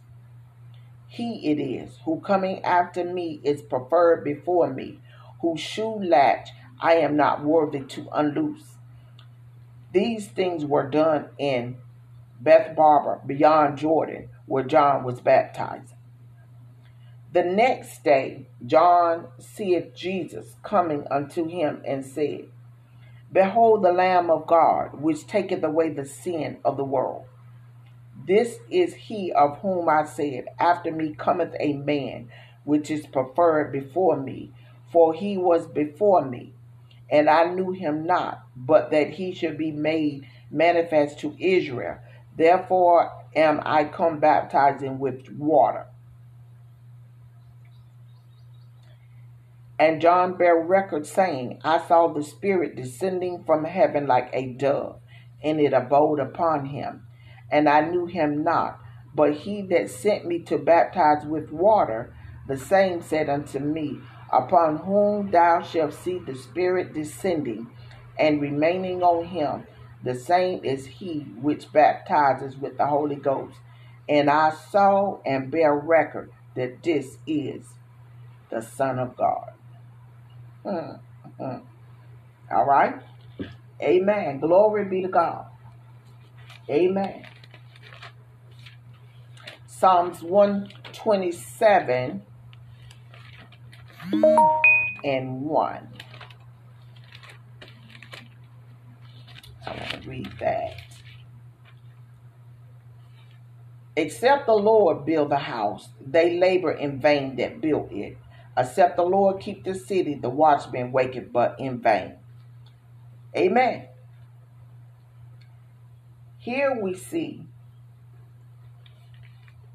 He 1.08 1.52
it 1.52 1.60
is 1.60 2.00
who 2.06 2.20
coming 2.20 2.64
after 2.64 3.04
me 3.04 3.40
is 3.44 3.62
preferred 3.62 4.24
before 4.24 4.72
me, 4.72 5.00
whose 5.42 5.60
shoe 5.60 6.00
latch 6.02 6.50
I 6.80 6.96
am 6.96 7.16
not 7.16 7.44
worthy 7.44 7.82
to 7.82 8.08
unloose. 8.14 8.78
These 9.92 10.28
things 10.28 10.66
were 10.66 10.88
done 10.88 11.30
in 11.38 11.78
Bethabara, 12.44 13.26
beyond 13.26 13.78
Jordan, 13.78 14.30
where 14.46 14.64
John 14.64 15.04
was 15.04 15.20
baptized. 15.20 15.94
The 17.32 17.44
next 17.44 18.04
day, 18.04 18.48
John 18.66 19.28
seeth 19.38 19.94
Jesus 19.94 20.56
coming 20.64 21.06
unto 21.12 21.48
him 21.48 21.84
and 21.86 22.04
said, 22.04 22.46
Behold 23.32 23.84
the 23.84 23.92
Lamb 23.92 24.32
of 24.32 24.48
God, 24.48 25.00
which 25.00 25.28
taketh 25.28 25.64
away 25.64 25.90
the 25.90 26.06
sin 26.06 26.58
of 26.66 26.76
the 26.76 26.84
world. 26.84 27.26
This 28.26 28.58
is 28.72 28.96
he 28.96 29.32
of 29.32 29.60
whom 29.60 29.88
I 29.88 30.06
said, 30.06 30.46
After 30.60 30.92
me 30.92 31.14
cometh 31.14 31.56
a 31.60 31.74
man, 31.74 32.30
which 32.64 32.90
is 32.90 33.06
preferred 33.06 33.72
before 33.72 34.18
me, 34.18 34.52
for 34.92 35.14
he 35.14 35.38
was 35.38 35.68
before 35.68 36.26
me. 36.26 36.54
And 37.12 37.30
I 37.30 37.46
knew 37.46 37.72
him 37.72 38.08
not, 38.08 38.44
but 38.56 38.90
that 38.90 39.12
he 39.12 39.34
should 39.34 39.58
be 39.58 39.72
made 39.72 40.28
manifest 40.50 41.20
to 41.20 41.36
Israel. 41.40 42.00
Therefore 42.36 43.12
am 43.36 43.62
I 43.66 43.84
come 43.84 44.20
baptizing 44.20 44.98
with 44.98 45.30
water. 45.32 45.86
And 49.80 50.02
John 50.02 50.38
bare 50.38 50.62
record, 50.62 51.08
saying, 51.08 51.62
I 51.64 51.80
saw 51.88 52.10
the 52.10 52.22
Spirit 52.22 52.76
descending 52.76 53.46
from 53.46 53.64
heaven 53.64 54.08
like 54.08 54.30
a 54.34 54.52
dove, 54.52 55.00
and 55.42 55.58
it 55.62 55.72
abode 55.72 56.20
upon 56.20 56.66
him. 56.66 57.08
And 57.50 57.70
I 57.70 57.82
knew 57.82 58.06
him 58.06 58.44
not, 58.44 58.78
but 59.16 59.34
he 59.34 59.62
that 59.64 59.90
sent 59.90 60.26
me 60.26 60.40
to 60.44 60.58
baptize 60.58 61.26
with 61.26 61.54
water, 61.54 62.14
the 62.46 62.58
same 62.58 63.02
said 63.02 63.30
unto 63.30 63.60
me, 63.60 64.00
Upon 64.32 64.78
whom 64.78 65.32
thou 65.32 65.62
shalt 65.62 65.94
see 65.94 66.20
the 66.20 66.36
Spirit 66.36 66.94
descending 66.94 67.68
and 68.18 68.42
remaining 68.42 69.02
on 69.02 69.26
him, 69.26 69.66
the 70.04 70.14
same 70.14 70.64
is 70.64 70.86
he 70.86 71.22
which 71.42 71.72
baptizes 71.72 72.58
with 72.58 72.78
the 72.78 72.88
Holy 72.88 73.16
Ghost. 73.16 73.58
And 74.10 74.30
I 74.30 74.52
saw 74.52 75.20
and 75.26 75.50
bear 75.50 75.74
record 75.74 76.32
that 76.56 76.84
this 76.84 77.18
is 77.26 77.66
the 78.50 78.62
Son 78.62 79.00
of 79.00 79.16
God. 79.16 79.54
Mm-hmm. 80.70 81.66
All 82.52 82.66
right? 82.66 82.96
Amen. 83.82 84.40
Glory 84.40 84.86
be 84.86 85.02
to 85.02 85.08
God. 85.08 85.46
Amen. 86.70 87.26
Psalms 89.66 90.22
127 90.22 92.22
and 95.04 95.42
1. 95.42 95.88
I 99.66 99.72
want 99.72 100.04
to 100.04 100.10
read 100.10 100.32
that. 100.40 100.76
Except 103.96 104.46
the 104.46 104.54
Lord 104.54 105.06
build 105.06 105.30
the 105.30 105.38
house, 105.38 105.90
they 106.06 106.38
labor 106.38 106.72
in 106.72 107.00
vain 107.00 107.36
that 107.38 107.62
built 107.62 107.92
it. 107.92 108.18
Except 108.60 108.98
the 108.98 109.04
Lord 109.04 109.42
keep 109.42 109.64
the 109.64 109.74
city, 109.74 110.16
the 110.16 110.30
watchman 110.30 110.92
waketh 110.92 111.32
but 111.32 111.56
in 111.60 111.80
vain. 111.80 112.18
Amen. 113.36 113.88
Here 116.40 116.78
we 116.82 116.94
see, 116.96 117.48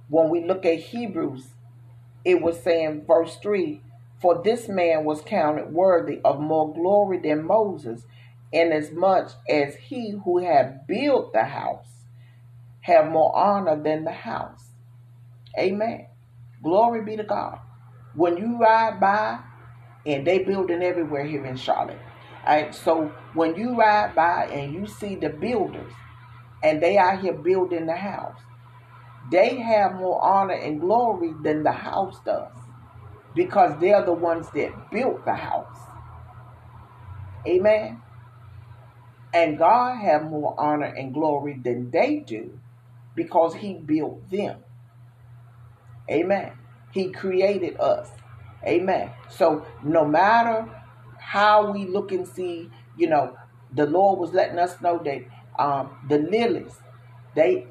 when 0.08 0.28
we 0.28 0.44
look 0.44 0.66
at 0.66 0.78
Hebrews, 0.80 1.46
it 2.26 2.42
was 2.42 2.62
saying, 2.62 3.06
verse 3.06 3.36
3 3.36 3.80
For 4.20 4.42
this 4.42 4.68
man 4.68 5.04
was 5.04 5.22
counted 5.22 5.72
worthy 5.72 6.20
of 6.22 6.40
more 6.40 6.74
glory 6.74 7.18
than 7.18 7.46
Moses, 7.46 8.04
inasmuch 8.52 9.30
as 9.48 9.76
he 9.76 10.10
who 10.24 10.44
had 10.44 10.86
built 10.86 11.32
the 11.32 11.44
house 11.44 11.88
have 12.82 13.10
more 13.10 13.34
honor 13.34 13.82
than 13.82 14.04
the 14.04 14.12
house. 14.12 14.72
Amen. 15.58 16.06
Glory 16.62 17.02
be 17.02 17.16
to 17.16 17.24
God. 17.24 17.60
When 18.14 18.36
you 18.36 18.58
ride 18.58 19.00
by, 19.00 19.40
and 20.06 20.26
they 20.26 20.40
building 20.40 20.82
everywhere 20.82 21.24
here 21.24 21.44
in 21.46 21.56
Charlotte. 21.56 21.98
Right, 22.46 22.74
so 22.74 23.10
when 23.32 23.54
you 23.54 23.74
ride 23.74 24.14
by 24.14 24.46
and 24.46 24.74
you 24.74 24.86
see 24.86 25.14
the 25.14 25.30
builders, 25.30 25.92
and 26.62 26.82
they 26.82 26.98
out 26.98 27.20
here 27.20 27.32
building 27.32 27.86
the 27.86 27.96
house, 27.96 28.38
they 29.30 29.56
have 29.56 29.94
more 29.94 30.22
honor 30.22 30.54
and 30.54 30.80
glory 30.80 31.32
than 31.42 31.62
the 31.62 31.72
house 31.72 32.20
does, 32.24 32.52
because 33.34 33.80
they're 33.80 34.04
the 34.04 34.12
ones 34.12 34.50
that 34.54 34.90
built 34.90 35.24
the 35.24 35.34
house. 35.34 35.78
Amen. 37.46 38.02
And 39.32 39.58
God 39.58 39.96
have 39.96 40.24
more 40.24 40.54
honor 40.58 40.86
and 40.86 41.12
glory 41.12 41.58
than 41.62 41.90
they 41.90 42.20
do 42.20 42.58
because 43.16 43.54
he 43.54 43.74
built 43.74 44.30
them. 44.30 44.58
Amen. 46.10 46.52
He 46.94 47.10
created 47.10 47.78
us. 47.80 48.08
Amen. 48.64 49.10
So 49.28 49.66
no 49.82 50.06
matter 50.06 50.68
how 51.18 51.72
we 51.72 51.86
look 51.86 52.12
and 52.12 52.26
see, 52.26 52.70
you 52.96 53.08
know, 53.08 53.36
the 53.74 53.86
Lord 53.86 54.20
was 54.20 54.32
letting 54.32 54.60
us 54.60 54.80
know 54.80 55.02
that 55.04 55.24
um, 55.62 55.90
the 56.08 56.18
lilies, 56.18 56.74
they 57.34 57.66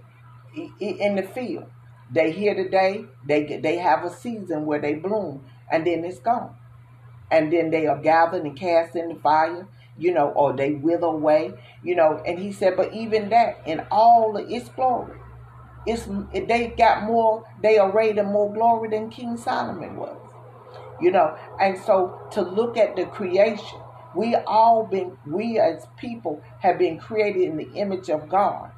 in 0.82 1.15
the 1.15 1.24
field, 1.24 1.67
they 2.11 2.32
here 2.34 2.53
today. 2.53 3.05
They 3.26 3.57
they 3.63 3.78
have 3.78 4.03
a 4.03 4.13
season 4.13 4.65
where 4.65 4.82
they 4.82 4.95
bloom, 4.95 5.45
and 5.71 5.88
then 5.88 6.03
it's 6.03 6.19
gone, 6.19 6.55
and 7.32 7.51
then 7.51 7.71
they 7.71 7.88
are 7.88 7.97
gathered 7.97 8.43
and 8.43 8.57
cast 8.57 8.95
in 8.97 9.09
the 9.09 9.15
fire, 9.15 9.67
you 9.97 10.13
know, 10.13 10.30
or 10.32 10.53
they 10.53 10.74
wither 10.74 11.07
away, 11.07 11.53
you 11.82 11.95
know. 11.95 12.21
And 12.28 12.38
He 12.39 12.51
said, 12.51 12.76
but 12.76 12.93
even 12.93 13.30
that, 13.30 13.61
in 13.65 13.82
all 13.89 14.36
its 14.38 14.69
glory, 14.69 15.17
it's 15.86 16.07
they 16.34 16.73
got 16.77 17.03
more. 17.03 17.45
They 17.61 17.77
are 17.77 17.91
rated 17.91 18.25
more 18.25 18.53
glory 18.53 18.89
than 18.89 19.09
King 19.09 19.38
Solomon 19.38 19.97
was. 19.97 20.17
You 21.01 21.11
know, 21.11 21.38
and 21.59 21.77
so 21.77 22.19
to 22.31 22.41
look 22.41 22.77
at 22.77 22.95
the 22.95 23.05
creation, 23.05 23.79
we 24.15 24.36
all 24.36 24.86
been 24.86 25.17
we 25.25 25.59
as 25.59 25.86
people 25.97 26.41
have 26.59 26.77
been 26.79 26.99
created 26.99 27.41
in 27.43 27.57
the 27.57 27.71
image 27.73 28.09
of 28.09 28.29
God. 28.29 28.71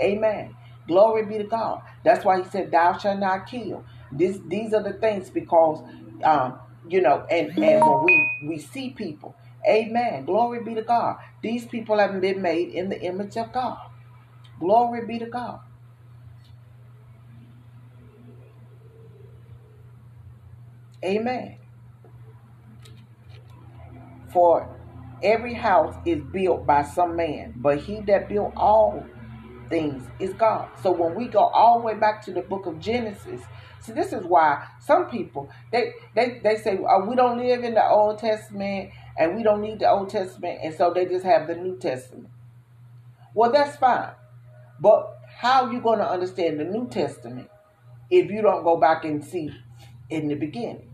Amen. 0.00 0.56
Glory 0.86 1.24
be 1.24 1.38
to 1.38 1.44
God. 1.44 1.82
That's 2.04 2.24
why 2.24 2.42
he 2.42 2.48
said, 2.48 2.70
Thou 2.70 2.98
shalt 2.98 3.20
not 3.20 3.46
kill. 3.46 3.84
This 4.12 4.38
these 4.48 4.74
are 4.74 4.82
the 4.82 4.94
things 4.94 5.30
because 5.30 5.82
um, 6.24 6.58
you 6.88 7.00
know, 7.00 7.24
and, 7.30 7.48
and 7.58 7.86
when 7.86 8.02
we, 8.02 8.48
we 8.48 8.58
see 8.58 8.90
people, 8.90 9.34
amen. 9.68 10.24
Glory 10.24 10.62
be 10.64 10.74
to 10.74 10.82
God. 10.82 11.18
These 11.42 11.66
people 11.66 11.98
haven't 11.98 12.20
been 12.20 12.42
made 12.42 12.70
in 12.70 12.88
the 12.88 13.00
image 13.00 13.36
of 13.36 13.52
God. 13.52 13.78
Glory 14.58 15.06
be 15.06 15.18
to 15.18 15.26
God. 15.26 15.60
Amen. 21.04 21.56
For 24.32 24.68
every 25.22 25.54
house 25.54 25.94
is 26.04 26.22
built 26.22 26.66
by 26.66 26.82
some 26.82 27.16
man, 27.16 27.54
but 27.56 27.78
he 27.78 28.00
that 28.02 28.28
built 28.28 28.52
all 28.56 29.04
things 29.68 30.06
is 30.18 30.32
God. 30.34 30.68
So 30.82 30.92
when 30.92 31.14
we 31.14 31.28
go 31.28 31.40
all 31.40 31.78
the 31.78 31.86
way 31.86 31.94
back 31.94 32.22
to 32.26 32.32
the 32.32 32.42
book 32.42 32.66
of 32.66 32.78
Genesis, 32.80 33.40
see 33.80 33.92
this 33.92 34.12
is 34.12 34.24
why 34.24 34.66
some 34.80 35.06
people 35.06 35.48
they 35.72 35.92
they, 36.14 36.40
they 36.42 36.56
say 36.56 36.78
oh, 36.86 37.06
we 37.06 37.16
don't 37.16 37.38
live 37.38 37.64
in 37.64 37.74
the 37.74 37.88
Old 37.88 38.18
Testament 38.18 38.90
and 39.16 39.36
we 39.36 39.42
don't 39.42 39.62
need 39.62 39.80
the 39.80 39.90
Old 39.90 40.10
Testament, 40.10 40.60
and 40.62 40.74
so 40.74 40.92
they 40.92 41.06
just 41.06 41.24
have 41.24 41.46
the 41.46 41.54
New 41.54 41.78
Testament. 41.78 42.28
Well, 43.34 43.52
that's 43.52 43.76
fine, 43.76 44.10
but 44.80 45.18
how 45.38 45.66
are 45.66 45.72
you 45.72 45.80
going 45.80 46.00
to 46.00 46.08
understand 46.08 46.60
the 46.60 46.64
New 46.64 46.88
Testament 46.88 47.48
if 48.10 48.30
you 48.30 48.42
don't 48.42 48.64
go 48.64 48.76
back 48.76 49.04
and 49.04 49.24
see 49.24 49.50
in 50.10 50.28
the 50.28 50.34
beginning? 50.34 50.89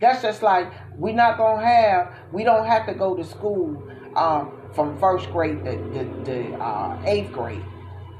That's 0.00 0.22
just 0.22 0.42
like 0.42 0.72
we're 0.96 1.14
not 1.14 1.36
gonna 1.36 1.64
have. 1.64 2.14
We 2.32 2.42
don't 2.42 2.66
have 2.66 2.86
to 2.86 2.94
go 2.94 3.14
to 3.14 3.24
school 3.24 3.82
um, 4.16 4.58
from 4.74 4.98
first 4.98 5.30
grade 5.30 5.62
to, 5.64 5.76
to, 5.76 6.24
to 6.24 6.54
uh, 6.54 7.02
eighth 7.04 7.32
grade. 7.32 7.62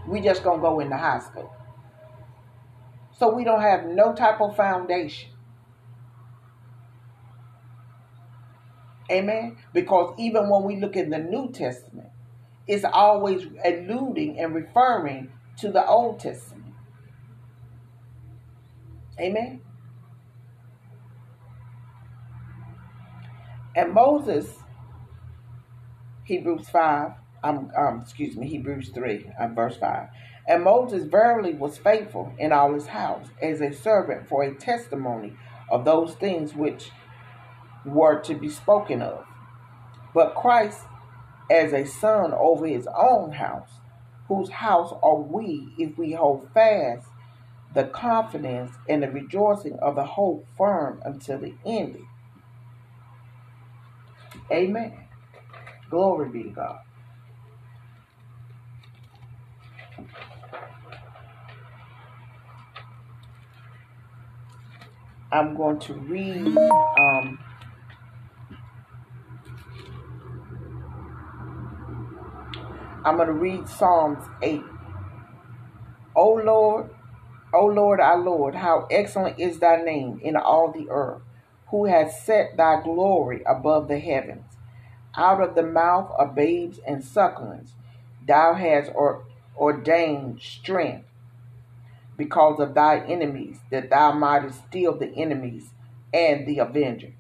We 0.07 0.20
just 0.20 0.45
gonna 0.45 0.61
go 0.61 0.81
into 0.81 0.97
high 0.97 1.20
school. 1.20 1.53
So 3.18 3.35
we 3.35 3.45
don't 3.45 3.62
have 3.62 3.87
no 3.87 4.14
type 4.14 4.41
of 4.41 4.57
foundation. 4.57 5.31
Amen. 9.11 9.57
Because 9.74 10.14
even 10.18 10.49
when 10.49 10.62
we 10.64 10.76
look 10.76 10.97
in 10.97 11.11
the 11.11 11.18
New 11.18 11.51
Testament, 11.51 12.09
it's 12.66 12.85
always 12.85 13.47
alluding 13.64 14.39
and 14.39 14.55
referring 14.55 15.33
to 15.59 15.72
the 15.72 15.85
Old 15.85 16.20
Testament. 16.20 16.74
Amen. 19.18 19.61
And 23.81 23.95
Moses, 23.95 24.47
Hebrews 26.24 26.68
5, 26.68 27.12
um, 27.43 27.70
um, 27.74 28.01
excuse 28.03 28.37
me, 28.37 28.47
Hebrews 28.47 28.91
3, 28.91 29.31
um, 29.41 29.55
verse 29.55 29.78
5. 29.78 30.09
And 30.47 30.64
Moses 30.64 31.05
verily 31.05 31.55
was 31.55 31.78
faithful 31.78 32.31
in 32.39 32.53
all 32.53 32.74
his 32.74 32.89
house 32.89 33.28
as 33.41 33.62
a 33.62 33.72
servant 33.72 34.28
for 34.28 34.43
a 34.43 34.55
testimony 34.55 35.33
of 35.70 35.87
those 35.87 36.12
things 36.12 36.55
which 36.55 36.91
were 37.87 38.20
to 38.20 38.35
be 38.35 38.51
spoken 38.51 39.01
of. 39.01 39.24
But 40.12 40.35
Christ 40.35 40.81
as 41.51 41.72
a 41.72 41.87
son 41.87 42.35
over 42.35 42.66
his 42.66 42.87
own 42.95 43.33
house, 43.33 43.70
whose 44.28 44.51
house 44.51 44.93
are 45.03 45.22
we 45.22 45.72
if 45.78 45.97
we 45.97 46.12
hold 46.12 46.51
fast 46.53 47.09
the 47.74 47.85
confidence 47.85 48.72
and 48.91 49.03
the 49.03 49.11
rejoicing 49.11 49.78
of 49.78 49.95
the 49.95 50.05
hope 50.05 50.47
firm 50.59 51.01
until 51.03 51.39
the 51.39 51.55
ending. 51.64 52.10
Amen. 54.53 54.92
Glory 55.90 56.28
be 56.30 56.42
to 56.44 56.51
God. 56.51 56.78
I'm 65.32 65.57
going 65.57 65.78
to 65.80 65.94
read 65.94 66.57
um, 66.98 67.38
I'm 73.05 73.16
going 73.16 73.28
to 73.28 73.34
read 73.34 73.68
Psalms 73.68 74.24
8. 74.42 74.62
O 76.16 76.34
Lord, 76.34 76.90
O 77.55 77.66
Lord, 77.66 78.01
our 78.01 78.18
Lord, 78.18 78.55
how 78.55 78.86
excellent 78.90 79.38
is 79.38 79.59
thy 79.59 79.76
name 79.82 80.20
in 80.22 80.36
all 80.36 80.72
the 80.72 80.88
earth 80.90 81.22
who 81.71 81.87
has 81.87 82.21
set 82.21 82.57
thy 82.57 82.83
glory 82.83 83.43
above 83.47 83.89
the 83.89 83.99
heavens. 83.99 84.57
Out 85.16 85.41
of 85.41 85.55
the 85.55 85.62
mouth 85.62 86.12
of 86.18 86.35
babes 86.35 86.79
and 86.87 87.05
sucklings, 87.05 87.75
thou 88.27 88.55
hast 88.55 88.91
or, 88.95 89.25
ordained 89.57 90.41
strength 90.41 91.07
because 92.16 92.61
of 92.61 92.75
thy 92.75 92.99
enemies, 93.07 93.61
that 93.71 93.89
thou 93.89 94.12
mightest 94.12 94.62
steal 94.68 94.95
the 94.95 95.09
enemies 95.16 95.71
and 96.12 96.47
the 96.47 96.59
avenger. 96.59 97.12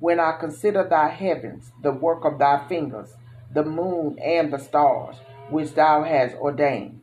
When 0.00 0.18
I 0.18 0.32
consider 0.32 0.82
thy 0.82 1.08
heavens, 1.08 1.70
the 1.82 1.92
work 1.92 2.24
of 2.24 2.38
thy 2.38 2.66
fingers, 2.68 3.14
the 3.52 3.64
moon 3.64 4.18
and 4.18 4.52
the 4.52 4.58
stars, 4.58 5.16
which 5.48 5.74
thou 5.74 6.02
hast 6.02 6.34
ordained, 6.36 7.00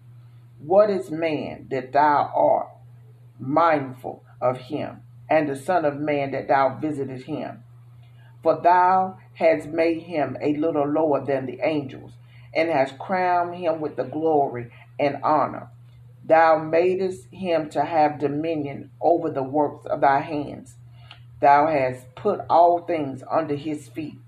what 0.60 0.90
is 0.90 1.10
man 1.12 1.68
that 1.70 1.94
thou 1.94 2.32
art 2.36 2.70
mindful 3.40 4.24
of 4.42 4.58
him? 4.58 5.02
And 5.30 5.50
the 5.50 5.56
Son 5.56 5.86
of 5.86 6.00
Man 6.00 6.32
that 6.32 6.48
thou 6.48 6.78
visited 6.80 7.24
him. 7.24 7.64
For 8.44 8.62
thou 8.62 9.18
hast 9.34 9.68
made 9.68 10.04
him 10.04 10.38
a 10.42 10.56
little 10.56 10.88
lower 10.88 11.26
than 11.26 11.46
the 11.46 11.60
angels, 11.64 12.14
and 12.54 12.70
hast 12.70 13.00
crowned 13.00 13.56
him 13.56 13.82
with 13.82 13.96
the 13.96 14.04
glory 14.04 14.72
and 15.00 15.18
honor. 15.24 15.70
Thou 16.24 16.60
madest 16.60 17.28
him 17.32 17.70
to 17.72 17.84
have 17.84 18.20
dominion 18.20 18.92
over 19.02 19.30
the 19.30 19.44
works 19.44 19.86
of 19.88 20.02
thy 20.02 20.20
hands. 20.20 20.76
Thou 21.40 21.68
hast 21.68 22.14
put 22.16 22.42
all 22.50 22.80
things 22.80 23.24
under 23.30 23.56
his 23.56 23.88
feet, 23.90 24.20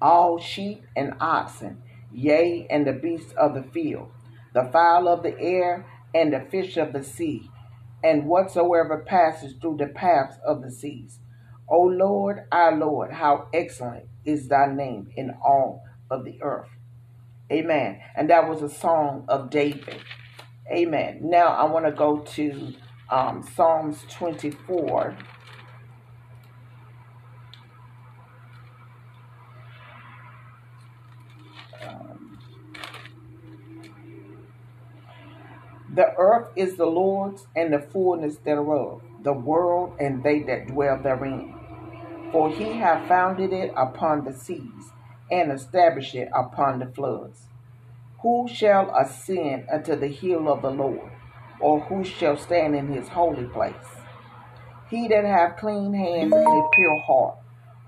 all 0.00 0.38
sheep 0.38 0.84
and 0.96 1.14
oxen, 1.20 1.82
yea, 2.12 2.66
and 2.68 2.86
the 2.86 2.92
beasts 2.92 3.32
of 3.32 3.54
the 3.54 3.62
field, 3.62 4.10
the 4.52 4.68
fowl 4.72 5.06
of 5.06 5.22
the 5.22 5.38
air, 5.38 5.86
and 6.14 6.32
the 6.32 6.40
fish 6.40 6.76
of 6.76 6.92
the 6.92 7.04
sea 7.04 7.49
and 8.02 8.26
whatsoever 8.26 9.04
passes 9.06 9.54
through 9.60 9.76
the 9.78 9.86
paths 9.86 10.36
of 10.44 10.62
the 10.62 10.70
seas. 10.70 11.20
O 11.68 11.82
Lord, 11.82 12.44
our 12.50 12.76
Lord, 12.76 13.12
how 13.12 13.48
excellent 13.54 14.06
is 14.24 14.48
thy 14.48 14.66
name 14.72 15.10
in 15.16 15.30
all 15.44 15.84
of 16.10 16.24
the 16.24 16.42
earth. 16.42 16.68
Amen. 17.52 18.00
And 18.16 18.30
that 18.30 18.48
was 18.48 18.62
a 18.62 18.68
song 18.68 19.24
of 19.28 19.50
David. 19.50 19.98
Amen. 20.72 21.20
Now 21.22 21.48
I 21.48 21.64
want 21.70 21.86
to 21.86 21.92
go 21.92 22.18
to 22.18 22.74
um, 23.10 23.42
Psalms 23.56 24.04
24. 24.10 25.16
The 35.92 36.14
earth 36.16 36.52
is 36.54 36.76
the 36.76 36.86
Lord's 36.86 37.46
and 37.56 37.72
the 37.72 37.80
fullness 37.80 38.36
thereof, 38.36 39.02
the 39.22 39.32
world 39.32 39.96
and 39.98 40.22
they 40.22 40.40
that 40.44 40.68
dwell 40.68 41.00
therein. 41.02 41.54
For 42.30 42.48
he 42.48 42.78
hath 42.78 43.08
founded 43.08 43.52
it 43.52 43.72
upon 43.76 44.24
the 44.24 44.32
seas, 44.32 44.92
and 45.32 45.50
established 45.50 46.14
it 46.14 46.28
upon 46.32 46.78
the 46.78 46.86
floods. 46.86 47.46
Who 48.22 48.46
shall 48.48 48.94
ascend 48.94 49.66
unto 49.72 49.96
the 49.96 50.08
hill 50.08 50.48
of 50.48 50.62
the 50.62 50.70
Lord, 50.70 51.10
or 51.58 51.80
who 51.80 52.04
shall 52.04 52.36
stand 52.36 52.76
in 52.76 52.88
his 52.88 53.08
holy 53.08 53.46
place? 53.46 53.74
He 54.88 55.08
that 55.08 55.24
hath 55.24 55.56
clean 55.56 55.94
hands 55.94 56.32
and 56.32 56.46
a 56.46 56.68
pure 56.72 57.00
heart, 57.00 57.36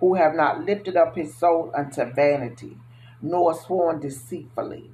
who 0.00 0.14
have 0.14 0.34
not 0.34 0.64
lifted 0.64 0.96
up 0.96 1.14
his 1.14 1.36
soul 1.36 1.70
unto 1.76 2.04
vanity, 2.04 2.78
nor 3.20 3.54
sworn 3.54 4.00
deceitfully, 4.00 4.90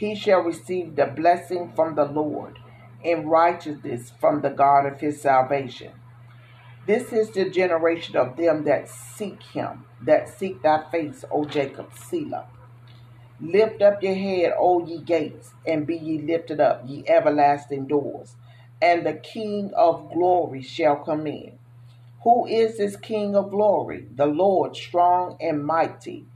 he 0.00 0.14
shall 0.14 0.40
receive 0.40 0.96
the 0.96 1.04
blessing 1.04 1.70
from 1.76 1.94
the 1.94 2.06
Lord, 2.06 2.58
and 3.04 3.30
righteousness 3.30 4.10
from 4.18 4.40
the 4.40 4.48
God 4.48 4.86
of 4.86 4.98
his 4.98 5.20
salvation. 5.20 5.92
This 6.86 7.12
is 7.12 7.30
the 7.32 7.50
generation 7.50 8.16
of 8.16 8.38
them 8.38 8.64
that 8.64 8.88
seek 8.88 9.42
him, 9.42 9.84
that 10.00 10.30
seek 10.30 10.62
thy 10.62 10.90
face, 10.90 11.22
O 11.30 11.44
Jacob, 11.44 11.90
Selah. 11.94 12.46
Lift 13.42 13.82
up 13.82 14.02
your 14.02 14.14
head, 14.14 14.54
O 14.58 14.86
ye 14.86 15.02
gates, 15.02 15.52
and 15.66 15.86
be 15.86 15.98
ye 15.98 16.18
lifted 16.22 16.60
up, 16.60 16.82
ye 16.86 17.04
everlasting 17.06 17.86
doors, 17.86 18.36
and 18.80 19.04
the 19.04 19.12
King 19.12 19.70
of 19.76 20.10
glory 20.14 20.62
shall 20.62 20.96
come 20.96 21.26
in. 21.26 21.58
Who 22.24 22.46
is 22.46 22.78
this 22.78 22.96
King 22.96 23.36
of 23.36 23.50
glory? 23.50 24.06
The 24.16 24.26
Lord 24.26 24.76
strong 24.76 25.36
and 25.42 25.64
mighty, 25.64 26.26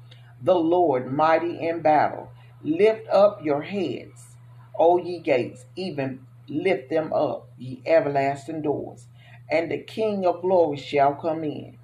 the 0.42 0.54
Lord 0.54 1.10
mighty 1.10 1.66
in 1.66 1.80
battle. 1.80 2.30
Lift 2.64 3.08
up 3.10 3.44
your 3.44 3.62
heads, 3.62 4.36
O 4.78 4.98
ye 4.98 5.20
gates, 5.20 5.66
even 5.76 6.26
lift 6.48 6.90
them 6.90 7.12
up, 7.12 7.48
ye 7.58 7.82
everlasting 7.86 8.62
doors, 8.62 9.08
and 9.50 9.70
the 9.70 9.78
King 9.78 10.26
of 10.26 10.42
glory 10.42 10.78
shall 10.78 11.14
come 11.14 11.44
in. 11.44 11.78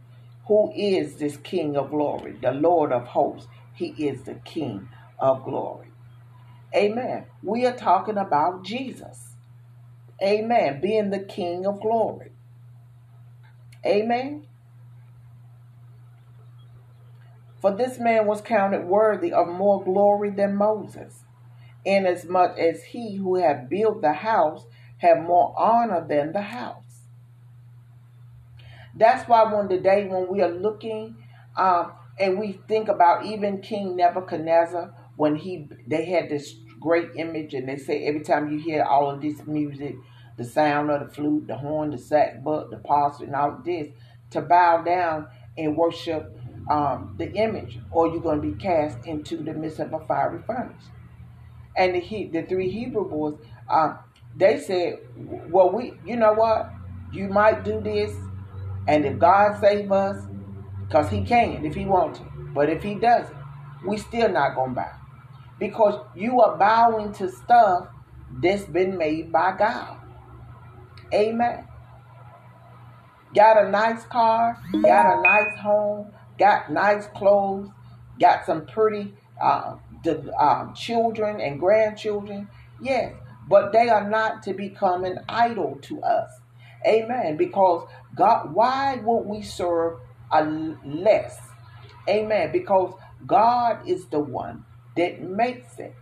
Who 0.48 0.72
is 0.76 1.16
this 1.16 1.38
King 1.38 1.76
of 1.76 1.90
glory? 1.90 2.36
The 2.42 2.52
Lord 2.52 2.92
of 2.92 3.04
hosts. 3.08 3.48
He 3.74 3.88
is 4.08 4.24
the 4.24 4.36
King 4.36 4.88
of 5.20 5.44
glory. 5.44 5.88
Amen. 6.74 7.26
We 7.42 7.66
are 7.66 7.76
talking 7.76 8.18
about 8.18 8.64
Jesus. 8.64 9.36
Amen. 10.22 10.80
Being 10.80 11.10
the 11.10 11.20
King 11.20 11.66
of 11.66 11.80
glory. 11.80 12.32
Amen. 13.86 14.46
For 17.60 17.70
this 17.70 17.98
man 17.98 18.26
was 18.26 18.40
counted 18.40 18.86
worthy 18.86 19.32
of 19.32 19.46
more 19.46 19.84
glory 19.84 20.30
than 20.30 20.56
Moses, 20.56 21.24
inasmuch 21.84 22.58
as 22.58 22.82
he 22.84 23.16
who 23.16 23.36
had 23.36 23.68
built 23.68 24.00
the 24.00 24.14
house 24.14 24.66
had 24.98 25.22
more 25.22 25.54
honor 25.56 26.06
than 26.06 26.32
the 26.32 26.42
house. 26.42 27.02
That's 28.94 29.28
why 29.28 29.44
one 29.52 29.68
day 29.68 30.06
when 30.06 30.28
we 30.28 30.42
are 30.42 30.50
looking 30.50 31.16
um, 31.56 31.92
and 32.18 32.38
we 32.38 32.60
think 32.68 32.88
about 32.88 33.24
even 33.26 33.60
King 33.60 33.96
Nebuchadnezzar 33.96 34.94
when 35.16 35.36
he 35.36 35.68
they 35.86 36.06
had 36.06 36.28
this 36.28 36.54
great 36.80 37.10
image 37.16 37.54
and 37.54 37.68
they 37.68 37.76
say 37.76 38.04
every 38.06 38.22
time 38.22 38.50
you 38.50 38.58
hear 38.58 38.82
all 38.82 39.10
of 39.10 39.20
this 39.20 39.46
music, 39.46 39.96
the 40.36 40.44
sound 40.44 40.90
of 40.90 41.00
the 41.00 41.14
flute, 41.14 41.46
the 41.46 41.56
horn, 41.56 41.90
the 41.90 41.96
sackbut, 41.98 42.70
the 42.70 42.78
pulse, 42.78 43.20
and 43.20 43.34
all 43.34 43.60
this, 43.64 43.88
to 44.30 44.40
bow 44.40 44.82
down 44.82 45.26
and 45.58 45.76
worship 45.76 46.39
um, 46.68 47.14
the 47.18 47.32
image, 47.32 47.78
or 47.90 48.08
you're 48.08 48.20
going 48.20 48.40
to 48.40 48.48
be 48.48 48.60
cast 48.60 49.06
into 49.06 49.36
the 49.36 49.52
midst 49.52 49.80
of 49.80 49.92
a 49.92 50.00
fiery 50.06 50.40
furnace. 50.46 50.84
And 51.76 51.94
the 51.94 52.00
he, 52.00 52.26
the 52.26 52.42
three 52.42 52.70
Hebrew 52.70 53.08
boys, 53.08 53.34
uh, 53.68 53.94
they 54.36 54.60
said, 54.60 54.98
"Well, 55.16 55.70
we, 55.70 55.94
you 56.04 56.16
know 56.16 56.32
what? 56.32 56.72
You 57.12 57.28
might 57.28 57.64
do 57.64 57.80
this, 57.80 58.14
and 58.86 59.04
if 59.04 59.18
God 59.18 59.60
save 59.60 59.90
us, 59.90 60.24
because 60.86 61.10
He 61.10 61.24
can, 61.24 61.64
if 61.64 61.74
He 61.74 61.84
wants 61.84 62.18
to, 62.18 62.24
but 62.54 62.68
if 62.68 62.82
He 62.82 62.94
doesn't, 62.96 63.36
we 63.86 63.96
still 63.96 64.28
not 64.28 64.54
gonna 64.54 64.74
bow, 64.74 64.92
because 65.58 66.04
you 66.14 66.40
are 66.40 66.56
bowing 66.56 67.12
to 67.14 67.30
stuff 67.30 67.88
that's 68.42 68.64
been 68.64 68.96
made 68.98 69.32
by 69.32 69.56
God. 69.56 69.96
Amen. 71.12 71.66
Got 73.34 73.64
a 73.64 73.70
nice 73.70 74.04
car, 74.06 74.58
got 74.82 75.18
a 75.18 75.22
nice 75.22 75.56
home, 75.58 76.12
got 76.40 76.72
nice 76.72 77.06
clothes, 77.08 77.68
got 78.18 78.46
some 78.46 78.66
pretty 78.66 79.14
uh, 79.40 79.76
um, 80.38 80.74
children 80.74 81.40
and 81.40 81.60
grandchildren. 81.60 82.48
Yes, 82.80 83.14
but 83.48 83.72
they 83.72 83.88
are 83.90 84.08
not 84.08 84.42
to 84.44 84.54
become 84.54 85.04
an 85.04 85.20
idol 85.28 85.78
to 85.82 86.02
us. 86.02 86.30
Amen. 86.86 87.36
Because 87.36 87.86
God, 88.16 88.54
why 88.54 88.96
would 88.96 89.24
we 89.26 89.42
serve 89.42 90.00
a 90.32 90.44
less? 90.84 91.38
Amen. 92.08 92.50
Because 92.52 92.94
God 93.26 93.86
is 93.86 94.06
the 94.06 94.20
one 94.20 94.64
that 94.96 95.20
makes 95.20 95.78
it. 95.78 95.94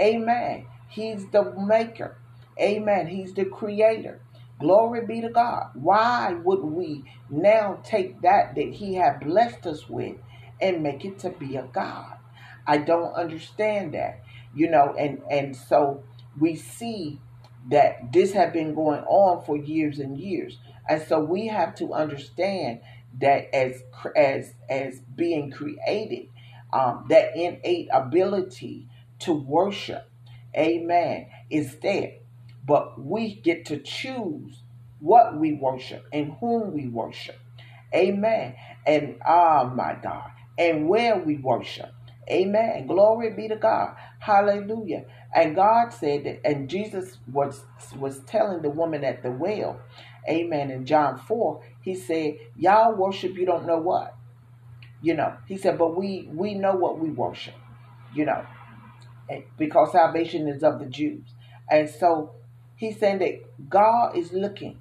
Amen. 0.00 0.66
He's 0.88 1.26
the 1.30 1.52
maker. 1.52 2.16
Amen. 2.58 3.08
He's 3.08 3.34
the 3.34 3.44
creator. 3.44 4.20
Glory 4.60 5.06
be 5.06 5.20
to 5.22 5.30
God. 5.30 5.70
Why 5.74 6.34
would 6.44 6.62
we 6.62 7.04
now 7.30 7.80
take 7.84 8.22
that 8.22 8.54
that 8.56 8.70
He 8.74 8.94
had 8.94 9.20
blessed 9.20 9.66
us 9.66 9.88
with 9.88 10.16
and 10.60 10.82
make 10.82 11.04
it 11.04 11.18
to 11.20 11.30
be 11.30 11.56
a 11.56 11.64
God? 11.64 12.18
I 12.66 12.78
don't 12.78 13.14
understand 13.14 13.94
that. 13.94 14.22
You 14.54 14.70
know, 14.70 14.94
and 14.98 15.22
and 15.30 15.56
so 15.56 16.04
we 16.40 16.56
see 16.56 17.20
that 17.70 18.12
this 18.12 18.32
had 18.32 18.52
been 18.52 18.74
going 18.74 19.02
on 19.04 19.44
for 19.44 19.56
years 19.58 19.98
and 19.98 20.18
years. 20.18 20.58
And 20.88 21.02
so 21.02 21.20
we 21.20 21.48
have 21.48 21.74
to 21.76 21.92
understand 21.94 22.80
that 23.20 23.54
as 23.54 23.82
as 24.16 24.54
as 24.70 25.00
being 25.16 25.50
created, 25.50 26.28
um, 26.72 27.06
that 27.10 27.36
innate 27.36 27.88
ability 27.92 28.88
to 29.20 29.34
worship, 29.34 30.10
amen, 30.56 31.28
is 31.50 31.76
there. 31.82 32.14
But 32.66 33.00
we 33.00 33.36
get 33.36 33.66
to 33.66 33.78
choose 33.78 34.62
what 35.00 35.38
we 35.38 35.54
worship 35.54 36.06
and 36.12 36.34
whom 36.40 36.72
we 36.72 36.88
worship. 36.88 37.38
Amen. 37.94 38.56
And 38.86 39.16
oh 39.26 39.72
my 39.74 39.96
God. 40.02 40.30
And 40.58 40.88
where 40.88 41.18
we 41.18 41.36
worship. 41.36 41.90
Amen. 42.30 42.86
Glory 42.86 43.32
be 43.34 43.48
to 43.48 43.56
God. 43.56 43.96
Hallelujah. 44.20 45.04
And 45.34 45.56
God 45.56 45.90
said 45.92 46.24
that, 46.24 46.46
and 46.46 46.70
Jesus 46.70 47.18
was 47.32 47.64
was 47.98 48.20
telling 48.20 48.62
the 48.62 48.70
woman 48.70 49.04
at 49.04 49.22
the 49.22 49.30
well, 49.30 49.80
Amen. 50.28 50.70
In 50.70 50.86
John 50.86 51.18
4, 51.18 51.62
he 51.82 51.94
said, 51.94 52.36
Y'all 52.56 52.94
worship 52.94 53.36
you 53.36 53.46
don't 53.46 53.66
know 53.66 53.78
what. 53.78 54.16
You 55.02 55.14
know, 55.14 55.36
he 55.46 55.58
said, 55.58 55.78
but 55.78 55.96
we 55.96 56.28
we 56.32 56.54
know 56.54 56.74
what 56.74 56.98
we 56.98 57.10
worship, 57.10 57.54
you 58.14 58.24
know, 58.24 58.44
because 59.58 59.92
salvation 59.92 60.48
is 60.48 60.62
of 60.62 60.78
the 60.78 60.86
Jews. 60.86 61.24
And 61.70 61.90
so 61.90 62.32
He's 62.76 62.98
saying 62.98 63.18
that 63.20 63.68
God 63.70 64.16
is 64.16 64.32
looking 64.32 64.80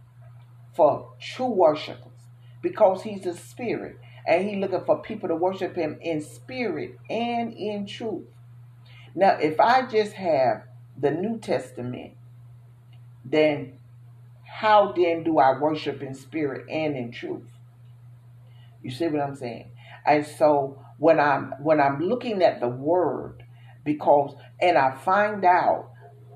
for 0.75 1.13
true 1.21 1.47
worshipers 1.51 2.11
because 2.61 3.03
He's 3.03 3.25
a 3.25 3.35
spirit 3.35 3.97
and 4.27 4.47
He's 4.47 4.59
looking 4.59 4.83
for 4.85 5.01
people 5.01 5.29
to 5.29 5.35
worship 5.35 5.75
Him 5.75 5.97
in 6.01 6.21
spirit 6.21 6.97
and 7.09 7.53
in 7.53 7.85
truth. 7.85 8.25
Now, 9.15 9.37
if 9.39 9.59
I 9.59 9.85
just 9.85 10.13
have 10.13 10.63
the 10.97 11.11
New 11.11 11.37
Testament, 11.39 12.13
then 13.25 13.79
how 14.43 14.91
then 14.93 15.23
do 15.23 15.39
I 15.39 15.59
worship 15.59 16.01
in 16.01 16.13
spirit 16.15 16.69
and 16.69 16.95
in 16.95 17.11
truth? 17.11 17.43
You 18.81 18.91
see 18.91 19.07
what 19.07 19.21
I'm 19.21 19.35
saying? 19.35 19.71
And 20.05 20.25
so 20.25 20.81
when 20.97 21.19
I'm 21.19 21.53
when 21.61 21.79
I'm 21.79 21.99
looking 21.99 22.41
at 22.43 22.59
the 22.59 22.67
word, 22.67 23.43
because 23.83 24.35
and 24.61 24.77
I 24.77 24.95
find 24.95 25.45
out 25.45 25.91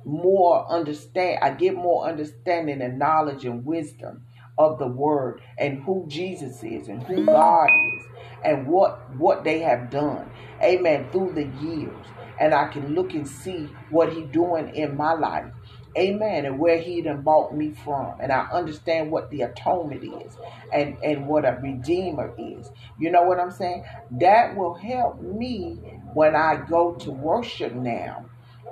more 0.08 0.70
understand 0.72 1.40
I 1.42 1.52
get 1.52 1.76
more 1.76 2.08
understanding 2.08 2.82
and 2.82 2.98
knowledge 2.98 3.46
and 3.46 3.66
wisdom 3.66 4.24
of 4.58 4.80
the 4.80 4.88
word 4.88 5.42
and 5.58 5.84
who 5.84 6.06
Jesus 6.08 6.64
is 6.64 6.88
and 6.88 7.04
who 7.04 7.26
God 7.26 7.68
is 7.68 8.04
and 8.44 8.68
what 8.68 9.14
what 9.18 9.44
they 9.44 9.60
have 9.60 9.90
done. 9.90 10.32
Amen. 10.64 11.10
Through 11.12 11.34
the 11.34 11.46
years. 11.62 12.08
And 12.40 12.54
I 12.54 12.68
can 12.68 12.94
look 12.96 13.14
and 13.14 13.28
see 13.28 13.68
what 13.90 14.14
He's 14.14 14.30
doing 14.30 14.74
in 14.76 14.96
my 14.96 15.14
life. 15.14 15.52
Amen. 15.98 16.46
And 16.46 16.60
where 16.60 16.78
he 16.80 17.02
done 17.02 17.22
bought 17.22 17.56
me 17.56 17.74
from. 17.84 18.14
And 18.22 18.32
I 18.32 18.48
understand 18.52 19.12
what 19.12 19.32
the 19.32 19.42
atonement 19.42 20.04
is 20.04 20.38
and, 20.72 20.96
and 21.04 21.28
what 21.28 21.44
a 21.44 21.60
redeemer 21.62 22.36
is. 22.38 22.70
You 23.00 23.12
know 23.12 23.24
what 23.24 23.40
I'm 23.40 23.50
saying? 23.50 23.84
That 24.12 24.56
will 24.56 24.76
help 24.76 25.20
me 25.22 25.80
when 26.14 26.36
I 26.36 26.64
go 26.70 26.94
to 26.98 27.12
worship 27.12 27.74
now 27.74 28.28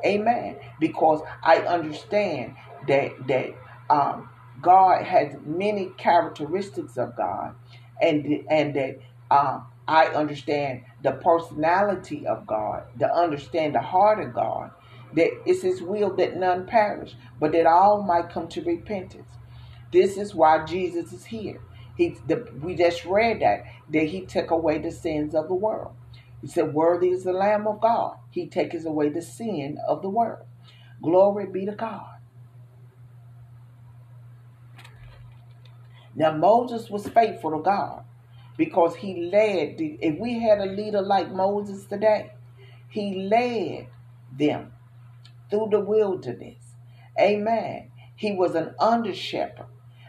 Amen. 0.06 0.58
Because 0.80 1.22
I 1.43 1.60
understand 1.60 2.56
that 2.88 3.12
that 3.28 3.50
um, 3.89 4.30
God 4.62 5.04
has 5.06 5.36
many 5.46 5.91
characteristics 5.98 6.98
of 6.98 7.16
God, 7.16 7.56
and 8.02 8.26
and 8.50 8.76
that 8.76 9.00
um, 9.32 9.66
I 9.88 10.08
understand 10.08 10.84
the 11.04 11.14
personality 11.14 12.26
of 12.28 12.48
God, 12.48 12.84
to 13.00 13.14
understand 13.14 13.76
the 13.76 13.82
heart 13.82 14.20
of 14.20 14.34
God. 14.34 14.72
that 15.14 15.30
it's 15.46 15.64
his 15.64 15.82
will 15.82 16.16
that 16.18 16.38
none 16.38 16.66
perish, 16.68 17.16
but 17.39 17.52
that 17.54 17.66
all 17.66 18.04
might 18.04 18.30
come 18.30 18.48
to 18.50 18.62
repentance. 18.64 19.30
This 19.91 20.18
is 20.18 20.36
why 20.36 20.66
Jesus 20.66 21.14
is 21.14 21.26
here. 21.26 21.62
He, 21.98 22.18
the, 22.28 22.48
we 22.62 22.76
just 22.76 23.06
read 23.06 23.41
that 23.41 23.64
that 23.91 24.06
he 24.06 24.22
took 24.26 24.52
away 24.52 24.80
the 24.80 24.91
sins 24.91 25.36
of 25.36 25.48
the 25.48 25.56
world. 25.56 25.93
He 26.41 26.48
said, 26.48 26.74
"Worthy 26.74 27.10
is 27.10 27.24
the 27.24 27.34
Lamb 27.34 27.68
of 27.68 27.82
God. 27.82 28.18
He 28.36 28.48
takes 28.48 28.86
away 28.86 29.10
the 29.10 29.22
sin 29.22 29.80
of 29.88 30.02
the 30.02 30.10
world." 30.10 30.46
Glory 31.02 31.48
be 31.48 31.66
to 31.66 31.72
God. 31.72 32.20
Now 36.16 36.32
Moses 36.32 36.90
was 36.90 37.08
faithful 37.08 37.52
to 37.52 37.62
God 37.62 38.04
because 38.58 38.96
he 38.96 39.30
led. 39.32 39.78
The, 39.78 39.98
if 40.02 40.20
we 40.20 40.40
had 40.40 40.60
a 40.60 40.66
leader 40.66 41.02
like 41.02 41.32
Moses 41.32 41.86
today, 41.86 42.32
he 42.90 43.28
led 43.30 43.88
them 44.38 44.74
through 45.50 45.70
the 45.72 45.80
wilderness. 45.80 46.76
Amen. 47.20 47.92
He 48.16 48.32
was 48.34 48.56
an 48.56 48.76
under 48.80 49.14
shepherd 49.14 49.68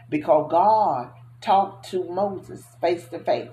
because 0.09 0.49
God 0.49 1.11
talked 1.41 1.89
to 1.91 2.03
Moses 2.09 2.65
face 2.81 3.07
to 3.09 3.19
face. 3.19 3.49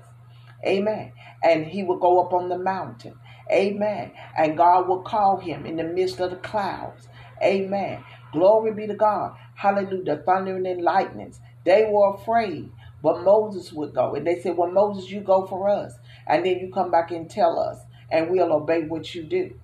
Amen. 0.67 1.13
And 1.43 1.67
he 1.67 1.83
would 1.83 2.01
go 2.01 2.25
up 2.25 2.33
on 2.33 2.49
the 2.49 2.59
mountain. 2.59 3.15
Amen. 3.51 4.13
And 4.37 4.57
God 4.57 4.89
will 4.89 5.03
call 5.03 5.39
him 5.39 5.67
in 5.67 5.77
the 5.77 5.85
midst 5.85 6.21
of 6.21 6.31
the 6.31 6.37
clouds. 6.37 7.09
Amen. 7.43 8.05
Glory 8.33 8.73
be 8.73 8.87
to 8.87 8.95
God. 8.95 9.37
Hallelujah. 9.55 10.23
Thundering 10.25 10.67
and 10.67 10.83
lightnings. 10.83 11.41
They 11.65 11.89
were 11.91 12.15
afraid, 12.15 12.71
but 13.03 13.23
Moses 13.23 13.73
would 13.73 13.95
go. 13.95 14.15
And 14.15 14.27
they 14.27 14.41
said, 14.41 14.57
Well, 14.57 14.71
Moses, 14.71 15.11
you 15.11 15.21
go 15.21 15.47
for 15.47 15.69
us. 15.69 15.95
And 16.27 16.45
then 16.45 16.59
you 16.59 16.71
come 16.73 16.91
back 16.91 17.11
and 17.11 17.29
tell 17.31 17.59
us, 17.59 17.81
and 18.11 18.31
we'll 18.31 18.53
obey 18.53 18.83
what 18.83 19.15
you 19.15 19.25
do. 19.25 19.55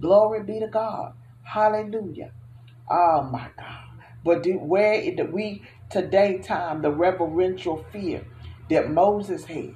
Glory 0.00 0.42
be 0.42 0.60
to 0.60 0.68
God. 0.68 1.14
Hallelujah. 1.42 2.32
Oh 2.90 3.22
my 3.30 3.48
God. 3.56 3.84
But 4.24 4.42
do, 4.42 4.58
where 4.58 4.94
it, 4.94 5.32
we 5.32 5.62
today 5.90 6.38
time 6.38 6.82
the 6.82 6.90
reverential 6.90 7.84
fear 7.92 8.26
that 8.70 8.90
Moses 8.90 9.44
had, 9.44 9.74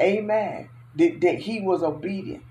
amen, 0.00 0.68
that, 0.96 1.20
that 1.20 1.40
he 1.40 1.60
was 1.60 1.82
obedient 1.82 2.42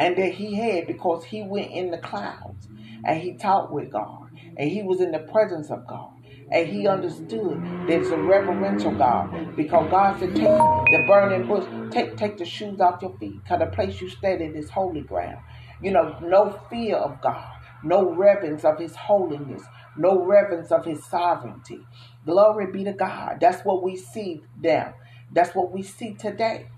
and 0.00 0.16
that 0.16 0.32
he 0.32 0.54
had 0.54 0.86
because 0.86 1.24
he 1.24 1.42
went 1.42 1.70
in 1.70 1.90
the 1.90 1.98
clouds 1.98 2.68
and 3.04 3.20
he 3.20 3.34
talked 3.36 3.70
with 3.70 3.92
God 3.92 4.28
and 4.56 4.70
he 4.70 4.82
was 4.82 5.00
in 5.00 5.12
the 5.12 5.18
presence 5.20 5.70
of 5.70 5.86
God 5.86 6.10
and 6.50 6.66
he 6.68 6.88
understood 6.88 7.62
that 7.86 7.90
it's 8.00 8.08
a 8.10 8.16
reverential 8.16 8.92
God 8.92 9.54
because 9.56 9.90
God 9.90 10.18
said, 10.18 10.34
Take 10.34 10.48
the 10.48 11.04
burning 11.06 11.46
bush, 11.46 11.66
take 11.92 12.16
take 12.16 12.38
the 12.38 12.46
shoes 12.46 12.80
off 12.80 13.02
your 13.02 13.16
feet, 13.18 13.44
because 13.44 13.60
the 13.60 13.66
place 13.66 14.00
you 14.00 14.08
stand 14.08 14.40
in 14.40 14.56
is 14.56 14.70
holy 14.70 15.02
ground. 15.02 15.38
You 15.82 15.92
know, 15.92 16.18
no 16.22 16.58
fear 16.70 16.96
of 16.96 17.20
God, 17.20 17.52
no 17.84 18.14
reverence 18.14 18.64
of 18.64 18.78
his 18.78 18.96
holiness, 18.96 19.62
no 19.98 20.24
reverence 20.24 20.72
of 20.72 20.84
his 20.84 21.04
sovereignty. 21.04 21.80
Glory 22.26 22.72
be 22.72 22.84
to 22.84 22.94
God. 22.94 23.38
That's 23.40 23.64
what 23.64 23.82
we 23.82 23.96
see 23.96 24.42
now. 24.60 24.94
That's 25.32 25.54
what 25.54 25.72
we 25.72 25.82
see 25.82 26.14
today. 26.14 26.68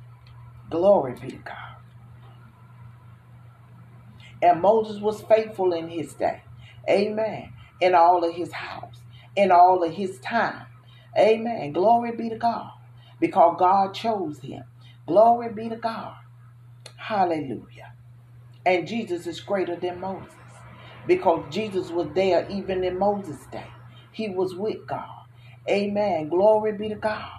Glory 0.71 1.15
be 1.21 1.29
to 1.31 1.37
God. 1.37 1.72
And 4.43 4.63
Moses 4.63 5.01
was 5.01 5.23
faithful 5.23 5.73
in 5.75 5.89
his 5.89 6.15
day. 6.15 6.43
Amen. 6.91 7.53
In 7.81 7.95
all 7.95 8.25
of 8.25 8.35
his 8.35 8.53
house 8.53 9.03
in 9.37 9.51
all 9.51 9.83
of 9.83 9.93
his 9.93 10.19
time. 10.21 10.67
Amen. 11.19 11.73
Glory 11.73 12.13
be 12.17 12.29
to 12.31 12.37
God. 12.37 12.71
Because 13.21 13.57
God 13.59 13.95
chose 13.95 14.41
him. 14.41 14.65
Glory 15.07 15.53
be 15.53 15.69
to 15.69 15.77
God. 15.77 16.17
Hallelujah. 16.97 17.95
And 18.67 18.89
Jesus 18.89 19.27
is 19.27 19.41
greater 19.41 19.77
than 19.77 20.01
Moses. 20.01 20.33
Because 21.07 21.45
Jesus 21.53 21.91
was 21.91 22.09
there 22.15 22.49
even 22.51 22.85
in 22.85 22.99
Moses' 22.99 23.47
day. 23.53 23.67
He 24.13 24.31
was 24.31 24.55
with 24.57 24.87
God. 24.87 25.27
Amen. 25.69 26.29
Glory 26.29 26.73
be 26.73 26.89
to 26.91 26.97
God. 26.97 27.33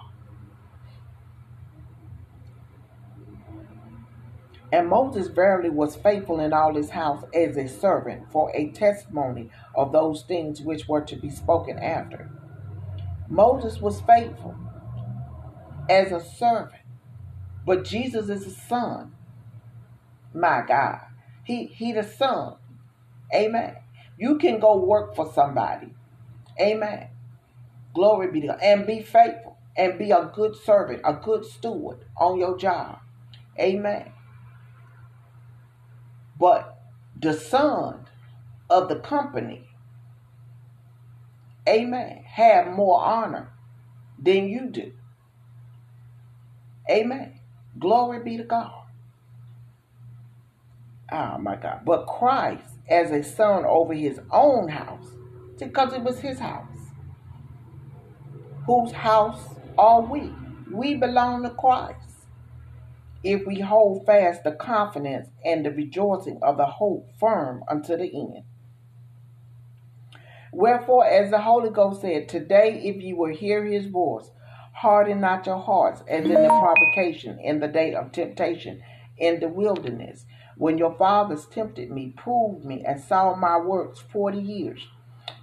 And 4.74 4.88
Moses 4.88 5.28
verily 5.28 5.70
was 5.70 5.94
faithful 5.94 6.40
in 6.40 6.52
all 6.52 6.74
his 6.74 6.90
house 6.90 7.22
as 7.32 7.56
a 7.56 7.68
servant 7.68 8.32
for 8.32 8.50
a 8.56 8.72
testimony 8.72 9.48
of 9.76 9.92
those 9.92 10.22
things 10.22 10.60
which 10.60 10.88
were 10.88 11.02
to 11.02 11.14
be 11.14 11.30
spoken 11.30 11.78
after. 11.78 12.28
Moses 13.28 13.80
was 13.80 14.00
faithful 14.00 14.56
as 15.88 16.10
a 16.10 16.18
servant, 16.18 16.82
but 17.64 17.84
Jesus 17.84 18.28
is 18.28 18.48
a 18.48 18.50
son. 18.50 19.14
My 20.34 20.64
God. 20.66 21.02
He 21.44 21.66
he 21.66 21.92
the 21.92 22.02
son. 22.02 22.56
Amen. 23.32 23.76
You 24.18 24.38
can 24.38 24.58
go 24.58 24.76
work 24.76 25.14
for 25.14 25.32
somebody. 25.32 25.94
Amen. 26.60 27.10
Glory 27.94 28.32
be 28.32 28.40
to 28.40 28.48
God. 28.48 28.58
And 28.60 28.88
be 28.88 29.02
faithful 29.02 29.56
and 29.76 30.00
be 30.00 30.10
a 30.10 30.32
good 30.34 30.56
servant, 30.56 31.02
a 31.04 31.12
good 31.12 31.44
steward 31.44 32.06
on 32.16 32.40
your 32.40 32.58
job. 32.58 32.98
Amen. 33.60 34.13
But 36.38 36.78
the 37.20 37.32
son 37.32 38.06
of 38.68 38.88
the 38.88 38.96
company, 38.96 39.68
amen, 41.68 42.24
have 42.26 42.68
more 42.68 43.00
honor 43.00 43.52
than 44.18 44.48
you 44.48 44.68
do. 44.68 44.92
Amen. 46.90 47.40
Glory 47.78 48.22
be 48.22 48.36
to 48.36 48.44
God. 48.44 48.84
Oh 51.10 51.38
my 51.38 51.56
God. 51.56 51.80
But 51.84 52.06
Christ 52.06 52.74
as 52.88 53.10
a 53.10 53.22
son 53.22 53.64
over 53.64 53.94
his 53.94 54.20
own 54.30 54.68
house, 54.68 55.06
because 55.58 55.92
it 55.92 56.02
was 56.02 56.18
his 56.18 56.38
house. 56.38 56.66
Whose 58.66 58.92
house 58.92 59.54
are 59.78 60.00
we? 60.00 60.32
We 60.70 60.94
belong 60.94 61.42
to 61.42 61.50
Christ 61.50 62.03
if 63.24 63.46
we 63.46 63.60
hold 63.60 64.04
fast 64.04 64.44
the 64.44 64.52
confidence 64.52 65.28
and 65.44 65.64
the 65.64 65.70
rejoicing 65.70 66.38
of 66.42 66.58
the 66.58 66.66
hope 66.66 67.08
firm 67.18 67.64
unto 67.68 67.96
the 67.96 68.04
end. 68.04 68.44
Wherefore, 70.52 71.06
as 71.06 71.30
the 71.30 71.40
Holy 71.40 71.70
Ghost 71.70 72.02
said, 72.02 72.28
Today, 72.28 72.80
if 72.84 73.02
you 73.02 73.16
will 73.16 73.34
hear 73.34 73.64
his 73.64 73.86
voice, 73.86 74.30
harden 74.74 75.20
not 75.20 75.46
your 75.46 75.58
hearts, 75.58 76.02
as 76.06 76.24
in 76.24 76.34
the 76.34 76.48
provocation 76.48 77.40
in 77.40 77.60
the 77.60 77.66
day 77.66 77.94
of 77.94 78.12
temptation 78.12 78.82
in 79.16 79.40
the 79.40 79.48
wilderness, 79.48 80.26
when 80.56 80.76
your 80.78 80.94
fathers 80.96 81.46
tempted 81.46 81.90
me, 81.90 82.12
proved 82.16 82.64
me, 82.64 82.84
and 82.86 83.00
saw 83.00 83.34
my 83.34 83.56
works 83.58 84.00
forty 84.00 84.38
years. 84.38 84.86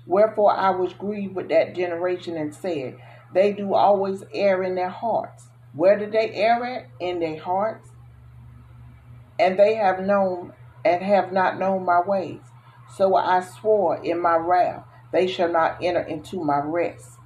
Wherefore 0.06 0.54
I 0.54 0.70
was 0.70 0.94
grieved 0.94 1.36
with 1.36 1.50
that 1.50 1.76
generation 1.76 2.38
and 2.38 2.54
said, 2.54 2.96
They 3.34 3.52
do 3.54 3.74
always 3.74 4.24
err 4.34 4.64
in 4.64 4.76
their 4.76 4.90
hearts 4.90 5.48
where 5.74 5.98
did 5.98 6.12
they 6.12 6.32
err 6.34 6.64
at? 6.64 6.88
In 7.00 7.20
their 7.20 7.40
hearts. 7.40 7.90
And 9.40 9.58
they 9.58 9.76
have 9.76 10.00
known 10.02 10.54
and 10.84 11.04
have 11.04 11.32
not 11.32 11.58
known 11.58 11.86
my 11.86 12.02
ways. 12.02 12.42
So 12.96 13.16
I 13.16 13.40
swore 13.42 14.04
in 14.04 14.20
my 14.22 14.36
wrath, 14.36 14.84
they 15.12 15.28
shall 15.28 15.52
not 15.52 15.78
enter 15.82 16.02
into 16.02 16.44
my 16.44 16.60
rest. 16.60 17.18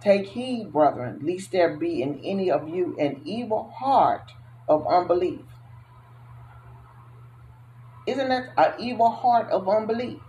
Take 0.00 0.28
heed, 0.28 0.72
brethren, 0.72 1.20
lest 1.22 1.52
there 1.52 1.76
be 1.76 2.00
in 2.00 2.20
any 2.20 2.50
of 2.50 2.68
you 2.68 2.96
an 2.98 3.20
evil 3.24 3.72
heart 3.78 4.32
of 4.68 4.86
unbelief. 4.86 5.40
Isn't 8.06 8.28
that 8.28 8.52
an 8.56 8.74
evil 8.78 9.10
heart 9.10 9.50
of 9.50 9.68
unbelief? 9.68 10.20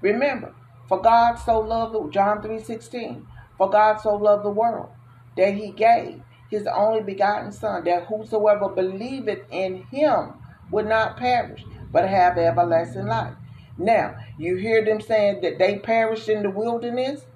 Remember, 0.00 0.54
for 0.88 1.00
God 1.00 1.36
so 1.36 1.60
loved 1.60 2.12
John 2.12 2.42
3:16, 2.42 3.26
for 3.58 3.70
God 3.70 4.00
so 4.00 4.14
loved 4.16 4.44
the 4.44 4.50
world 4.50 4.90
that 5.36 5.54
he 5.54 5.70
gave 5.70 6.22
his 6.50 6.66
only 6.66 7.02
begotten 7.02 7.52
Son, 7.52 7.84
that 7.84 8.04
whosoever 8.06 8.68
believeth 8.68 9.40
in 9.50 9.82
him 9.84 10.34
would 10.70 10.86
not 10.86 11.16
perish, 11.16 11.64
but 11.92 12.08
have 12.08 12.38
everlasting 12.38 13.06
life. 13.06 13.34
Now, 13.78 14.16
you 14.38 14.56
hear 14.56 14.84
them 14.84 15.00
saying 15.00 15.40
that 15.42 15.58
they 15.58 15.78
perished 15.78 16.28
in 16.28 16.42
the 16.42 16.50
wilderness 16.50 17.26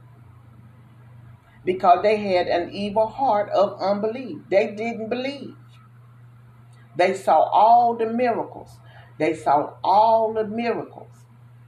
because 1.65 2.03
they 2.03 2.17
had 2.17 2.47
an 2.47 2.73
evil 2.73 3.07
heart 3.07 3.51
of 3.51 3.81
unbelief. 3.81 4.39
They 4.49 4.69
didn't 4.75 5.09
believe. 5.09 5.55
They 6.97 7.15
saw 7.15 7.43
all 7.43 7.95
the 7.97 8.07
miracles. 8.07 8.79
They 9.19 9.35
saw 9.35 9.75
all 9.85 10.33
the 10.33 10.45
miracles, 10.47 11.13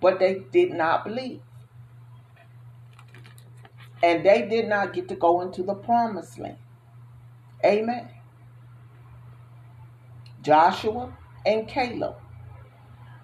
but 0.01 0.19
they 0.19 0.43
did 0.53 0.73
not 0.73 1.05
believe. 1.05 1.43
And 4.03 4.25
they 4.25 4.43
did 4.49 4.69
not 4.69 4.93
get 4.93 5.09
to 5.09 5.15
go 5.15 5.41
into 5.43 5.63
the 5.63 5.75
promised 5.75 6.39
land. 6.39 6.59
Amen. 7.65 8.09
Joshua 10.43 11.17
and 11.47 11.69
Caleb, 11.69 12.17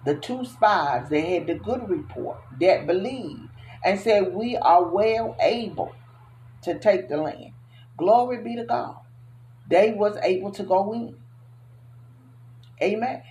the 0.05 0.15
two 0.15 0.45
spies, 0.45 1.09
they 1.09 1.33
had 1.33 1.47
the 1.47 1.55
good 1.55 1.89
report 1.89 2.37
that 2.61 2.87
believed 2.87 3.49
and 3.83 3.99
said, 3.99 4.33
We 4.33 4.57
are 4.57 4.85
well 4.85 5.35
able 5.41 5.93
to 6.63 6.79
take 6.79 7.09
the 7.09 7.17
land. 7.17 7.53
Glory 7.97 8.43
be 8.43 8.55
to 8.55 8.65
God. 8.65 8.97
They 9.69 9.91
was 9.91 10.17
able 10.23 10.51
to 10.51 10.63
go 10.63 10.93
in. 10.93 11.15
Amen. 12.81 13.23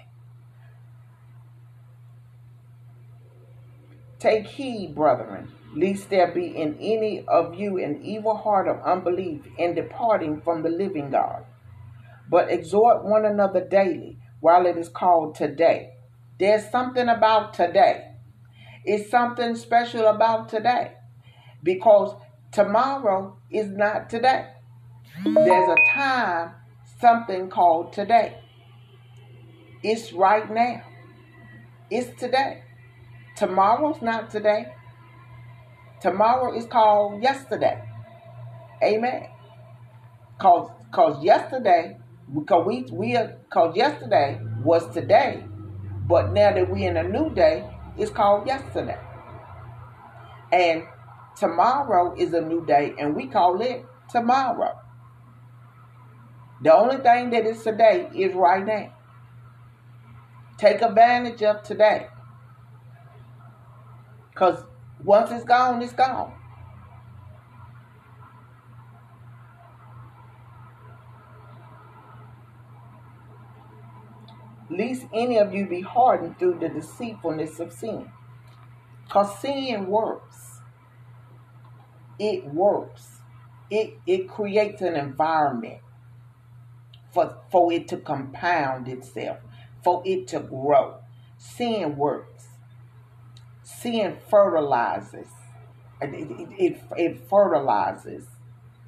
Take 4.19 4.47
heed, 4.47 4.95
brethren, 4.95 5.53
lest 5.79 6.11
there 6.11 6.33
be 6.33 6.47
in 6.47 6.77
any 6.81 7.25
of 7.29 7.55
you 7.55 7.79
an 7.79 8.03
evil 8.03 8.37
heart 8.37 8.67
of 8.67 8.83
unbelief 8.83 9.43
in 9.57 9.75
departing 9.75 10.41
from 10.41 10.63
the 10.63 10.69
living 10.69 11.11
God. 11.11 11.45
But 12.29 12.51
exhort 12.51 13.05
one 13.05 13.25
another 13.25 13.65
daily 13.65 14.19
while 14.41 14.67
it 14.67 14.77
is 14.77 14.89
called 14.89 15.37
today. 15.37 15.93
There's 16.41 16.69
something 16.71 17.09
about 17.09 17.55
today. 17.55 18.13
It's 18.85 19.09
something 19.11 19.55
special 19.55 20.07
about 20.07 20.49
today 20.49 20.93
because 21.63 22.15
tomorrow 22.51 23.39
is 23.51 23.71
not 23.71 24.11
today. 24.11 24.49
There's 25.25 25.69
a 25.69 25.91
time, 25.95 26.55
something 27.01 27.51
called 27.51 27.93
today. 27.93 28.39
It's 29.83 30.13
right 30.13 30.51
now. 30.51 30.83
It's 31.91 32.19
today. 32.19 32.63
Tomorrow's 33.37 34.03
not 34.03 34.31
today. 34.31 34.73
Tomorrow 36.01 36.55
is 36.55 36.67
called 36.67 37.23
yesterday. 37.23 37.83
Amen. 38.83 39.29
Cause 40.39 40.71
cause 40.93 41.23
yesterday, 41.25 41.97
because 42.33 42.67
we 42.67 42.87
we 42.93 43.17
are 43.17 43.37
cause 43.51 43.77
yesterday 43.77 44.41
was 44.63 44.89
today, 44.95 45.43
but 46.07 46.33
now 46.33 46.53
that 46.53 46.71
we're 46.71 46.89
in 46.89 46.97
a 46.97 47.03
new 47.03 47.35
day, 47.35 47.69
it's 47.97 48.13
called 48.13 48.47
yesterday. 48.47 48.99
And 50.53 50.85
tomorrow 51.37 52.15
is 52.17 52.33
a 52.33 52.41
new 52.41 52.65
day, 52.65 52.95
and 52.99 53.17
we 53.17 53.27
call 53.27 53.61
it 53.61 53.85
tomorrow. 54.09 54.79
The 56.63 56.75
only 56.75 56.97
thing 56.99 57.31
that 57.31 57.47
is 57.47 57.63
today 57.63 58.09
is 58.15 58.35
right 58.35 58.65
now. 58.65 58.95
Take 60.59 60.83
advantage 60.83 61.43
of 61.43 61.63
today. 61.63 62.09
Because 64.31 64.65
once 65.05 65.31
it's 65.31 65.45
gone, 65.45 65.83
it's 65.83 65.93
gone. 65.93 66.33
Lest 74.71 75.07
any 75.15 75.39
of 75.39 75.55
you 75.55 75.67
be 75.67 75.81
hardened 75.81 76.39
through 76.39 76.59
the 76.59 76.69
deceitfulness 76.69 77.59
of 77.59 77.73
sin. 77.73 78.11
Because 79.05 79.41
sin 79.41 79.87
works. 79.87 80.61
It 82.19 82.45
works. 82.47 83.21
It, 83.71 83.99
it 84.07 84.29
creates 84.29 84.83
an 84.83 84.95
environment 84.97 85.81
for, 87.13 87.39
for 87.51 87.73
it 87.73 87.89
to 87.89 87.97
compound 87.97 88.89
itself, 88.89 89.39
for 89.83 90.03
it 90.05 90.29
to 90.29 90.41
grow. 90.41 90.97
Sin 91.39 91.97
works. 91.97 92.48
Sin 93.69 94.17
fertilizes. 94.31 95.29
It, 96.01 96.15
it, 96.15 96.49
it, 96.59 96.83
it 96.97 97.29
fertilizes. 97.29 98.25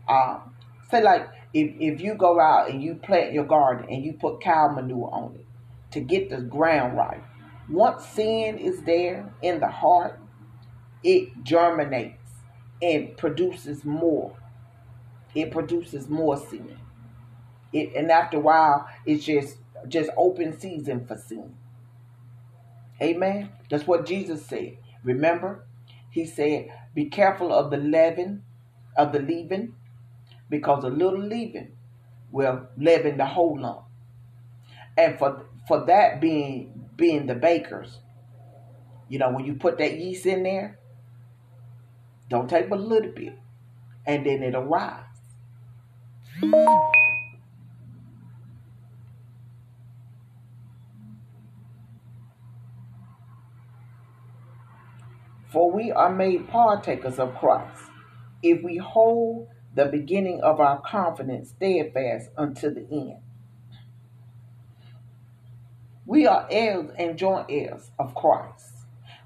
Um, 0.08 0.54
say 0.90 1.02
like 1.02 1.28
if, 1.52 1.74
if 1.78 2.00
you 2.00 2.14
go 2.14 2.40
out 2.40 2.70
and 2.70 2.82
you 2.82 2.94
plant 2.94 3.32
your 3.32 3.44
garden 3.44 3.86
and 3.90 4.02
you 4.02 4.14
put 4.14 4.40
cow 4.40 4.68
manure 4.68 5.10
on 5.12 5.34
it 5.34 5.46
to 5.92 6.00
get 6.00 6.30
the 6.30 6.40
ground 6.40 6.96
right. 6.96 7.22
Once 7.68 8.06
sin 8.06 8.58
is 8.58 8.82
there 8.82 9.32
in 9.42 9.60
the 9.60 9.68
heart, 9.68 10.18
it 11.04 11.28
germinates 11.44 12.30
and 12.80 13.16
produces 13.16 13.84
more. 13.84 14.34
It 15.34 15.52
produces 15.52 16.08
more 16.08 16.36
sin. 16.36 16.78
It, 17.72 17.94
and 17.94 18.10
after 18.10 18.38
a 18.38 18.40
while, 18.40 18.88
it's 19.04 19.24
just 19.24 19.58
just 19.88 20.10
open 20.16 20.58
season 20.58 21.06
for 21.06 21.16
sin. 21.16 21.54
Amen. 23.02 23.50
That's 23.70 23.86
what 23.86 24.06
Jesus 24.06 24.44
said. 24.46 24.76
Remember, 25.02 25.64
he 26.10 26.26
said, 26.26 26.68
"Be 26.94 27.06
careful 27.06 27.52
of 27.52 27.70
the 27.70 27.76
leaven, 27.76 28.44
of 28.96 29.12
the 29.12 29.20
leaven, 29.20 29.74
because 30.48 30.84
a 30.84 30.88
little 30.88 31.20
leaven 31.20 31.72
will 32.30 32.68
leaven 32.76 33.16
the 33.16 33.26
whole 33.26 33.58
lump." 33.58 33.84
And 34.96 35.18
for 35.18 35.46
for 35.66 35.86
that 35.86 36.20
being 36.20 36.88
being 36.96 37.26
the 37.26 37.34
bakers, 37.34 38.00
you 39.08 39.18
know, 39.18 39.30
when 39.30 39.46
you 39.46 39.54
put 39.54 39.78
that 39.78 39.98
yeast 39.98 40.26
in 40.26 40.42
there, 40.42 40.78
don't 42.28 42.50
take 42.50 42.68
but 42.68 42.78
a 42.78 42.82
little 42.82 43.12
bit, 43.12 43.38
and 44.06 44.26
then 44.26 44.42
it'll 44.42 44.64
rise. 44.64 45.04
For 55.50 55.70
we 55.70 55.90
are 55.90 56.14
made 56.14 56.48
partakers 56.48 57.18
of 57.18 57.34
Christ 57.36 57.82
if 58.42 58.62
we 58.62 58.76
hold 58.76 59.48
the 59.74 59.86
beginning 59.86 60.40
of 60.42 60.60
our 60.60 60.80
confidence 60.80 61.50
steadfast 61.50 62.30
unto 62.36 62.72
the 62.72 62.86
end. 62.90 63.18
We 66.06 66.26
are 66.26 66.46
heirs 66.50 66.90
and 66.98 67.16
joint 67.16 67.46
heirs 67.48 67.90
of 67.98 68.14
Christ. 68.14 68.66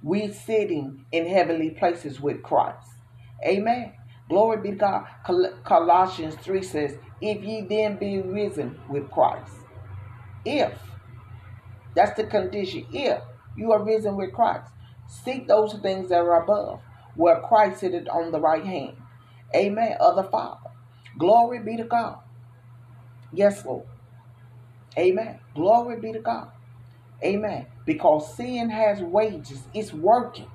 We 0.02 0.32
sitting 0.32 1.06
in 1.12 1.26
heavenly 1.26 1.70
places 1.70 2.20
with 2.20 2.42
Christ. 2.42 2.88
Amen. 3.44 3.92
Glory 4.28 4.58
be 4.58 4.70
to 4.70 4.76
God. 4.76 5.06
Colossians 5.64 6.34
3 6.36 6.62
says, 6.62 6.98
If 7.20 7.42
ye 7.42 7.62
then 7.62 7.96
be 7.96 8.20
risen 8.20 8.78
with 8.88 9.10
Christ. 9.10 9.52
If. 10.44 10.72
That's 11.94 12.16
the 12.16 12.24
condition. 12.24 12.86
If 12.92 13.22
you 13.56 13.72
are 13.72 13.82
risen 13.82 14.16
with 14.16 14.32
Christ. 14.32 14.70
Seek 15.08 15.48
those 15.48 15.74
things 15.74 16.08
that 16.10 16.20
are 16.20 16.42
above, 16.42 16.80
where 17.14 17.40
Christ 17.40 17.80
sitteth 17.80 18.08
on 18.08 18.32
the 18.32 18.40
right 18.40 18.64
hand. 18.64 18.96
Amen. 19.54 19.96
Of 20.00 20.16
the 20.16 20.24
Father. 20.24 20.70
Glory 21.18 21.60
be 21.60 21.76
to 21.76 21.84
God. 21.84 22.18
Yes, 23.32 23.64
Lord. 23.64 23.86
Amen. 24.98 25.38
Glory 25.54 26.00
be 26.00 26.12
to 26.12 26.20
God. 26.20 26.50
Amen. 27.24 27.66
Because 27.86 28.36
sin 28.36 28.70
has 28.70 29.00
wages. 29.00 29.62
It's 29.74 29.92
working. 29.92 30.50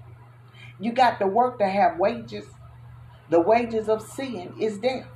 You 0.79 0.93
got 0.93 1.19
to 1.19 1.27
work 1.27 1.59
to 1.59 1.67
have 1.67 1.99
wages. 1.99 2.45
The 3.29 3.41
wages 3.41 3.89
of 3.89 4.01
sin 4.01 4.53
is 4.59 4.77
death. 4.79 5.07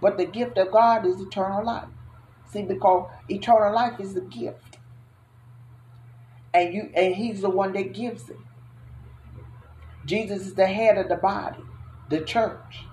But 0.00 0.18
the 0.18 0.26
gift 0.26 0.58
of 0.58 0.72
God 0.72 1.06
is 1.06 1.20
eternal 1.20 1.64
life. 1.64 1.88
See, 2.50 2.62
because 2.62 3.10
eternal 3.28 3.74
life 3.74 4.00
is 4.00 4.16
a 4.16 4.20
gift 4.20 4.75
and 6.56 6.74
you 6.74 6.90
and 6.94 7.14
he's 7.14 7.42
the 7.42 7.50
one 7.50 7.72
that 7.74 7.92
gives 7.92 8.30
it. 8.30 8.40
Jesus 10.06 10.46
is 10.46 10.54
the 10.54 10.66
head 10.66 10.96
of 10.96 11.08
the 11.08 11.16
body, 11.16 11.62
the 12.08 12.22
church, 12.22 12.88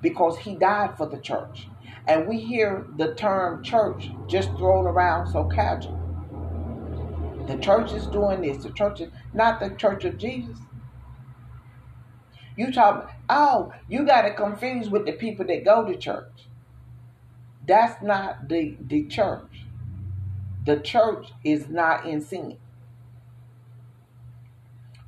because 0.00 0.38
he 0.38 0.56
died 0.56 0.96
for 0.96 1.06
the 1.06 1.20
church. 1.20 1.70
And 2.06 2.26
we 2.26 2.40
hear 2.40 2.86
the 2.96 3.14
term 3.14 3.62
church 3.62 4.14
just 4.26 4.56
thrown 4.56 4.86
around 4.86 5.26
so 5.26 5.44
casual. 5.44 5.98
The 7.46 7.58
church 7.58 7.92
is 7.92 8.06
doing 8.06 8.42
this. 8.42 8.62
The 8.62 8.72
church 8.72 9.00
is 9.00 9.10
not 9.34 9.60
the 9.60 9.70
church 9.70 10.04
of 10.04 10.16
Jesus. 10.16 10.58
You 12.56 12.72
talk, 12.72 13.12
oh, 13.28 13.72
you 13.88 14.06
got 14.06 14.24
it 14.24 14.36
confused 14.36 14.90
with 14.90 15.04
the 15.04 15.12
people 15.12 15.46
that 15.46 15.64
go 15.64 15.84
to 15.84 15.96
church. 15.96 16.48
That's 17.66 18.02
not 18.02 18.48
the, 18.48 18.78
the 18.80 19.06
church. 19.06 19.66
The 20.64 20.78
church 20.80 21.32
is 21.44 21.68
not 21.68 22.06
in 22.06 22.22
sin. 22.22 22.58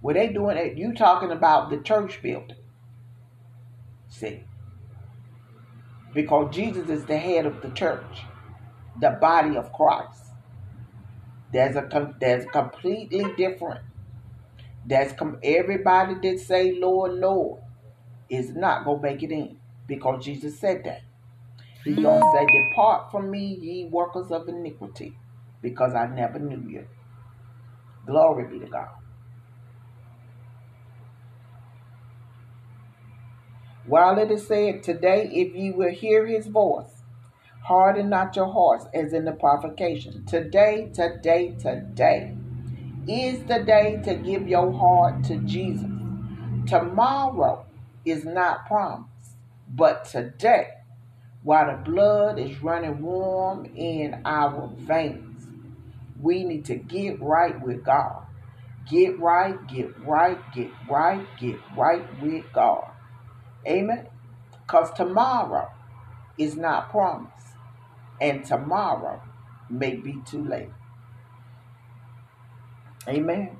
Were 0.00 0.14
they 0.14 0.28
doing 0.28 0.56
it? 0.56 0.76
You 0.78 0.94
talking 0.94 1.30
about 1.32 1.70
the 1.70 1.78
church 1.78 2.22
building. 2.22 2.56
See? 4.08 4.44
Because 6.14 6.54
Jesus 6.54 6.88
is 6.88 7.04
the 7.04 7.18
head 7.18 7.46
of 7.46 7.60
the 7.62 7.70
church, 7.70 8.22
the 9.00 9.10
body 9.20 9.56
of 9.56 9.72
Christ. 9.72 10.24
There's 11.52 11.76
a 11.76 12.14
there's 12.20 12.46
completely 12.46 13.24
different. 13.36 13.80
That's 14.86 15.12
com- 15.12 15.38
everybody 15.42 16.14
that 16.22 16.40
say 16.40 16.72
Lord, 16.78 17.12
Lord 17.14 17.62
is 18.28 18.54
not 18.54 18.84
gonna 18.84 19.02
make 19.02 19.22
it 19.22 19.30
in 19.32 19.58
because 19.86 20.24
Jesus 20.24 20.58
said 20.58 20.84
that. 20.84 21.02
He 21.84 21.94
gonna 21.96 22.20
say, 22.32 22.46
"Depart 22.46 23.10
from 23.10 23.30
me, 23.30 23.54
ye 23.60 23.84
workers 23.86 24.30
of 24.30 24.48
iniquity, 24.48 25.16
because 25.62 25.94
I 25.94 26.06
never 26.06 26.38
knew 26.38 26.68
you." 26.68 26.86
Glory 28.06 28.46
be 28.48 28.58
to 28.64 28.70
God. 28.70 28.90
While 33.88 34.18
it 34.18 34.30
is 34.30 34.46
said, 34.46 34.82
Today, 34.82 35.30
if 35.32 35.54
ye 35.54 35.70
will 35.70 35.90
hear 35.90 36.26
his 36.26 36.46
voice, 36.46 37.04
harden 37.62 38.10
not 38.10 38.36
your 38.36 38.52
hearts 38.52 38.84
as 38.92 39.14
in 39.14 39.24
the 39.24 39.32
provocation. 39.32 40.26
Today, 40.26 40.90
today, 40.92 41.56
today 41.58 42.36
is 43.08 43.42
the 43.44 43.60
day 43.60 43.98
to 44.04 44.14
give 44.14 44.46
your 44.46 44.70
heart 44.74 45.24
to 45.24 45.38
Jesus. 45.38 45.88
Tomorrow 46.66 47.64
is 48.04 48.26
not 48.26 48.66
promised, 48.66 49.36
but 49.70 50.04
today, 50.04 50.68
while 51.42 51.74
the 51.74 51.90
blood 51.90 52.38
is 52.38 52.62
running 52.62 53.00
warm 53.00 53.64
in 53.74 54.20
our 54.26 54.70
veins, 54.76 55.46
we 56.20 56.44
need 56.44 56.66
to 56.66 56.74
get 56.74 57.22
right 57.22 57.58
with 57.62 57.84
God. 57.84 58.26
Get 58.90 59.18
right, 59.18 59.56
get 59.66 59.98
right, 60.00 60.38
get 60.54 60.70
right, 60.90 61.26
get 61.40 61.56
right 61.74 62.22
with 62.22 62.44
God. 62.52 62.90
Amen. 63.68 64.08
Because 64.66 64.92
tomorrow 64.92 65.70
is 66.38 66.56
not 66.56 66.90
promised. 66.90 67.32
And 68.20 68.44
tomorrow 68.44 69.22
may 69.70 69.96
be 69.96 70.20
too 70.26 70.44
late. 70.44 70.70
Amen. 73.08 73.57